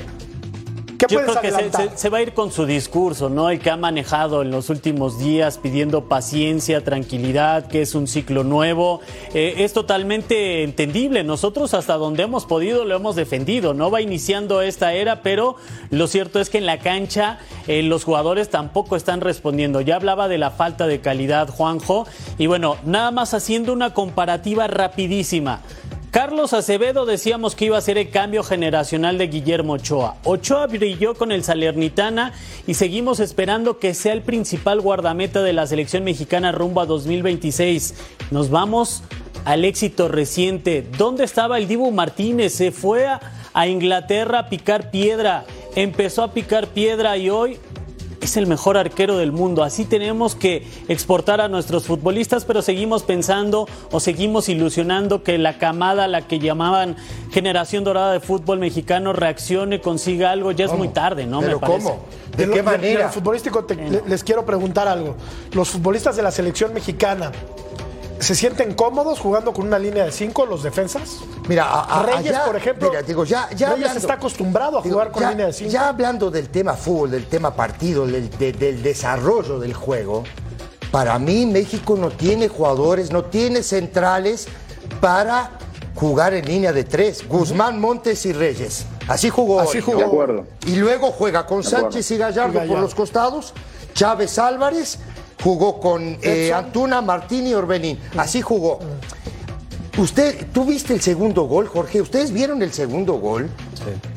¿Qué 0.98 1.04
Yo 1.10 1.20
creo 1.22 1.34
que 1.42 1.50
se, 1.50 1.54
adelantar? 1.56 1.90
se- 1.90 1.98
se 1.98 2.08
va 2.08 2.16
a 2.18 2.22
ir 2.22 2.32
con 2.32 2.50
su 2.50 2.64
discurso, 2.64 3.28
¿no? 3.28 3.50
El 3.50 3.58
que 3.60 3.68
ha 3.70 3.76
manejado 3.76 4.40
en 4.40 4.50
los 4.50 4.70
últimos 4.70 5.18
días 5.18 5.58
pidiendo 5.58 6.06
paciencia, 6.08 6.82
tranquilidad, 6.82 7.66
que 7.66 7.82
es 7.82 7.94
un 7.94 8.06
ciclo 8.06 8.44
nuevo. 8.44 9.02
Eh, 9.34 9.56
es 9.58 9.74
totalmente 9.74 10.62
entendible. 10.62 11.22
Nosotros 11.22 11.74
hasta 11.74 11.98
donde 11.98 12.22
hemos 12.22 12.46
podido 12.46 12.86
lo 12.86 12.96
hemos 12.96 13.14
defendido. 13.14 13.74
No 13.74 13.90
va 13.90 14.00
iniciando 14.00 14.62
esta 14.62 14.94
era, 14.94 15.20
pero 15.20 15.56
lo 15.90 16.06
cierto 16.06 16.40
es 16.40 16.48
que 16.48 16.56
en 16.56 16.64
la 16.64 16.78
cancha 16.78 17.40
eh, 17.66 17.82
los 17.82 18.02
jugadores 18.04 18.48
tampoco 18.48 18.96
están 18.96 19.20
respondiendo. 19.20 19.82
Ya 19.82 19.96
hablaba 19.96 20.28
de 20.28 20.38
la 20.38 20.50
falta 20.50 20.86
de 20.86 21.02
calidad, 21.02 21.48
Juanjo. 21.50 22.06
Y 22.38 22.46
bueno, 22.46 22.76
nada 22.86 23.10
más 23.10 23.34
haciendo 23.34 23.74
una 23.74 23.92
comparativa 23.92 24.66
rapidísima. 24.66 25.60
Carlos 26.16 26.54
Acevedo 26.54 27.04
decíamos 27.04 27.54
que 27.54 27.66
iba 27.66 27.76
a 27.76 27.82
ser 27.82 27.98
el 27.98 28.08
cambio 28.08 28.42
generacional 28.42 29.18
de 29.18 29.26
Guillermo 29.26 29.74
Ochoa. 29.74 30.16
Ochoa 30.24 30.66
brilló 30.66 31.12
con 31.12 31.30
el 31.30 31.44
Salernitana 31.44 32.32
y 32.66 32.72
seguimos 32.72 33.20
esperando 33.20 33.78
que 33.78 33.92
sea 33.92 34.14
el 34.14 34.22
principal 34.22 34.80
guardameta 34.80 35.42
de 35.42 35.52
la 35.52 35.66
selección 35.66 36.04
mexicana 36.04 36.52
rumbo 36.52 36.80
a 36.80 36.86
2026. 36.86 37.96
Nos 38.30 38.48
vamos 38.48 39.02
al 39.44 39.66
éxito 39.66 40.08
reciente. 40.08 40.86
¿Dónde 40.96 41.22
estaba 41.22 41.58
el 41.58 41.68
Dibu 41.68 41.90
Martínez? 41.90 42.54
Se 42.54 42.72
fue 42.72 43.06
a, 43.06 43.20
a 43.52 43.66
Inglaterra 43.66 44.38
a 44.38 44.48
picar 44.48 44.90
piedra. 44.90 45.44
Empezó 45.74 46.22
a 46.22 46.32
picar 46.32 46.68
piedra 46.68 47.18
y 47.18 47.28
hoy 47.28 47.58
es 48.26 48.36
el 48.36 48.46
mejor 48.46 48.76
arquero 48.76 49.16
del 49.16 49.32
mundo. 49.32 49.64
Así 49.64 49.84
tenemos 49.84 50.34
que 50.34 50.66
exportar 50.88 51.40
a 51.40 51.48
nuestros 51.48 51.86
futbolistas, 51.86 52.44
pero 52.44 52.60
seguimos 52.62 53.02
pensando 53.02 53.66
o 53.90 53.98
seguimos 54.00 54.48
ilusionando 54.48 55.22
que 55.22 55.38
la 55.38 55.58
camada 55.58 56.04
a 56.04 56.08
la 56.08 56.22
que 56.22 56.38
llamaban 56.38 56.96
generación 57.32 57.82
dorada 57.84 58.12
de 58.12 58.20
fútbol 58.20 58.58
mexicano 58.58 59.12
reaccione, 59.12 59.80
consiga 59.80 60.30
algo. 60.30 60.52
Ya 60.52 60.66
es 60.66 60.72
muy 60.72 60.88
tarde, 60.88 61.26
¿no? 61.26 61.40
¿Pero 61.40 61.54
Me 61.54 61.66
parece. 61.66 61.82
cómo? 61.88 62.04
¿De 62.36 62.50
qué 62.50 62.62
manera? 62.62 63.08
futbolístico 63.08 63.64
te- 63.64 63.74
le- 63.76 64.02
les 64.06 64.22
quiero 64.22 64.44
preguntar 64.44 64.86
algo. 64.88 65.16
Los 65.52 65.70
futbolistas 65.70 66.16
de 66.16 66.22
la 66.22 66.30
selección 66.30 66.74
mexicana 66.74 67.32
se 68.18 68.34
sienten 68.34 68.74
cómodos 68.74 69.18
jugando 69.20 69.52
con 69.52 69.66
una 69.66 69.78
línea 69.78 70.04
de 70.04 70.12
cinco, 70.12 70.46
los 70.46 70.62
defensas. 70.62 71.18
Mira, 71.48 71.64
a- 71.64 72.00
a- 72.00 72.02
Reyes, 72.02 72.34
allá- 72.34 72.44
por 72.46 72.56
ejemplo, 72.56 72.88
mira, 72.90 73.02
digo, 73.02 73.24
ya, 73.24 73.48
ya 73.50 73.68
Reyes 73.70 73.88
hablando- 73.88 73.98
está 74.00 74.14
acostumbrado 74.14 74.78
a 74.78 74.82
digo, 74.82 74.94
jugar 74.94 75.10
con 75.12 75.22
ya- 75.22 75.30
línea 75.30 75.46
de 75.46 75.52
cinco. 75.52 75.70
Ya 75.70 75.88
hablando 75.88 76.30
del 76.30 76.48
tema 76.48 76.74
fútbol, 76.74 77.10
del 77.10 77.26
tema 77.26 77.54
partido, 77.54 78.06
del, 78.06 78.30
de- 78.38 78.52
del 78.52 78.82
desarrollo 78.82 79.58
del 79.58 79.74
juego, 79.74 80.24
para 80.90 81.18
mí 81.18 81.46
México 81.46 81.96
no 81.96 82.10
tiene 82.10 82.48
jugadores, 82.48 83.10
no 83.12 83.24
tiene 83.24 83.62
centrales 83.62 84.46
para 85.00 85.50
jugar 85.94 86.34
en 86.34 86.44
línea 86.46 86.72
de 86.72 86.84
tres. 86.84 87.26
Guzmán, 87.28 87.80
Montes 87.80 88.24
y 88.26 88.32
Reyes. 88.32 88.86
Así 89.08 89.28
jugó. 89.30 89.60
Así 89.60 89.80
jugó. 89.80 89.98
De 89.98 90.04
acuerdo. 90.04 90.44
Y 90.66 90.76
luego 90.76 91.10
juega 91.12 91.46
con. 91.46 91.62
Sánchez 91.62 92.10
y 92.10 92.16
Gallardo, 92.16 92.50
Y 92.52 92.54
Gallardo. 92.54 92.72
por 92.74 92.82
los 92.82 92.94
costados, 92.94 93.52
Chávez 93.94 94.38
Álvarez, 94.38 94.98
jugó 95.42 95.80
con 95.80 96.18
eh. 96.22 96.52
Antuna, 96.54 97.00
Martín 97.02 97.46
y 97.46 97.54
Orbelín. 97.54 97.98
Así 98.16 98.40
jugó. 98.42 98.80
Usted, 99.98 100.46
¿tú 100.52 100.64
viste 100.66 100.92
el 100.92 101.00
segundo 101.00 101.44
gol, 101.44 101.68
Jorge? 101.68 102.02
¿Ustedes 102.02 102.30
vieron 102.30 102.62
el 102.62 102.72
segundo 102.72 103.14
gol? 103.14 103.48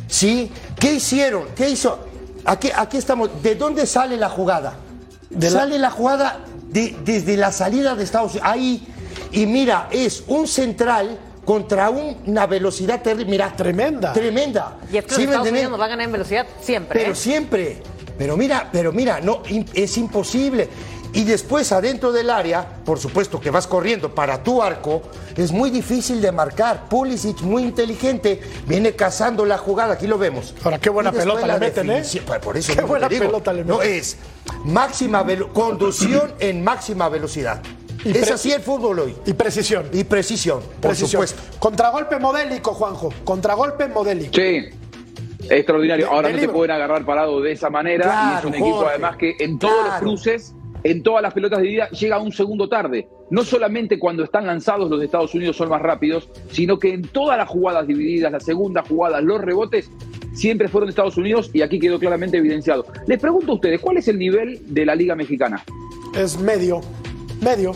Sí. 0.07 0.51
¿Qué 0.77 0.93
hicieron? 0.95 1.43
¿Qué 1.55 1.69
hizo? 1.69 1.99
Aquí, 2.43 2.69
aquí 2.75 2.97
estamos. 2.97 3.29
¿De 3.41 3.55
dónde 3.55 3.85
sale 3.85 4.17
la 4.17 4.29
jugada? 4.29 4.73
De 5.29 5.49
la- 5.49 5.59
sale 5.59 5.79
la 5.79 5.89
jugada 5.91 6.39
de- 6.69 6.97
desde 7.05 7.37
la 7.37 7.51
salida 7.51 7.95
de 7.95 8.03
Estados 8.03 8.31
Unidos. 8.33 8.49
Ahí. 8.49 8.87
Y 9.31 9.45
mira, 9.45 9.87
es 9.91 10.23
un 10.27 10.47
central 10.47 11.17
contra 11.45 11.89
una 11.89 12.45
velocidad 12.45 13.01
terrible. 13.01 13.31
Mira, 13.31 13.53
Tremenda. 13.55 14.11
Tremenda. 14.11 14.77
Y 14.91 14.97
es 14.97 15.05
que 15.05 15.15
¿Sí 15.15 15.23
Estados? 15.23 15.47
Unidos 15.47 15.71
nos 15.71 15.79
va 15.79 15.85
a 15.85 15.89
ganar 15.89 16.05
en 16.07 16.11
velocidad 16.11 16.45
siempre. 16.61 16.99
Pero 16.99 17.13
¿eh? 17.13 17.15
siempre. 17.15 17.83
Pero 18.17 18.35
mira, 18.35 18.67
pero 18.69 18.91
mira, 18.91 19.21
no, 19.21 19.43
es 19.73 19.97
imposible. 19.97 20.67
Y 21.11 21.23
después 21.23 21.71
adentro 21.71 22.11
del 22.11 22.29
área, 22.29 22.65
por 22.85 22.99
supuesto 22.99 23.39
que 23.39 23.49
vas 23.49 23.65
corriendo 23.65 24.13
para 24.13 24.43
tu 24.43 24.61
arco, 24.61 25.01
es 25.35 25.51
muy 25.51 25.71
difícil 25.71 26.21
de 26.21 26.31
marcar. 26.31 26.87
Pulisic, 26.87 27.41
muy 27.41 27.63
inteligente, 27.63 28.39
viene 28.67 28.93
cazando 28.95 29.43
la 29.45 29.57
jugada, 29.57 29.93
aquí 29.95 30.05
lo 30.05 30.17
vemos. 30.19 30.53
Ahora, 30.63 30.77
qué 30.77 30.89
buena 30.91 31.11
pelota 31.11 31.47
le 31.47 31.57
meten, 31.59 31.89
¿eh? 31.89 31.93
definición, 31.95 32.25
Por 32.41 32.57
eso 32.57 32.75
Qué 32.75 32.81
buena 32.83 33.09
digo, 33.09 33.25
pelota 33.25 33.51
le 33.53 33.65
No 33.65 33.79
meten. 33.79 33.93
es 33.95 34.17
máxima 34.65 35.25
conducción 35.51 36.31
en 36.39 36.63
máxima 36.63 37.09
velocidad. 37.09 37.61
Y 38.05 38.15
es 38.15 38.31
así 38.31 38.51
el 38.51 38.61
fútbol 38.61 38.99
hoy. 38.99 39.15
Y 39.25 39.33
precisión. 39.33 39.89
Y 39.91 40.03
precisión, 40.05 40.61
por 40.61 40.91
Precisión. 40.91 41.27
supuesto. 41.27 41.41
Contragolpe 41.59 42.17
modélico, 42.19 42.73
Juanjo. 42.73 43.11
Contragolpe 43.25 43.87
modélico. 43.87 44.31
Sí. 44.35 44.69
Extraordinario. 45.49 46.07
Ahora 46.09 46.27
de 46.27 46.33
no 46.35 46.39
libro. 46.39 46.53
te 46.53 46.57
pueden 46.57 46.71
agarrar 46.75 47.05
parado 47.05 47.41
de 47.41 47.51
esa 47.51 47.69
manera. 47.69 48.33
y 48.35 48.37
es 48.39 48.45
un 48.45 48.53
equipo 48.53 48.73
Jorge. 48.77 48.89
además 48.91 49.17
que 49.17 49.35
en 49.39 49.57
todos 49.59 49.85
los 49.85 49.93
cruces, 49.95 50.53
en 50.83 51.03
todas 51.03 51.21
las 51.21 51.33
pelotas 51.33 51.61
de 51.61 51.71
ida, 51.71 51.89
llega 51.89 52.19
un 52.19 52.31
segundo 52.31 52.69
tarde. 52.69 53.07
No 53.29 53.43
solamente 53.43 53.99
cuando 53.99 54.23
están 54.23 54.45
lanzados 54.47 54.89
los 54.89 54.99
de 54.99 55.05
Estados 55.05 55.33
Unidos 55.35 55.57
son 55.57 55.69
más 55.69 55.81
rápidos, 55.81 56.29
sino 56.51 56.79
que 56.79 56.93
en 56.93 57.03
todas 57.03 57.37
las 57.37 57.47
jugadas 57.47 57.87
divididas, 57.87 58.31
las 58.31 58.45
segundas 58.45 58.87
jugadas, 58.87 59.23
los 59.23 59.41
rebotes, 59.41 59.91
siempre 60.33 60.67
fueron 60.67 60.87
de 60.87 60.91
Estados 60.91 61.17
Unidos 61.17 61.51
y 61.53 61.61
aquí 61.61 61.79
quedó 61.79 61.99
claramente 61.99 62.37
evidenciado. 62.37 62.85
Les 63.07 63.19
pregunto 63.19 63.51
a 63.51 63.55
ustedes, 63.55 63.81
¿cuál 63.81 63.97
es 63.97 64.07
el 64.07 64.17
nivel 64.17 64.61
de 64.73 64.85
la 64.85 64.95
Liga 64.95 65.15
Mexicana? 65.15 65.63
Es 66.15 66.39
medio. 66.39 66.81
Medio. 67.41 67.73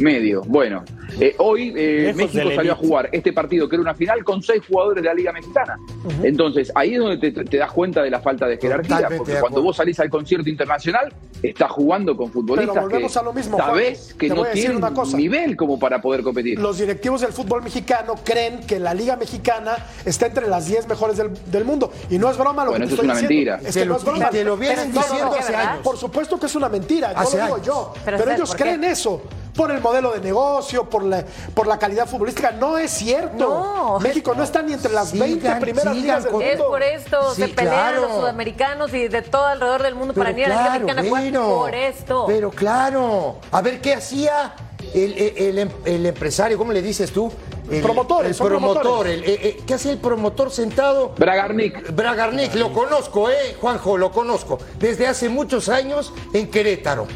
Medio. 0.00 0.42
Bueno, 0.46 0.84
eh, 1.20 1.34
hoy 1.38 1.72
eh, 1.76 2.12
México 2.14 2.50
salió 2.54 2.72
a 2.72 2.76
jugar 2.76 3.08
este 3.12 3.32
partido, 3.32 3.68
que 3.68 3.76
era 3.76 3.82
una 3.82 3.94
final, 3.94 4.22
con 4.24 4.42
seis 4.42 4.62
jugadores 4.68 5.02
de 5.02 5.08
la 5.08 5.14
Liga 5.14 5.32
Mexicana. 5.32 5.76
Entonces, 6.22 6.70
ahí 6.74 6.94
es 6.94 7.00
donde 7.00 7.16
te, 7.18 7.44
te 7.44 7.56
das 7.56 7.72
cuenta 7.72 8.02
de 8.02 8.10
la 8.10 8.20
falta 8.20 8.46
de 8.46 8.58
jerarquía, 8.58 8.96
Totalmente 8.96 9.18
porque 9.18 9.32
de 9.34 9.40
cuando 9.40 9.62
vos 9.62 9.76
salís 9.76 9.98
al 10.00 10.10
concierto 10.10 10.48
internacional, 10.50 11.12
estás 11.42 11.70
jugando 11.70 12.16
con 12.16 12.30
futbolistas 12.30 12.74
Pero 12.74 12.82
volvemos 12.88 13.12
que 13.12 13.18
a 13.18 13.22
lo 13.22 13.32
mismo, 13.32 13.56
sabés 13.58 14.06
Juan. 14.08 14.18
que 14.18 14.28
Te 14.28 14.34
no 14.34 14.44
tienen 14.46 14.76
una 14.76 14.92
cosa. 14.94 15.16
nivel 15.16 15.56
como 15.56 15.78
para 15.78 16.00
poder 16.00 16.22
competir. 16.22 16.58
Los 16.58 16.78
directivos 16.78 17.20
del 17.20 17.32
fútbol 17.32 17.62
mexicano 17.62 18.14
creen 18.24 18.60
que 18.66 18.78
la 18.80 18.94
Liga 18.94 19.16
Mexicana 19.16 19.76
está 20.04 20.26
entre 20.26 20.48
las 20.48 20.66
10 20.66 20.88
mejores 20.88 21.16
del, 21.16 21.30
del 21.50 21.64
mundo. 21.64 21.92
Y 22.10 22.18
no 22.18 22.30
es 22.30 22.36
broma 22.36 22.64
lo 22.64 22.70
Bueno, 22.70 22.86
que 22.86 22.92
eso 22.94 23.02
es 23.02 23.04
una 23.04 23.14
diciendo. 23.20 23.52
mentira. 23.52 23.68
Es 23.68 23.74
que 23.74 23.84
lo- 23.84 23.92
no 23.92 23.98
es 23.98 24.04
broma. 24.04 24.30
te 24.30 24.44
lo 24.44 24.56
vienen 24.56 24.88
No, 24.92 24.94
no, 24.94 25.00
diciendo 25.06 25.26
no, 25.32 25.38
hace 25.40 25.54
años. 25.56 25.80
Por 25.82 25.96
supuesto 25.96 26.38
que 26.38 26.46
es 26.46 26.54
una 26.54 26.68
mentira. 26.68 27.12
Yo 27.12 27.18
Hace 27.18 27.36
lo 27.38 27.42
digo 27.44 27.54
años. 27.56 27.66
yo. 27.66 27.92
Pero, 28.04 28.16
Pero, 28.16 28.18
¿sabes 28.18 28.36
ellos 28.36 28.54
creen 28.56 28.84
eso. 28.84 29.22
Por 29.56 29.70
el 29.70 29.80
modelo 29.80 30.12
de 30.12 30.20
negocio, 30.20 30.84
por 30.88 31.02
la, 31.02 31.24
por 31.54 31.66
la 31.66 31.78
calidad 31.78 32.06
futbolística. 32.06 32.50
No 32.52 32.76
es 32.78 32.90
cierto. 32.90 33.36
No. 33.38 33.98
México 34.00 34.34
no 34.34 34.42
está 34.42 34.60
ni 34.62 34.72
entre 34.74 34.92
las 34.92 35.10
Sigan, 35.10 35.28
20 35.28 35.56
primeras 35.60 35.94
sigan 35.94 36.02
ligas 36.02 36.24
del 36.24 36.42
Es 36.42 36.60
por 36.62 36.82
esto, 36.82 37.34
Sí, 37.34 37.42
se 37.42 37.48
pelean 37.48 37.74
claro. 37.74 38.00
los 38.02 38.10
sudamericanos 38.16 38.92
y 38.94 39.08
de 39.08 39.22
todo 39.22 39.46
alrededor 39.46 39.82
del 39.82 39.94
mundo 39.94 40.12
para 40.14 40.26
Pero 40.26 40.36
venir 40.36 40.46
a 40.46 40.48
la 40.48 40.54
Liga 40.56 40.70
claro, 40.84 40.84
Mexicana 41.02 41.08
bueno, 41.10 41.48
por 41.58 41.74
esto. 41.74 42.24
Pero 42.26 42.50
claro. 42.50 43.36
A 43.50 43.62
ver, 43.62 43.80
¿qué 43.80 43.94
hacía 43.94 44.54
el, 44.94 45.12
el- 45.16 45.36
el 45.38 45.58
em- 45.58 45.70
el 45.84 46.06
empresario? 46.06 46.58
¿Cómo 46.58 46.72
le 46.72 46.82
dices 46.82 47.10
tú? 47.12 47.32
El, 47.70 47.82
Promotores, 47.82 48.38
El 48.40 48.46
promotor. 48.46 49.06
el- 49.08 49.24
eh, 49.24 49.38
eh, 49.42 49.60
¿Qué 49.66 49.74
hacía 49.74 49.90
el 49.90 49.98
promotor 49.98 50.52
sentado? 50.52 51.14
Bragarnik. 51.18 51.90
Bragarnik, 51.94 52.54
lo 52.54 52.72
conozco, 52.72 53.28
¿eh? 53.28 53.56
Juanjo, 53.60 53.96
lo 53.98 54.12
conozco. 54.12 54.58
Desde 54.78 55.08
hace 55.08 55.28
muchos 55.28 55.68
años 55.68 56.12
en 56.32 56.48
Querétaro. 56.48 57.08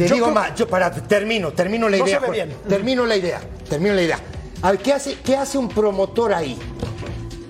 Te 0.00 0.08
Yo 0.08 0.14
digo 0.14 0.26
creo- 0.28 0.34
más, 0.34 0.54
yo 0.54 0.66
para, 0.66 0.90
termino, 0.90 1.52
termino 1.52 1.88
la 1.88 1.98
No 1.98 2.04
idea. 2.06 2.16
se 2.16 2.20
ve 2.20 2.26
Juan. 2.38 2.48
bien. 2.48 2.58
Termino 2.68 3.04
la 3.06 3.16
idea, 3.16 3.40
termino 3.68 3.94
la 3.94 4.02
idea. 4.02 4.18
A 4.62 4.70
ver, 4.70 4.80
¿qué 4.80 4.92
hace, 4.94 5.16
¿qué 5.22 5.36
hace 5.36 5.58
un 5.58 5.68
promotor 5.68 6.32
ahí? 6.32 6.58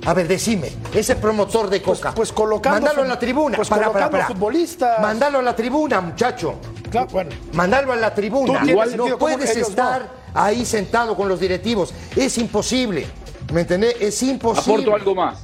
A 0.07 0.15
ver, 0.15 0.27
decime, 0.27 0.73
ese 0.93 1.15
promotor 1.15 1.71
de 1.71 1.81
Coca. 1.81 2.13
pues 2.13 2.33
colocando 2.33 2.81
Mándalo 2.81 3.01
fut- 3.01 3.05
en 3.05 3.09
la 3.09 3.19
tribuna. 3.19 3.57
pues 3.57 3.69
pará, 3.69 3.87
colocando 3.87 4.11
pará. 4.13 4.27
futbolistas. 4.27 5.01
Mándalo 5.01 5.39
a 5.39 5.43
la 5.43 5.55
tribuna, 5.55 6.01
muchacho. 6.01 6.55
Claro, 6.91 7.07
bueno. 7.13 7.31
Mándalo 7.53 7.93
a 7.93 7.97
la 7.97 8.13
tribuna. 8.15 8.63
Igual 8.67 8.97
no 8.97 9.17
puedes 9.19 9.57
estar 9.57 10.03
no. 10.35 10.41
ahí 10.41 10.65
sentado 10.65 11.15
con 11.17 11.29
los 11.29 11.39
directivos. 11.39 11.95
Es 12.17 12.37
imposible. 12.39 13.07
¿Me 13.53 13.61
entendés? 13.61 13.95
Es 14.01 14.21
imposible. 14.25 14.83
Aporto 14.83 14.95
algo 14.97 15.15
más. 15.15 15.39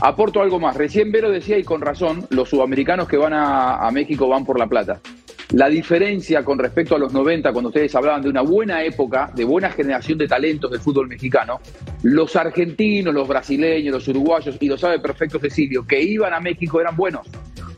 Aporto 0.00 0.40
algo 0.40 0.58
más. 0.58 0.76
Recién 0.76 1.12
Vero 1.12 1.30
decía, 1.30 1.58
y 1.58 1.64
con 1.64 1.80
razón, 1.80 2.26
los 2.30 2.48
sudamericanos 2.48 3.06
que 3.08 3.16
van 3.16 3.32
a, 3.34 3.76
a 3.86 3.90
México 3.90 4.28
van 4.28 4.44
por 4.44 4.58
la 4.58 4.66
plata. 4.66 5.00
La 5.52 5.68
diferencia 5.68 6.42
con 6.42 6.58
respecto 6.58 6.96
a 6.96 6.98
los 6.98 7.12
90, 7.12 7.52
cuando 7.52 7.68
ustedes 7.68 7.94
hablaban 7.94 8.22
de 8.22 8.30
una 8.30 8.40
buena 8.40 8.82
época, 8.82 9.30
de 9.34 9.44
buena 9.44 9.70
generación 9.70 10.16
de 10.16 10.26
talentos 10.26 10.70
del 10.70 10.80
fútbol 10.80 11.08
mexicano, 11.08 11.60
los 12.02 12.34
argentinos, 12.36 13.12
los 13.12 13.28
brasileños, 13.28 13.92
los 13.92 14.08
uruguayos, 14.08 14.56
y 14.60 14.66
lo 14.66 14.78
sabe 14.78 14.98
perfecto 14.98 15.38
Cecilio, 15.38 15.86
que 15.86 16.00
iban 16.00 16.32
a 16.32 16.40
México 16.40 16.80
eran 16.80 16.96
buenos. 16.96 17.26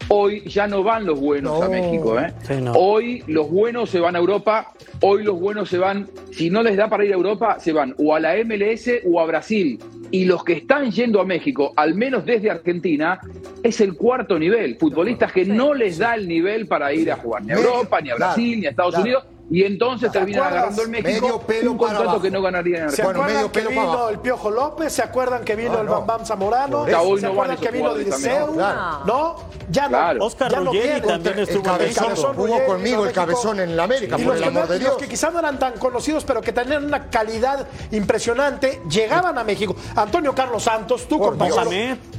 Hoy 0.09 0.43
ya 0.43 0.67
no 0.67 0.83
van 0.83 1.07
los 1.07 1.19
buenos 1.19 1.63
a. 1.63 1.69
México. 1.69 2.19
¿eh? 2.19 2.33
Sí, 2.43 2.55
no. 2.61 2.73
Hoy 2.73 3.23
los 3.27 3.51
buenos 3.51 3.91
se 3.91 4.01
van 4.01 4.17
a 4.17 4.19
Europa, 4.19 4.73
hoy 5.01 5.23
los 5.23 5.39
buenos 5.39 5.69
se 5.69 5.79
van, 5.79 6.09
si 6.31 6.51
no 6.51 6.63
les 6.63 6.77
da 6.77 6.89
para 6.89 7.05
ir 7.05 7.13
a 7.13 7.17
Europa, 7.17 7.59
se 7.59 7.73
van 7.73 7.95
o 7.99 8.15
a 8.15 8.21
la 8.21 8.35
MLS 8.45 8.91
o 9.11 9.21
a 9.21 9.27
Brasil. 9.27 9.79
Y 10.11 10.27
los 10.27 10.45
que 10.45 10.53
están 10.53 10.91
yendo 10.91 11.21
a 11.21 11.25
México, 11.25 11.73
al 11.77 11.95
menos 11.95 12.25
desde 12.25 12.51
Argentina, 12.51 13.19
es 13.63 13.81
el 13.81 13.95
cuarto 13.95 14.39
nivel. 14.39 14.77
Futbolistas 14.77 15.33
que 15.33 15.45
no 15.45 15.75
les 15.75 15.99
da 15.99 16.15
el 16.15 16.29
nivel 16.29 16.67
para 16.69 16.93
ir 16.93 17.11
a 17.11 17.17
jugar 17.17 17.45
ni 17.45 17.53
a 17.53 17.57
Europa, 17.57 18.01
ni 18.01 18.11
a 18.11 18.15
claro, 18.15 18.35
Brasil, 18.35 18.61
ni 18.61 18.67
a 18.67 18.71
Estados 18.71 18.95
claro. 18.95 19.03
Unidos. 19.03 19.34
Y 19.51 19.63
entonces 19.63 20.11
¿Te 20.11 20.19
terminan 20.19 20.45
acuerdas? 20.45 20.63
agarrando 20.71 20.91
Medio 20.91 21.21
México 21.21 21.41
pelo 21.47 21.73
un 21.73 21.79
contrato 21.79 22.21
que 22.23 22.31
no 22.31 22.41
ganarían 22.41 22.85
en 22.85 22.91
¿Se 22.91 23.03
Argentina. 23.03 23.25
Bueno, 23.25 23.39
acuerdan 23.47 23.53
que 23.53 23.69
vino 23.69 23.83
abajo. 23.93 24.09
el 24.09 24.19
Piojo 24.21 24.51
López? 24.51 24.93
¿Se 24.93 25.03
acuerdan 25.03 25.45
que 25.45 25.55
vino 25.57 25.73
No, 25.75 25.81
el 25.81 25.87
no. 25.87 25.93
Bam 25.93 26.07
Bam 26.07 26.27
Zamorano? 26.27 26.81
Hoy 26.81 27.21
¿Se 27.21 27.27
no 27.27 27.33
acuerdan 27.33 27.57
que 27.59 27.71
vino 27.71 27.95
Dirceu? 27.95 28.55
Claro. 28.55 29.05
¿No? 29.05 29.37
Ya 29.71 29.89
Claro. 29.89 30.19
no. 30.19 30.25
Oscar 30.25 30.51
ya 30.51 30.61
no 30.61 30.65
Ruggeri 30.73 31.01
también 31.07 31.35
el 31.39 31.43
estuvo 31.43 31.59
en 31.59 31.65
cabezón, 31.95 32.35
jugó 32.35 32.65
conmigo 32.67 33.05
el 33.07 33.13
cabezón 33.13 33.61
en 33.61 33.77
la 33.77 33.85
América, 33.85 34.17
Y 34.19 34.25
por 34.25 34.35
los 34.35 34.37
el 34.37 34.43
que, 34.43 34.49
amor 34.49 34.63
no- 34.63 34.69
de 34.73 34.77
y 34.77 34.81
los 34.81 34.89
Dios. 34.89 35.03
que 35.03 35.09
quizás 35.09 35.33
no 35.33 35.39
eran 35.39 35.59
tan 35.59 35.73
conocidos, 35.75 36.25
pero 36.25 36.41
que 36.41 36.53
tenían 36.53 36.85
una 36.87 37.11
calidad 37.11 37.67
impresionante, 37.91 38.81
llegaban 38.89 39.37
a 39.39 39.45
México. 39.45 39.77
Antonio 39.95 40.35
Carlos 40.35 40.63
Santos, 40.63 41.07
tú 41.07 41.19
compañero. 41.19 41.57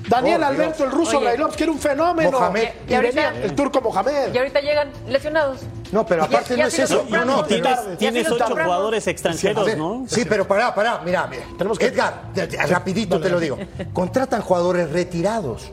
Daniel 0.07 0.43
Alberto, 0.43 0.83
el 0.83 0.91
ruso. 0.91 1.19
Brailovsky, 1.19 1.57
que 1.57 1.63
era 1.63 1.71
un 1.71 1.79
fenómeno. 1.79 2.31
Mohamed. 2.31 2.69
Y, 2.87 2.91
Y 2.91 2.95
ahorita- 2.95 3.31
venía 3.31 3.43
el 3.43 3.55
turco 3.55 3.81
Mohamed. 3.81 4.33
Y 4.33 4.37
ahorita 4.37 4.59
llegan 4.61 4.91
lesionados. 5.07 5.61
No, 5.91 6.05
pero 6.05 6.23
aparte 6.23 6.55
ya 6.57 6.63
no 6.63 6.67
es 6.67 6.79
eso. 6.79 7.05
No, 7.09 7.25
no, 7.25 7.43
Tienes, 7.45 7.79
tienes 7.97 8.27
ocho 8.27 8.43
compramos. 8.45 8.65
jugadores 8.65 9.07
extranjeros, 9.07 9.65
ver, 9.65 9.77
¿no? 9.77 10.05
Sí, 10.07 10.25
pero 10.27 10.47
pará, 10.47 10.73
pará, 10.75 11.01
mira, 11.05 11.25
mira. 11.27 11.43
Tenemos 11.57 11.79
que- 11.79 11.85
Edgar, 11.87 12.23
rapidito 12.67 13.19
te 13.19 13.29
lo 13.29 13.39
digo. 13.39 13.57
Contratan 13.93 14.41
jugadores 14.41 14.89
retirados. 14.91 15.71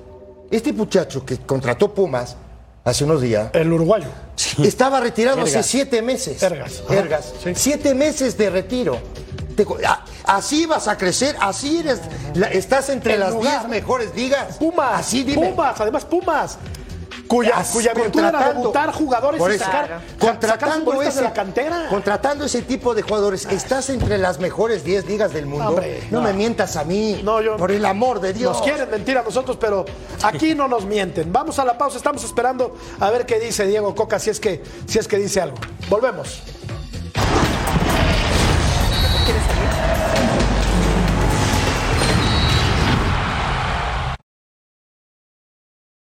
Este 0.51 0.73
muchacho 0.73 1.25
que 1.25 1.39
contrató 1.39 1.93
Pumas 1.95 2.37
hace 2.85 3.05
unos 3.05 3.21
días 3.23 3.49
El 3.55 3.73
uruguayo. 3.73 4.09
estaba 4.63 5.01
retirado 5.01 5.41
hace 5.43 5.63
siete 5.63 6.03
meses. 6.03 6.43
Ergas. 6.43 6.83
Ergas. 6.91 7.33
Sí. 7.43 7.53
Siete 7.55 7.95
meses 7.95 8.37
de 8.37 8.51
retiro. 8.51 8.99
Te 9.57 9.65
co- 9.65 9.79
a- 9.87 10.05
así 10.27 10.67
vas 10.67 10.89
a 10.89 10.97
crecer, 10.97 11.37
así 11.41 11.79
eres, 11.79 12.01
la- 12.35 12.49
estás 12.49 12.89
entre 12.89 13.15
En 13.15 13.21
las 13.21 13.33
lugar- 13.33 13.59
diez 13.61 13.69
mejores 13.69 14.15
ligas. 14.15 14.57
Pumas. 14.59 15.01
Así 15.01 15.23
dime. 15.25 15.49
Pumas, 15.51 15.81
además 15.81 16.05
Pumas. 16.05 16.59
Cuya, 17.29 17.65
cuya 17.73 17.95
virtud 17.95 18.21
era 18.21 18.53
debutar 18.53 18.93
jugadores 18.93 19.41
y 19.41 19.59
sacar, 19.59 19.87
sacar 19.89 20.01
contratando 20.19 20.85
futbolistas 20.85 21.15
ese, 21.15 21.23
de 21.23 21.29
la 21.29 21.33
cantera. 21.33 21.87
contratando 21.89 22.45
ese 22.45 22.61
tipo 22.61 22.95
de 22.95 23.01
jugadores, 23.03 23.47
estás 23.47 23.89
entre 23.89 24.19
las 24.19 24.39
mejores 24.39 24.85
10 24.85 25.07
ligas 25.07 25.33
del 25.33 25.47
mundo. 25.47 25.69
Hombre, 25.69 26.03
no, 26.11 26.19
no. 26.21 26.25
me 26.27 26.35
mientas 26.35 26.77
a 26.77 26.85
mí. 26.85 27.23
No, 27.25 27.41
yo- 27.41 27.57
por 27.57 27.71
el 27.73 27.87
amor 27.87 28.21
de 28.21 28.35
Dios. 28.35 28.53
Nos 28.59 28.63
quieren 28.63 28.91
mentir 28.91 29.17
a 29.17 29.23
nosotros, 29.23 29.57
pero 29.59 29.87
aquí 30.23 30.55
no 30.55 30.69
nos 30.69 30.85
mienten. 30.85 31.33
Vamos 31.33 31.59
a 31.59 31.65
la 31.65 31.79
pausa, 31.79 31.97
estamos 31.97 32.23
esperando 32.23 32.77
a 33.01 33.09
ver 33.11 33.25
qué 33.25 33.39
dice 33.41 33.67
Diego 33.67 33.95
Coca, 33.95 34.19
si 34.19 34.29
es 34.29 34.39
que, 34.39 34.63
si 34.87 34.99
es 34.99 35.09
que 35.09 35.17
dice 35.17 35.41
algo. 35.41 35.57
Volvemos. 35.89 36.43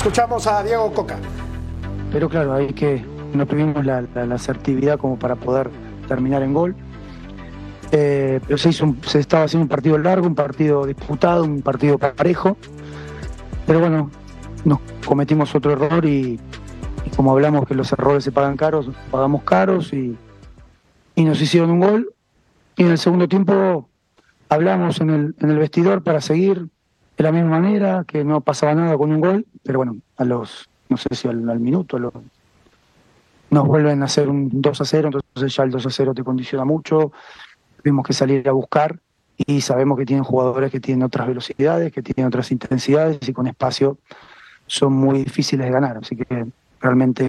Escuchamos 0.00 0.46
a 0.46 0.62
Diego 0.62 0.90
Coca. 0.94 1.16
pero 2.10 2.28
claro, 2.28 2.54
hay 2.54 2.72
que 2.72 3.04
no 3.34 3.46
tuvimos 3.46 3.84
la, 3.84 4.02
la- 4.14 4.24
la 4.26 4.34
asertividad 4.36 4.98
como 4.98 5.18
para 5.18 5.36
poder 5.36 5.70
terminar 6.08 6.42
en 6.42 6.54
gol. 6.54 6.74
Eh, 7.92 8.40
pero 8.46 8.56
se, 8.58 8.70
hizo 8.70 8.84
un- 8.86 9.00
se 9.04 9.18
estaba 9.20 9.44
haciendo 9.44 9.64
un 9.64 9.68
partido 9.68 9.98
largo, 9.98 10.26
un 10.26 10.34
partido 10.34 10.86
disputado, 10.86 11.44
un 11.44 11.60
partido 11.62 11.98
parejo. 11.98 12.56
Pero 13.66 13.80
bueno, 13.80 14.10
nos 14.64 14.78
cometimos 15.06 15.54
otro 15.54 15.72
error 15.72 16.04
y, 16.06 16.40
y 17.04 17.10
como 17.14 17.32
hablamos 17.32 17.66
que 17.68 17.74
los 17.74 17.92
errores 17.92 18.24
se 18.24 18.32
pagan 18.32 18.56
caros, 18.56 18.90
pagamos 19.10 19.42
caros 19.44 19.92
y, 19.92 20.16
y 21.14 21.24
nos 21.24 21.40
hicieron 21.42 21.70
un 21.70 21.80
gol. 21.80 22.14
Y 22.76 22.82
en 22.84 22.90
el 22.92 22.98
segundo 22.98 23.28
tiempo 23.28 23.88
hablamos 24.48 25.00
en 25.02 25.10
el, 25.10 25.34
en 25.40 25.50
el 25.50 25.58
vestidor 25.58 26.02
para 26.02 26.20
seguir. 26.22 26.66
De 27.20 27.24
la 27.24 27.32
misma 27.32 27.60
manera, 27.60 28.04
que 28.06 28.24
no 28.24 28.40
pasaba 28.40 28.74
nada 28.74 28.96
con 28.96 29.12
un 29.12 29.20
gol, 29.20 29.44
pero 29.62 29.80
bueno, 29.80 29.98
a 30.16 30.24
los, 30.24 30.70
no 30.88 30.96
sé 30.96 31.14
si 31.14 31.28
al, 31.28 31.36
minuto, 31.60 31.98
a 31.98 32.00
los- 32.00 32.14
nos 33.50 33.66
vuelven 33.66 34.00
a 34.00 34.06
hacer 34.06 34.30
un 34.30 34.48
2 34.62 34.80
a 34.80 34.86
0, 34.86 35.10
entonces 35.12 35.54
ya 35.54 35.64
el 35.64 35.70
2 35.70 35.84
a 35.84 35.90
0 35.90 36.14
te 36.14 36.24
condiciona 36.24 36.64
mucho, 36.64 37.12
tuvimos 37.82 38.06
que 38.06 38.14
salir 38.14 38.48
a 38.48 38.52
buscar 38.52 38.98
y 39.36 39.60
sabemos 39.60 39.98
que 39.98 40.06
tienen 40.06 40.24
jugadores 40.24 40.70
que 40.70 40.80
tienen 40.80 41.02
otras 41.02 41.28
velocidades, 41.28 41.92
que 41.92 42.00
tienen 42.00 42.26
otras 42.26 42.50
intensidades 42.52 43.18
y 43.28 43.34
con 43.34 43.46
espacio 43.46 43.98
son 44.66 44.94
muy 44.94 45.18
difíciles 45.24 45.66
de 45.66 45.72
ganar, 45.72 45.98
así 45.98 46.16
que 46.16 46.46
realmente 46.80 47.28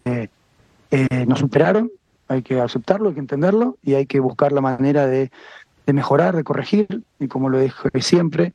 eh, 0.92 1.26
nos 1.28 1.40
superaron, 1.40 1.92
hay 2.30 2.44
que 2.44 2.62
aceptarlo, 2.62 3.10
hay 3.10 3.16
que 3.16 3.20
entenderlo 3.20 3.78
y 3.84 3.96
hay 3.96 4.06
que 4.06 4.22
buscar 4.22 4.54
la 4.54 4.62
manera 4.62 5.06
de, 5.06 5.32
de 5.86 5.94
mejorar, 5.94 6.34
de 6.34 6.46
corregir. 6.46 7.04
Y 7.20 7.28
como 7.28 7.50
lo 7.50 7.60
dije 7.60 7.90
siempre, 8.00 8.54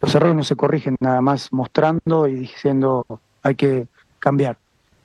los 0.00 0.14
errores 0.14 0.36
no 0.36 0.44
se 0.44 0.56
corrigen 0.56 0.96
nada 1.00 1.20
más 1.20 1.52
mostrando 1.52 2.28
y 2.28 2.34
diciendo 2.34 3.04
hay 3.42 3.54
que 3.54 3.86
cambiar, 4.18 4.58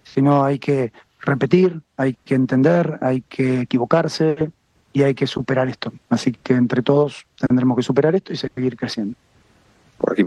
sino 0.03 0.43
hay 0.43 0.59
que 0.59 0.91
repetir, 1.21 1.81
hay 1.97 2.13
que 2.25 2.35
entender, 2.35 2.99
hay 3.01 3.21
que 3.21 3.61
equivocarse 3.61 4.51
y 4.91 5.03
hay 5.03 5.13
que 5.15 5.25
superar 5.27 5.67
esto. 5.69 5.91
Así 6.09 6.31
que 6.31 6.53
entre 6.53 6.81
todos 6.81 7.25
tendremos 7.47 7.77
que 7.77 7.83
superar 7.83 8.13
esto 8.15 8.33
y 8.33 8.35
seguir 8.37 8.75
creciendo. 8.77 9.15
Por 9.97 10.13
aquí, 10.13 10.23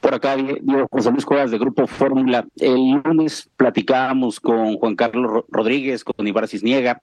por 0.00 0.14
acá, 0.14 0.36
Diego 0.36 0.86
José 0.90 1.10
Luis 1.10 1.26
Cuevas 1.26 1.50
de 1.50 1.58
Grupo 1.58 1.86
Fórmula. 1.86 2.46
El 2.56 3.00
lunes 3.04 3.48
platicábamos 3.56 4.40
con 4.40 4.76
Juan 4.78 4.96
Carlos 4.96 5.30
Ro- 5.30 5.46
Rodríguez, 5.50 6.02
con 6.04 6.26
Ibarra 6.26 6.46
Cisniega. 6.46 7.02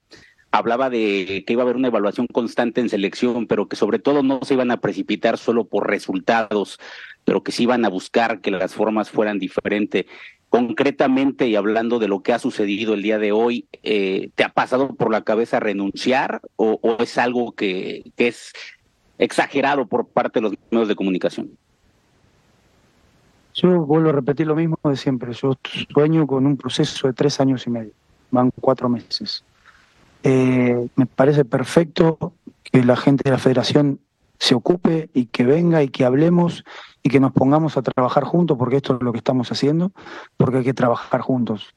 Hablaba 0.56 0.88
de 0.88 1.44
que 1.46 1.52
iba 1.52 1.62
a 1.62 1.64
haber 1.64 1.76
una 1.76 1.88
evaluación 1.88 2.26
constante 2.28 2.80
en 2.80 2.88
selección, 2.88 3.46
pero 3.46 3.68
que 3.68 3.76
sobre 3.76 3.98
todo 3.98 4.22
no 4.22 4.40
se 4.42 4.54
iban 4.54 4.70
a 4.70 4.78
precipitar 4.78 5.36
solo 5.36 5.66
por 5.66 5.86
resultados, 5.86 6.80
pero 7.24 7.42
que 7.42 7.52
sí 7.52 7.64
iban 7.64 7.84
a 7.84 7.90
buscar 7.90 8.40
que 8.40 8.50
las 8.50 8.72
formas 8.72 9.10
fueran 9.10 9.38
diferentes. 9.38 10.06
Concretamente 10.48 11.46
y 11.46 11.56
hablando 11.56 11.98
de 11.98 12.08
lo 12.08 12.22
que 12.22 12.32
ha 12.32 12.38
sucedido 12.38 12.94
el 12.94 13.02
día 13.02 13.18
de 13.18 13.32
hoy, 13.32 13.66
eh, 13.82 14.30
¿te 14.34 14.44
ha 14.44 14.48
pasado 14.48 14.94
por 14.94 15.10
la 15.12 15.24
cabeza 15.24 15.60
renunciar 15.60 16.40
o, 16.56 16.78
o 16.80 17.02
es 17.02 17.18
algo 17.18 17.52
que, 17.52 18.10
que 18.16 18.28
es 18.28 18.54
exagerado 19.18 19.86
por 19.86 20.08
parte 20.08 20.38
de 20.38 20.44
los 20.44 20.54
medios 20.70 20.88
de 20.88 20.96
comunicación? 20.96 21.50
Yo 23.52 23.84
vuelvo 23.84 24.08
a 24.08 24.12
repetir 24.12 24.46
lo 24.46 24.56
mismo 24.56 24.78
de 24.84 24.96
siempre. 24.96 25.34
Yo 25.34 25.52
sueño 25.92 26.26
con 26.26 26.46
un 26.46 26.56
proceso 26.56 27.08
de 27.08 27.12
tres 27.12 27.40
años 27.40 27.66
y 27.66 27.70
medio. 27.70 27.92
Van 28.30 28.50
cuatro 28.58 28.88
meses. 28.88 29.44
Eh, 30.22 30.88
me 30.96 31.06
parece 31.06 31.44
perfecto 31.44 32.32
que 32.64 32.84
la 32.84 32.96
gente 32.96 33.22
de 33.24 33.30
la 33.30 33.38
federación 33.38 34.00
se 34.38 34.54
ocupe 34.54 35.08
y 35.14 35.26
que 35.26 35.44
venga 35.44 35.82
y 35.82 35.88
que 35.88 36.04
hablemos 36.04 36.64
y 37.02 37.08
que 37.08 37.20
nos 37.20 37.32
pongamos 37.32 37.76
a 37.76 37.82
trabajar 37.82 38.24
juntos, 38.24 38.58
porque 38.58 38.76
esto 38.76 38.96
es 38.96 39.02
lo 39.02 39.12
que 39.12 39.18
estamos 39.18 39.50
haciendo, 39.52 39.92
porque 40.36 40.58
hay 40.58 40.64
que 40.64 40.74
trabajar 40.74 41.20
juntos. 41.20 41.74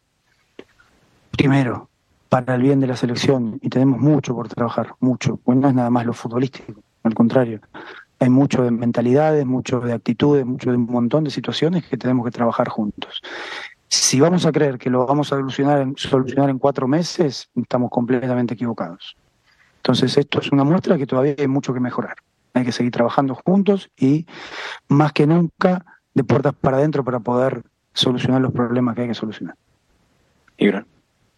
Primero, 1.32 1.90
para 2.30 2.56
el 2.56 2.62
bien 2.62 2.80
de 2.80 2.88
la 2.88 2.96
selección, 2.96 3.60
y 3.62 3.70
tenemos 3.70 4.00
mucho 4.00 4.36
por 4.36 4.48
trabajar, 4.50 4.96
mucho, 5.00 5.38
pues 5.38 5.58
no 5.58 5.68
es 5.68 5.74
nada 5.74 5.90
más 5.90 6.06
lo 6.06 6.14
futbolístico, 6.14 6.82
al 7.04 7.14
contrario. 7.14 7.62
Hay 8.20 8.30
mucho 8.30 8.64
de 8.64 8.72
mentalidades, 8.72 9.46
mucho 9.46 9.80
de 9.80 9.94
actitudes, 9.94 10.46
mucho 10.46 10.72
de 10.72 10.78
un 10.78 10.86
montón 10.86 11.24
de 11.24 11.32
situaciones 11.32 11.86
que 11.86 11.98
tenemos 11.98 12.26
que 12.26 12.32
trabajar 12.32 12.68
juntos. 12.68 13.22
Si 13.90 14.20
vamos 14.20 14.46
a 14.46 14.52
creer 14.52 14.78
que 14.78 14.90
lo 14.90 15.08
vamos 15.08 15.34
a 15.34 15.38
solucionar 15.38 15.82
en, 15.82 15.98
solucionar 15.98 16.50
en 16.52 16.60
cuatro 16.60 16.88
meses, 16.88 17.50
estamos 17.56 17.90
completamente 17.90 18.54
equivocados. 18.54 19.18
Entonces, 19.78 20.16
esto 20.16 20.40
es 20.40 20.52
una 20.52 20.64
muestra 20.64 20.98
que 20.98 21.08
todavía 21.08 21.34
hay 21.38 21.48
mucho 21.48 21.74
que 21.74 21.80
mejorar. 21.80 22.16
Hay 22.54 22.66
que 22.66 22.72
seguir 22.72 22.92
trabajando 22.92 23.34
juntos 23.34 23.90
y, 23.98 24.28
más 24.88 25.12
que 25.14 25.26
nunca, 25.26 25.86
de 26.14 26.24
puertas 26.24 26.54
para 26.54 26.78
adentro 26.78 27.04
para 27.04 27.20
poder 27.20 27.64
solucionar 27.94 28.42
los 28.42 28.52
problemas 28.52 28.96
que 28.96 29.02
hay 29.02 29.08
que 29.08 29.14
solucionar. 29.16 29.56
Gibran. 30.58 30.86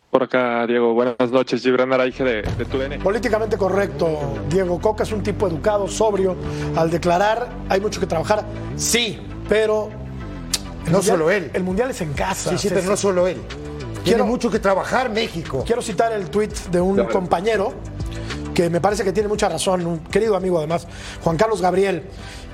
Por 0.10 0.24
acá, 0.24 0.68
Diego, 0.68 0.94
buenas 0.94 1.32
noches. 1.32 1.64
Gibran 1.64 1.94
Araige 1.94 2.22
de, 2.26 2.42
de 2.42 2.66
TUDN. 2.66 3.02
Políticamente 3.02 3.58
correcto, 3.58 4.44
Diego 4.50 4.82
Coca 4.82 5.04
es 5.04 5.14
un 5.14 5.24
tipo 5.24 5.48
educado, 5.48 5.88
sobrio. 5.88 6.36
Al 6.76 6.90
declarar, 6.90 7.48
hay 7.70 7.80
mucho 7.80 8.02
que 8.02 8.08
trabajar. 8.08 8.44
Sí, 8.76 9.22
pero. 9.48 10.01
No 10.86 10.94
mundial- 10.98 11.04
solo 11.04 11.32
él. 11.32 11.52
El 11.54 11.64
mundial 11.64 11.92
es 11.92 12.02
en 12.02 12.14
casa. 12.14 12.52
Sí, 12.52 12.58
sí, 12.58 12.70
pero 12.74 12.84
no 12.90 12.98
solo 12.98 13.28
él. 13.28 13.38
Tiene 14.04 14.24
mucho 14.24 14.50
que 14.50 14.60
trabajar 14.60 15.10
México. 15.10 15.64
Quiero 15.66 15.82
citar 15.82 16.12
el 16.12 16.30
tuit 16.30 16.52
de 16.72 16.82
un 16.82 17.04
compañero 17.06 17.74
que 18.54 18.70
me 18.70 18.82
parece 18.82 19.04
que 19.04 19.14
tiene 19.14 19.30
mucha 19.30 19.48
razón, 19.48 19.86
un 19.86 20.00
querido 20.00 20.36
amigo 20.36 20.58
además, 20.58 20.88
Juan 21.24 21.38
Carlos 21.38 21.62
Gabriel. 21.62 22.04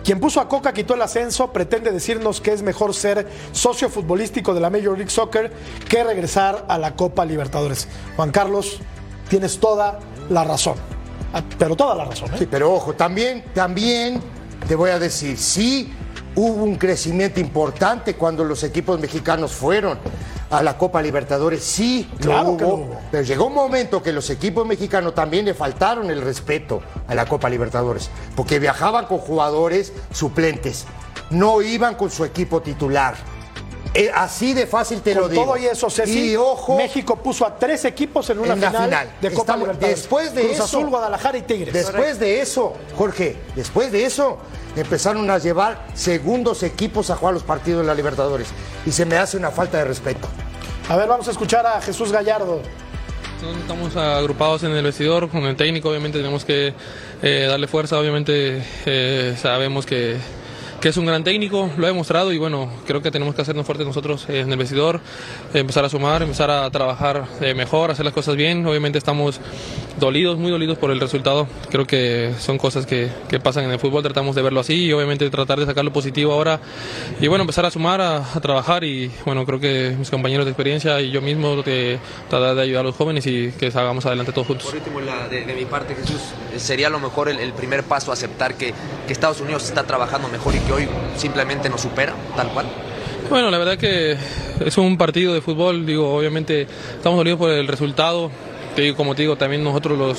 Quien 0.03 0.19
puso 0.19 0.39
a 0.39 0.47
Coca 0.47 0.71
quitó 0.73 0.93
el 0.93 1.01
ascenso, 1.01 1.51
pretende 1.51 1.91
decirnos 1.91 2.39
que 2.39 2.53
es 2.53 2.61
mejor 2.61 2.93
ser 2.93 3.28
socio 3.51 3.89
futbolístico 3.89 4.53
de 4.53 4.59
la 4.61 4.69
Major 4.69 4.95
League 4.97 5.09
Soccer 5.09 5.51
que 5.89 6.03
regresar 6.03 6.65
a 6.67 6.78
la 6.78 6.95
Copa 6.95 7.25
Libertadores. 7.25 7.88
Juan 8.15 8.32
Carlos, 8.32 8.80
tienes 9.30 9.57
toda 9.59 9.99
la 10.30 10.43
razón. 10.43 10.75
Ah, 11.34 11.41
Pero 11.57 11.75
toda 11.75 11.95
la 11.95 12.05
razón. 12.05 12.30
¿eh? 12.34 12.38
Sí, 12.39 12.47
pero 12.49 12.73
ojo, 12.73 12.93
también, 12.93 13.43
también 13.53 14.21
te 14.67 14.75
voy 14.75 14.91
a 14.91 14.99
decir, 14.99 15.38
sí 15.38 15.91
hubo 16.38 16.64
un 16.64 16.76
crecimiento 16.76 17.40
importante 17.40 18.16
cuando 18.16 18.44
los 18.44 18.64
equipos 18.64 19.00
mexicanos 19.00 19.52
fueron 19.52 19.98
a 20.52 20.62
la 20.62 20.78
Copa 20.78 21.02
Libertadores, 21.02 21.64
sí 21.64 22.08
lo 22.12 22.18
Claro 22.20 22.50
hubo, 22.50 22.58
que 22.58 22.64
lo 22.64 22.70
hubo. 22.76 23.00
pero 23.12 23.24
llegó 23.24 23.48
un 23.48 23.56
momento 23.56 24.04
que 24.04 24.14
los 24.14 24.30
equipos 24.30 24.66
mexicanos 24.66 25.16
también 25.16 25.46
le 25.46 25.56
faltaron 25.56 26.12
el 26.12 26.22
respeto 26.22 26.82
a 27.08 27.16
la 27.16 27.26
Copa 27.26 27.50
Libertadores, 27.50 28.12
porque 28.36 28.60
viajaban 28.60 29.08
con 29.08 29.18
jugadores 29.18 29.92
suplentes, 30.14 30.86
no 31.32 31.62
iban 31.64 31.96
con 31.96 32.12
su 32.12 32.24
equipo 32.24 32.62
titular. 32.62 33.16
Eh, 33.94 34.12
así 34.14 34.54
de 34.54 34.68
fácil 34.68 35.02
te 35.02 35.16
lo 35.16 35.28
digo. 35.30 35.44
todo 35.44 35.58
y 35.58 35.66
eso, 35.66 35.90
Ceci, 35.90 36.32
Y 36.32 36.36
ojo, 36.36 36.78
México 36.78 37.16
puso 37.16 37.46
a 37.46 37.58
tres 37.58 37.86
equipos 37.86 38.30
en 38.30 38.40
una 38.40 38.54
en 38.54 38.62
la 38.62 38.68
final, 38.70 38.84
final. 38.86 39.08
de 39.22 39.30
Copa 39.30 39.42
Estamos- 39.42 39.62
Libertadores. 39.68 39.98
Después 40.00 40.36
de 40.36 40.42
Cruz 40.42 40.54
eso, 40.54 40.64
Azul, 40.64 40.88
Guadalajara 40.90 41.38
y 41.38 41.42
Tigres. 41.44 41.74
Después 41.74 42.20
de 42.20 42.42
eso, 42.42 42.74
Jorge, 42.96 43.38
después 43.56 43.92
de 43.92 44.06
eso, 44.06 44.38
empezaron 44.76 45.30
a 45.32 45.38
llevar 45.40 45.86
segundos 45.94 46.64
equipos 46.64 47.10
a 47.10 47.16
jugar 47.16 47.34
los 47.34 47.44
partidos 47.44 47.82
de 47.82 47.88
la 47.88 47.96
Libertadores. 47.96 48.48
Y 48.86 48.92
se 48.92 49.06
me 49.06 49.18
hace 49.18 49.38
una 49.38 49.52
falta 49.52 49.78
de 49.80 49.86
respeto. 49.86 50.28
A 50.90 50.96
ver, 50.96 51.08
vamos 51.08 51.28
a 51.28 51.32
escuchar 51.32 51.66
a 51.66 51.82
Jesús 51.82 52.12
Gallardo. 52.12 52.62
Nosotros 53.42 53.62
Estamos 53.62 53.96
agrupados 53.96 54.64
en 54.64 54.72
el 54.72 54.84
vestidor 54.84 55.30
con 55.30 55.44
el 55.44 55.56
técnico, 55.56 55.90
obviamente 55.90 56.18
tenemos 56.18 56.44
que 56.44 56.74
eh, 57.22 57.46
darle 57.48 57.68
fuerza, 57.68 58.00
obviamente 58.00 58.64
eh, 58.86 59.36
sabemos 59.40 59.86
que, 59.86 60.18
que 60.82 60.89
es 60.89 60.97
un 60.97 61.05
gran 61.07 61.23
técnico, 61.23 61.71
lo 61.78 61.86
ha 61.86 61.89
demostrado 61.89 62.32
y 62.32 62.38
bueno, 62.38 62.69
creo 62.86 63.01
que 63.01 63.09
tenemos 63.09 63.34
que 63.34 63.41
hacernos 63.41 63.65
fuertes 63.65 63.88
nosotros 63.88 64.25
eh, 64.30 64.41
en 64.41 64.51
el 64.51 64.57
vestidor, 64.59 65.01
empezar 65.53 65.84
a 65.84 65.89
sumar, 65.89 66.21
empezar 66.21 66.51
a 66.51 66.69
trabajar 66.69 67.25
eh, 67.41 67.55
mejor, 67.55 67.89
hacer 67.89 68.05
las 68.05 68.13
cosas 68.13 68.36
bien, 68.36 68.63
obviamente 68.65 68.99
estamos 68.99 69.39
dolidos, 69.99 70.38
muy 70.38 70.51
dolidos 70.51 70.78
por 70.78 70.91
el 70.91 70.99
resultado, 70.99 71.47
creo 71.71 71.88
que 71.88 72.34
son 72.39 72.59
cosas 72.59 72.86
que, 72.86 73.09
que 73.28 73.39
pasan 73.39 73.63
en 73.65 73.71
el 73.71 73.80
fútbol, 73.80 74.03
tratamos 74.03 74.36
de 74.36 74.43
verlo 74.43 74.59
así 74.59 74.86
y 74.86 74.93
obviamente 74.93 75.28
tratar 75.32 75.59
de 75.59 75.65
sacar 75.65 75.84
lo 75.84 75.91
positivo 75.91 76.32
ahora 76.34 76.59
y 77.19 77.28
bueno, 77.28 77.41
empezar 77.41 77.65
a 77.65 77.71
sumar, 77.71 77.99
a, 77.99 78.17
a 78.36 78.39
trabajar 78.39 78.84
y 78.84 79.11
bueno, 79.25 79.45
creo 79.47 79.59
que 79.59 79.95
mis 79.97 80.11
compañeros 80.11 80.45
de 80.45 80.51
experiencia 80.51 81.01
y 81.01 81.09
yo 81.09 81.21
mismo 81.23 81.63
que 81.63 81.97
tratar 82.30 82.53
de 82.55 82.61
ayudar 82.61 82.82
a 82.82 82.84
los 82.89 82.95
jóvenes 82.95 83.25
y 83.25 83.51
que 83.53 83.71
salgamos 83.71 84.05
adelante 84.05 84.32
todos 84.32 84.45
juntos. 84.45 84.67
Por 84.67 84.75
último, 84.75 85.01
la- 85.01 85.28
de, 85.28 85.43
de 85.43 85.53
mi 85.55 85.65
parte, 85.65 85.95
Jesús, 85.95 86.21
sería 86.57 86.86
a 86.88 86.89
lo 86.91 86.99
mejor 86.99 87.30
el, 87.30 87.39
el 87.39 87.53
primer 87.53 87.84
paso 87.84 88.11
aceptar 88.11 88.53
que, 88.55 88.73
que 89.07 89.13
Estados 89.13 89.41
Unidos 89.41 89.63
está 89.65 89.84
trabajando 89.84 90.28
mejor 90.28 90.53
y 90.53 90.59
que 90.68 90.74
hoy 90.74 90.88
simplemente 91.15 91.70
nos 91.70 91.82
supera, 91.82 92.13
tal 92.36 92.49
cual. 92.49 92.65
Bueno, 93.30 93.49
la 93.49 93.57
verdad 93.57 93.78
que 93.78 94.15
es 94.65 94.78
un 94.78 94.97
partido 94.97 95.34
de 95.34 95.41
fútbol, 95.41 95.86
digo, 95.86 96.13
obviamente 96.15 96.68
estamos 96.95 97.18
dolidos 97.18 97.39
por 97.39 97.49
el 97.51 97.68
resultado, 97.68 98.30
digo, 98.76 98.95
como 98.95 99.15
te 99.15 99.24
digo, 99.24 99.36
también 99.38 99.63
nosotros 99.63 99.97
los 99.97 100.18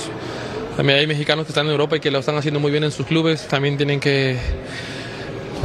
también 0.76 0.99
hay 1.01 1.07
mexicanos 1.09 1.44
que 1.44 1.51
están 1.51 1.66
en 1.66 1.72
Europa 1.72 1.96
y 1.96 2.01
que 2.01 2.11
lo 2.11 2.18
están 2.20 2.36
haciendo 2.36 2.61
muy 2.61 2.70
bien 2.70 2.84
en 2.84 2.92
sus 2.92 3.05
clubes, 3.07 3.46
también 3.49 3.76
tienen 3.76 3.99
que 4.01 4.36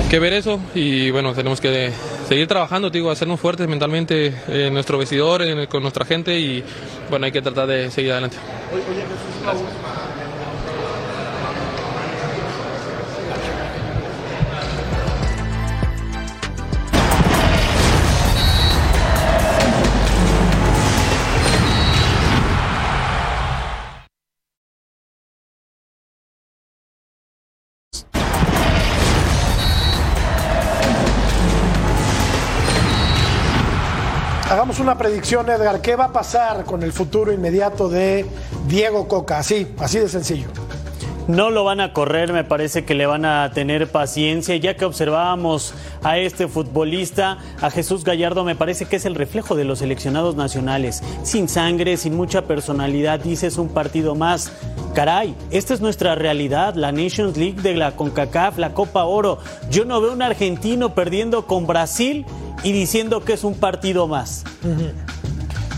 que 0.10 0.18
ver 0.20 0.34
eso 0.34 0.60
y 0.74 1.12
bueno, 1.12 1.34
tenemos 1.34 1.62
que 1.62 1.92
seguir 2.28 2.48
trabajando, 2.48 2.90
te 2.92 2.98
digo, 2.98 3.12
hacernos 3.12 3.40
fuertes 3.40 3.68
mentalmente 3.68 4.34
en 4.48 4.74
nuestro 4.74 4.98
vestidor, 4.98 5.42
en- 5.44 5.66
con 5.68 5.82
nuestra 5.84 6.04
gente 6.06 6.40
y 6.40 6.64
bueno, 7.10 7.26
hay 7.28 7.32
que 7.32 7.42
tratar 7.44 7.68
de 7.68 7.92
seguir 7.92 8.12
adelante. 8.12 8.38
Hagamos 34.74 34.92
una 34.92 34.98
predicción, 34.98 35.48
Edgar. 35.52 35.82
¿Qué 35.82 35.96
va 35.96 36.06
a 36.06 36.12
pasar 36.12 36.66
con 36.66 36.82
el 36.82 36.92
futuro 36.92 37.32
inmediato 37.32 37.90
de 37.90 38.26
Diego 38.66 39.08
Coca? 39.08 39.38
Así, 39.38 39.72
así 39.78 40.00
de 40.00 40.10
sencillo. 40.10 40.48
No 41.28 41.52
lo 41.52 41.64
van 41.64 41.80
a 41.80 41.94
correr, 41.94 42.34
me 42.34 42.44
parece 42.44 42.84
que 42.84 42.96
le 42.96 43.06
van 43.06 43.24
a 43.24 43.50
tener 43.54 43.90
paciencia. 43.90 44.58
Ya 44.58 44.76
que 44.76 44.84
observábamos 44.84 45.74
a 46.04 46.18
este 46.18 46.50
futbolista, 46.50 47.38
a 47.62 47.72
Jesús 47.72 48.04
Gallardo, 48.04 48.44
me 48.44 48.56
parece 48.56 48.86
que 48.86 48.98
es 48.98 49.06
el 49.06 49.16
reflejo 49.16 49.56
de 49.56 49.64
los 49.64 49.80
seleccionados 49.80 50.36
nacionales. 50.36 51.02
Sin 51.24 51.48
sangre, 51.48 51.96
sin 51.96 52.16
mucha 52.16 52.42
personalidad, 52.42 53.22
dices 53.22 53.58
un 53.58 53.70
partido 53.70 54.16
más. 54.16 54.52
Caray, 54.94 55.34
esta 55.50 55.74
es 55.74 55.80
nuestra 55.80 56.14
realidad, 56.16 56.76
la 56.76 56.92
Nations 56.92 57.38
League 57.38 57.62
de 57.62 57.74
la 57.74 57.96
CONCACAF, 57.96 58.58
la 58.58 58.74
Copa 58.74 59.06
Oro. 59.06 59.40
Yo 59.72 59.86
no 59.86 60.02
veo 60.02 60.12
un 60.12 60.22
argentino 60.22 60.94
perdiendo 60.94 61.48
con 61.48 61.66
Brasil 61.66 62.26
y 62.64 62.74
diciendo 62.74 63.24
que 63.24 63.34
es 63.34 63.46
un 63.46 63.56
partido 63.56 64.08
más. 64.08 64.44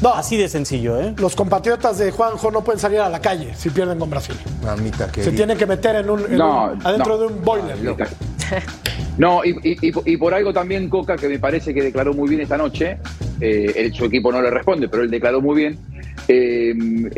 No. 0.01 0.13
Así 0.13 0.37
de 0.37 0.47
sencillo, 0.49 0.99
¿eh? 0.99 1.13
Los 1.17 1.35
compatriotas 1.35 1.97
de 1.97 2.11
Juanjo 2.11 2.51
no 2.51 2.63
pueden 2.63 2.79
salir 2.79 2.99
a 2.99 3.09
la 3.09 3.19
calle 3.21 3.53
si 3.55 3.69
pierden 3.69 3.97
con 3.99 4.09
Brasil. 4.09 4.35
Mamita 4.63 5.09
Se 5.13 5.31
tienen 5.31 5.57
que 5.57 5.65
meter 5.65 5.95
en 5.97 6.09
un, 6.09 6.19
en 6.25 6.37
No, 6.37 6.71
un- 6.71 6.85
adentro 6.85 7.13
no. 7.15 7.17
de 7.19 7.27
un 7.27 7.43
boiler. 7.43 7.77
No, 9.17 9.45
y, 9.45 9.51
y- 9.63 9.87
y- 9.89 9.93
y 10.13 10.17
por 10.17 10.33
algo 10.33 10.51
también 10.51 10.89
Coca, 10.89 11.15
que 11.15 11.29
me 11.29 11.39
parece 11.39 11.73
que 11.73 11.81
declaró 11.81 12.13
muy 12.13 12.27
bien 12.27 12.41
esta 12.41 12.57
noche, 12.57 12.97
eh, 13.39 13.71
el- 13.77 13.93
su 13.93 14.03
equipo 14.05 14.29
no 14.29 14.41
le 14.41 14.49
responde, 14.49 14.89
pero 14.89 15.03
él 15.03 15.09
declaró 15.09 15.39
muy 15.41 15.55
bien, 15.55 15.79
eh, 16.27 16.73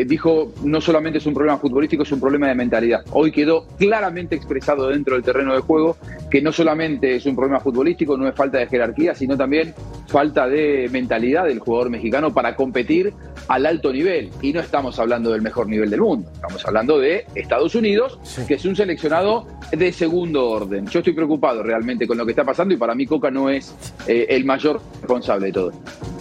dijo, 0.05 0.53
no 0.63 0.79
solamente 0.79 1.17
es 1.17 1.25
un 1.25 1.33
problema 1.33 1.57
futbolístico, 1.57 2.03
es 2.03 2.11
un 2.11 2.19
problema 2.19 2.47
de 2.49 2.53
mentalidad. 2.55 3.01
Hoy 3.11 3.31
quedó 3.31 3.65
claramente 3.79 4.35
expresado 4.35 4.89
dentro 4.89 5.15
del 5.15 5.23
terreno 5.23 5.55
de 5.55 5.61
juego 5.61 5.97
que 6.29 6.39
no 6.39 6.51
solamente 6.51 7.15
es 7.15 7.25
un 7.25 7.35
problema 7.35 7.59
futbolístico, 7.59 8.15
no 8.15 8.27
es 8.27 8.35
falta 8.35 8.59
de 8.59 8.67
jerarquía, 8.67 9.15
sino 9.15 9.35
también 9.35 9.73
falta 10.07 10.47
de 10.47 10.89
mentalidad 10.91 11.45
del 11.45 11.59
jugador 11.59 11.89
mexicano 11.89 12.33
para 12.33 12.55
competir 12.55 13.13
al 13.47 13.65
alto 13.65 13.91
nivel. 13.91 14.29
Y 14.41 14.53
no 14.53 14.59
estamos 14.59 14.97
hablando 14.99 15.31
del 15.31 15.41
mejor 15.41 15.67
nivel 15.67 15.89
del 15.89 16.01
mundo, 16.01 16.29
estamos 16.33 16.65
hablando 16.65 16.99
de 16.99 17.25
Estados 17.35 17.75
Unidos, 17.75 18.19
que 18.47 18.55
es 18.55 18.65
un 18.65 18.75
seleccionado 18.75 19.47
de 19.71 19.91
segundo 19.91 20.49
orden. 20.49 20.87
Yo 20.87 20.99
estoy 20.99 21.13
preocupado 21.13 21.63
realmente 21.63 22.07
con 22.07 22.17
lo 22.17 22.25
que 22.25 22.31
está 22.31 22.43
pasando 22.43 22.73
y 22.73 22.77
para 22.77 22.95
mí 22.95 23.05
Coca 23.05 23.29
no 23.31 23.49
es 23.49 23.73
eh, 24.07 24.25
el 24.29 24.45
mayor 24.45 24.81
responsable 25.01 25.47
de 25.47 25.53
todo. 25.53 25.71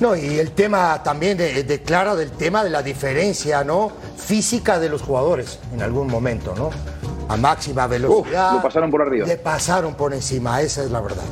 No, 0.01 0.17
y 0.17 0.39
el 0.39 0.51
tema 0.51 1.03
también 1.03 1.39
de, 1.39 1.65
declara 1.65 2.15
del 2.15 2.31
tema 2.33 2.65
de 2.65 2.71
la 2.71 2.83
diferencia, 2.83 3.65
¿no? 3.65 3.93
Física 4.17 4.79
de 4.79 4.89
los 4.89 5.03
jugadores 5.03 5.59
en 5.73 5.83
algún 5.83 6.09
momento, 6.09 6.55
¿no? 6.57 6.71
A 7.29 7.37
máxima 7.37 7.87
velocidad. 7.87 8.53
lo 8.55 8.63
pasaron 8.63 8.91
por 8.91 9.03
arriba. 9.03 9.27
Le 9.27 9.37
pasaron 9.37 9.95
por 9.95 10.15
encima, 10.15 10.61
esa 10.61 10.83
es 10.83 10.91
la 10.91 11.01
verdad. 11.01 11.25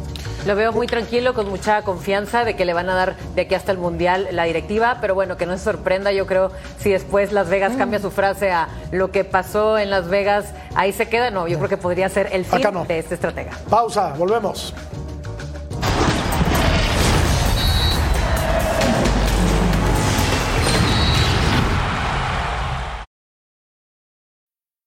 Lo 0.47 0.55
veo 0.57 0.73
muy 0.73 0.87
tranquilo, 0.87 1.33
con 1.33 1.49
mucha 1.49 1.81
confianza 1.83 2.45
de 2.45 2.55
que 2.55 2.67
le 2.67 2.75
van 2.75 2.91
a 2.91 2.95
dar 2.95 3.17
de 3.35 3.43
aquí 3.43 3.55
hasta 3.55 3.73
el 3.73 3.79
Mundial 3.79 4.29
la 4.31 4.45
directiva, 4.45 4.99
pero 5.01 5.15
bueno, 5.15 5.39
que 5.39 5.47
no 5.47 5.57
se 5.57 5.65
sorprenda, 5.65 6.13
yo 6.13 6.27
creo, 6.27 6.51
si 6.79 6.91
después 6.91 7.33
Las 7.33 7.49
Vegas 7.49 7.75
cambia 7.79 7.99
su 7.99 8.11
frase 8.11 8.51
a 8.51 8.69
lo 8.93 9.11
que 9.11 9.25
pasó 9.25 9.79
en 9.79 9.89
Las 9.89 10.09
Vegas, 10.09 10.47
ahí 10.75 10.93
se 10.93 11.09
queda, 11.09 11.31
no, 11.31 11.49
yo 11.49 11.57
creo 11.57 11.71
que 11.71 11.79
podría 11.79 12.11
ser 12.11 12.29
el 12.33 12.45
fin 12.45 12.61
no. 12.75 12.85
de 12.85 12.99
este 12.99 13.15
estratega. 13.15 13.53
Pausa, 13.71 14.13
volvemos. 14.19 14.75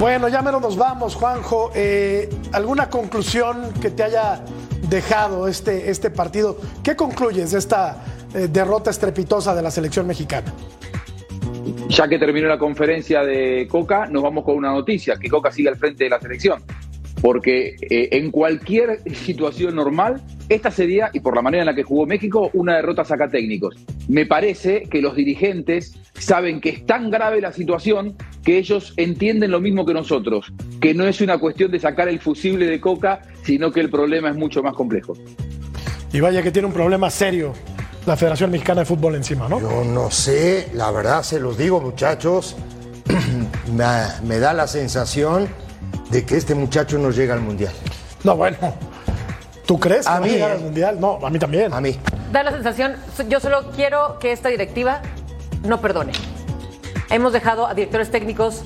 Bueno, 0.00 0.28
ya 0.28 0.40
menos 0.40 0.62
nos 0.62 0.78
vamos, 0.78 1.14
Juanjo. 1.14 1.72
Eh, 1.74 2.26
¿Alguna 2.52 2.88
conclusión 2.88 3.70
que 3.82 3.90
te 3.90 4.02
haya 4.02 4.42
dejado 4.88 5.46
este, 5.46 5.90
este 5.90 6.08
partido? 6.08 6.56
¿Qué 6.82 6.96
concluyes 6.96 7.50
de 7.50 7.58
esta 7.58 8.02
eh, 8.32 8.48
derrota 8.50 8.88
estrepitosa 8.88 9.54
de 9.54 9.60
la 9.60 9.70
selección 9.70 10.06
mexicana? 10.06 10.54
Ya 11.90 12.08
que 12.08 12.18
terminó 12.18 12.48
la 12.48 12.58
conferencia 12.58 13.24
de 13.24 13.68
Coca, 13.70 14.06
nos 14.06 14.22
vamos 14.22 14.42
con 14.42 14.56
una 14.56 14.70
noticia, 14.70 15.18
que 15.18 15.28
Coca 15.28 15.52
sigue 15.52 15.68
al 15.68 15.76
frente 15.76 16.04
de 16.04 16.08
la 16.08 16.18
selección. 16.18 16.62
Porque 17.20 17.76
eh, 17.82 18.08
en 18.12 18.30
cualquier 18.30 19.00
situación 19.14 19.76
normal, 19.76 20.22
esta 20.48 20.70
sería, 20.70 21.10
y 21.12 21.20
por 21.20 21.36
la 21.36 21.42
manera 21.42 21.62
en 21.62 21.66
la 21.66 21.74
que 21.74 21.82
jugó 21.82 22.06
México, 22.06 22.50
una 22.54 22.76
derrota 22.76 23.04
saca 23.04 23.28
técnicos. 23.28 23.76
Me 24.08 24.26
parece 24.26 24.82
que 24.82 25.02
los 25.02 25.14
dirigentes 25.14 25.96
saben 26.14 26.60
que 26.60 26.70
es 26.70 26.86
tan 26.86 27.10
grave 27.10 27.40
la 27.40 27.52
situación 27.52 28.16
que 28.44 28.58
ellos 28.58 28.94
entienden 28.96 29.50
lo 29.50 29.60
mismo 29.60 29.84
que 29.84 29.94
nosotros, 29.94 30.52
que 30.80 30.94
no 30.94 31.06
es 31.06 31.20
una 31.20 31.38
cuestión 31.38 31.70
de 31.70 31.78
sacar 31.78 32.08
el 32.08 32.20
fusible 32.20 32.66
de 32.66 32.80
Coca, 32.80 33.22
sino 33.42 33.70
que 33.70 33.80
el 33.80 33.90
problema 33.90 34.30
es 34.30 34.36
mucho 34.36 34.62
más 34.62 34.74
complejo. 34.74 35.14
Y 36.12 36.20
vaya 36.20 36.42
que 36.42 36.50
tiene 36.50 36.66
un 36.66 36.74
problema 36.74 37.10
serio 37.10 37.52
la 38.06 38.16
Federación 38.16 38.50
Mexicana 38.50 38.80
de 38.80 38.86
Fútbol 38.86 39.14
encima, 39.14 39.48
¿no? 39.48 39.60
Yo 39.60 39.84
no 39.84 40.10
sé, 40.10 40.70
la 40.74 40.90
verdad 40.90 41.22
se 41.22 41.38
los 41.38 41.58
digo, 41.58 41.80
muchachos. 41.80 42.56
me, 43.72 43.84
me 44.26 44.38
da 44.38 44.52
la 44.52 44.66
sensación 44.66 45.48
de 46.10 46.24
que 46.24 46.36
este 46.36 46.54
muchacho 46.54 46.98
no 46.98 47.10
llega 47.10 47.34
al 47.34 47.40
mundial. 47.40 47.72
No, 48.24 48.36
bueno. 48.36 48.56
¿Tú 49.66 49.78
crees 49.78 50.04
que 50.06 50.10
A 50.12 50.14
va 50.18 50.26
mí, 50.26 50.30
llegar 50.32 50.50
¿eh? 50.50 50.54
al 50.54 50.60
Mundial? 50.60 51.00
No, 51.00 51.18
a 51.24 51.30
mí 51.30 51.38
también. 51.38 51.72
A 51.72 51.80
mí. 51.80 51.96
Da 52.32 52.42
la 52.42 52.50
sensación, 52.50 52.96
yo 53.28 53.38
solo 53.38 53.70
quiero 53.74 54.18
que 54.18 54.32
esta 54.32 54.48
directiva 54.48 55.00
no 55.62 55.80
perdone. 55.80 56.12
Hemos 57.08 57.32
dejado 57.32 57.66
a 57.66 57.74
directores 57.74 58.10
técnicos, 58.10 58.62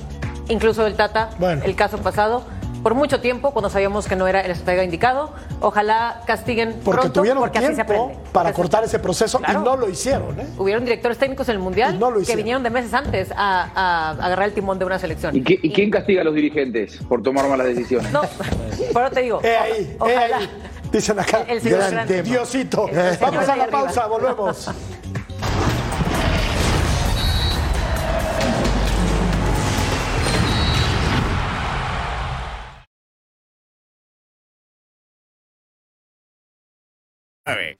incluso 0.49 0.85
el 0.87 0.95
Tata, 0.95 1.29
el 1.63 1.75
caso 1.75 1.99
pasado, 1.99 2.43
por 2.85 2.93
mucho 2.93 3.19
tiempo 3.19 3.49
cuando 3.49 3.67
sabíamos 3.71 4.07
que 4.07 4.15
no 4.15 4.27
era 4.27 4.41
el 4.41 4.51
estratega 4.51 4.83
indicado. 4.83 5.31
Ojalá 5.59 6.21
castiguen 6.27 6.81
Porque 6.85 7.01
pronto, 7.01 7.19
tuvieron 7.21 7.39
porque 7.41 7.57
así 7.57 7.67
se 7.69 7.73
tiempo 7.83 7.93
aprende. 7.93 8.29
para 8.31 8.49
Porque 8.49 8.55
cortar 8.61 8.83
ese 8.83 8.99
proceso 8.99 9.39
Claro. 9.39 9.61
y 9.61 9.63
no 9.63 9.75
lo 9.75 9.89
hicieron, 9.89 10.39
¿eh? 10.39 10.45
Hubieron 10.59 10.85
directores 10.85 11.17
técnicos 11.17 11.49
en 11.49 11.53
el 11.55 11.59
Mundial 11.61 11.99
que 12.27 12.35
vinieron 12.35 12.61
de 12.61 12.69
meses 12.69 12.93
antes 12.93 13.31
a, 13.35 13.71
a 13.73 14.09
agarrar 14.23 14.49
el 14.49 14.53
timón 14.53 14.77
de 14.77 14.85
una 14.85 14.99
selección. 14.99 15.35
¿Y, 15.35 15.41
qué- 15.43 15.59
y 15.63 15.71
quién 15.73 15.89
castiga 15.89 16.21
a 16.21 16.25
los 16.25 16.35
dirigentes 16.35 16.97
por 17.09 17.23
tomar 17.23 17.49
malas 17.49 17.65
decisiones? 17.65 18.11
No, 18.11 18.21
pero 18.93 19.09
te 19.09 19.21
digo. 19.21 19.39
Eh 19.43 19.57
ahí, 19.57 19.71
eh 19.81 19.97
ojalá. 19.99 20.37
ahí. 20.37 20.49
Dicen 20.91 21.19
acá. 21.19 21.39
El- 21.47 21.57
el 21.57 21.63
Gran. 21.63 22.07
Diosito. 22.23 22.87
El- 22.87 22.97
el 22.99 23.15
señor 23.15 23.31
Vamos 23.33 23.49
a 23.49 23.55
la 23.55 23.63
arriba. 23.63 23.79
pausa, 23.81 24.05
volvemos. 24.05 24.69
The 37.45 37.77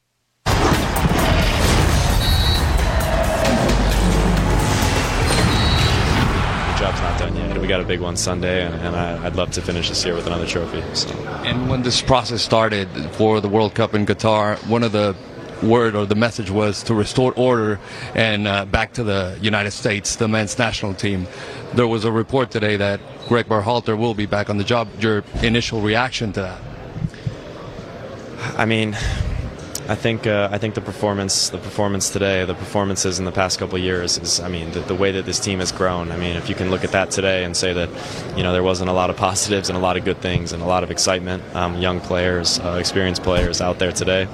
job's 6.78 7.01
not 7.01 7.18
done 7.18 7.36
yet. 7.36 7.59
We 7.59 7.66
got 7.66 7.82
a 7.82 7.84
big 7.84 7.99
one 7.99 8.16
Sunday, 8.16 8.63
and, 8.63 8.76
and 8.76 8.95
I, 8.95 9.26
I'd 9.26 9.36
love 9.36 9.49
to 9.53 9.63
finish 9.63 9.89
this 9.89 10.05
year 10.05 10.13
with 10.13 10.28
another 10.28 10.45
trophy. 10.45 10.84
So. 10.93 11.09
And 11.45 11.68
when 11.68 11.82
this 11.82 11.99
process 11.99 12.43
started 12.43 12.88
for 13.13 13.41
the 13.41 13.49
World 13.49 13.74
Cup 13.74 13.95
in 13.95 14.05
Qatar, 14.05 14.63
one 14.68 14.84
of 14.84 14.91
the 14.91 15.16
word 15.63 15.95
or 15.95 16.05
the 16.05 16.13
message 16.13 16.51
was 16.51 16.84
to 16.84 16.93
restore 16.93 17.34
order 17.34 17.80
and 18.13 18.47
uh, 18.47 18.66
back 18.66 18.93
to 18.93 19.03
the 19.03 19.36
United 19.41 19.72
States, 19.72 20.18
the 20.18 20.28
men's 20.28 20.59
national 20.59 20.93
team. 20.93 21.26
There 21.74 21.88
was 21.88 22.05
a 22.05 22.11
report 22.11 22.51
today 22.51 22.78
that 22.78 22.99
Greg 23.28 23.47
Berhalter 23.47 23.97
will 23.97 24.13
be 24.13 24.28
back 24.28 24.51
on 24.51 24.59
the 24.59 24.63
job. 24.63 24.89
Your 24.99 25.24
initial 25.41 25.82
reaction 25.82 26.34
to 26.34 26.41
that? 26.41 26.61
I 28.59 28.66
mean, 28.66 28.95
I 29.88 29.93
think 29.93 30.25
uh, 30.25 30.49
I 30.51 30.57
think 30.57 30.73
the 30.73 30.81
performance, 30.81 31.49
the 31.49 31.59
performance 31.59 32.09
today, 32.09 32.43
the 32.43 32.55
performances 32.55 33.19
in 33.19 33.25
the 33.25 33.31
past 33.31 33.59
couple 33.59 33.77
years 33.77 34.17
is, 34.17 34.39
I 34.39 34.47
mean, 34.47 34.71
the, 34.71 34.79
the 34.79 34.95
way 34.95 35.11
that 35.11 35.25
this 35.25 35.39
team 35.39 35.59
has 35.59 35.71
grown. 35.71 36.11
I 36.11 36.17
mean, 36.17 36.36
if 36.36 36.49
you 36.49 36.55
can 36.55 36.71
look 36.71 36.83
at 36.83 36.91
that 36.93 37.11
today 37.11 37.43
and 37.43 37.55
say 37.55 37.71
that, 37.73 37.89
you 38.36 38.41
know, 38.41 38.51
there 38.51 38.63
wasn't 38.63 38.89
a 38.89 38.93
lot 38.93 39.11
of 39.11 39.17
positives 39.17 39.69
and 39.69 39.77
a 39.77 39.81
lot 39.81 39.95
of 39.95 40.03
good 40.03 40.17
things 40.21 40.53
and 40.53 40.63
a 40.63 40.65
lot 40.65 40.83
of 40.83 40.89
excitement, 40.89 41.43
um, 41.55 41.77
young 41.77 41.99
players, 41.99 42.59
uh, 42.59 42.77
experienced 42.79 43.21
players 43.21 43.61
out 43.61 43.77
there 43.77 43.91
today. 43.91 44.27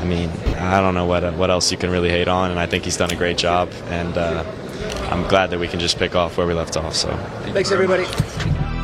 I 0.00 0.04
mean, 0.04 0.28
I 0.58 0.82
don't 0.82 0.94
know 0.94 1.06
what 1.06 1.32
what 1.34 1.50
else 1.50 1.72
you 1.72 1.78
can 1.78 1.90
really 1.90 2.10
hate 2.10 2.28
on, 2.28 2.50
and 2.50 2.60
I 2.60 2.66
think 2.66 2.84
he's 2.84 2.98
done 2.98 3.10
a 3.10 3.16
great 3.16 3.38
job, 3.38 3.70
and 3.86 4.18
uh, 4.18 4.44
I'm 5.10 5.26
glad 5.28 5.48
that 5.50 5.58
we 5.58 5.68
can 5.68 5.80
just 5.80 5.98
pick 5.98 6.14
off 6.14 6.36
where 6.36 6.46
we 6.46 6.52
left 6.52 6.76
off. 6.76 6.94
So. 6.94 7.16
Thanks, 7.52 7.72
everybody. 7.72 8.04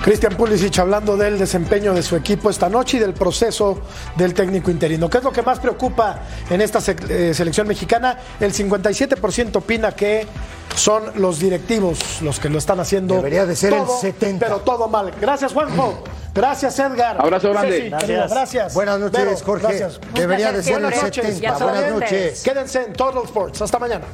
Cristian 0.03 0.35
Pulisic 0.35 0.79
hablando 0.79 1.15
del 1.17 1.39
desempeño 1.39 1.93
de 1.93 2.03
su 2.03 2.17
equipo 2.17 2.49
esta 2.49 2.71
noche 2.71 2.97
y 2.97 3.01
del 3.01 3.13
proceso 3.13 3.81
del 4.17 4.33
técnico 4.33 4.71
interino. 4.71 5.11
¿Qué 5.11 5.19
es 5.19 5.25
lo 5.25 5.31
que 5.31 5.43
más 5.43 5.61
preocupa 5.61 6.21
en 6.49 6.63
esta 6.63 6.81
se- 6.81 6.97
eh, 7.09 7.35
selección 7.35 7.69
mexicana? 7.69 8.19
El 8.41 8.53
57% 8.55 9.57
opina 9.59 9.93
que 9.93 10.27
son 10.75 11.03
los 11.17 11.39
directivos 11.39 12.23
los 12.23 12.41
que 12.41 12.49
lo 12.49 12.57
están 12.59 12.81
haciendo. 12.81 13.17
Debería 13.17 13.45
de 13.45 13.55
ser 13.55 13.75
el 13.75 13.81
todo, 13.81 14.01
70. 14.01 14.47
Pero 14.47 14.61
todo 14.61 14.89
mal. 14.89 15.13
Gracias, 15.21 15.53
Juanjo. 15.53 16.03
Gracias, 16.35 16.79
Edgar. 16.79 17.17
Abrazo 17.21 17.51
grande. 17.51 17.73
Ceci, 17.77 17.91
Gracias. 17.91 18.31
gracias. 18.31 18.75
Buenas 18.75 19.01
noches, 19.01 19.19
Vero, 19.25 19.37
Jorge. 19.45 19.67
Gracias. 19.67 20.01
Debería 20.15 20.53
de 20.53 20.63
ser 20.63 20.77
el 20.77 20.83
Buenas 20.85 21.03
noches. 21.03 21.25
70. 21.27 21.41
Ya 21.43 21.59
son 21.59 21.63
Buenas 21.69 21.83
grandes. 21.83 22.11
noches. 22.11 22.43
Quédense 22.43 22.83
en 22.85 22.93
Total 22.95 23.23
Sports. 23.25 23.61
Hasta 23.61 23.79
mañana. 23.79 24.05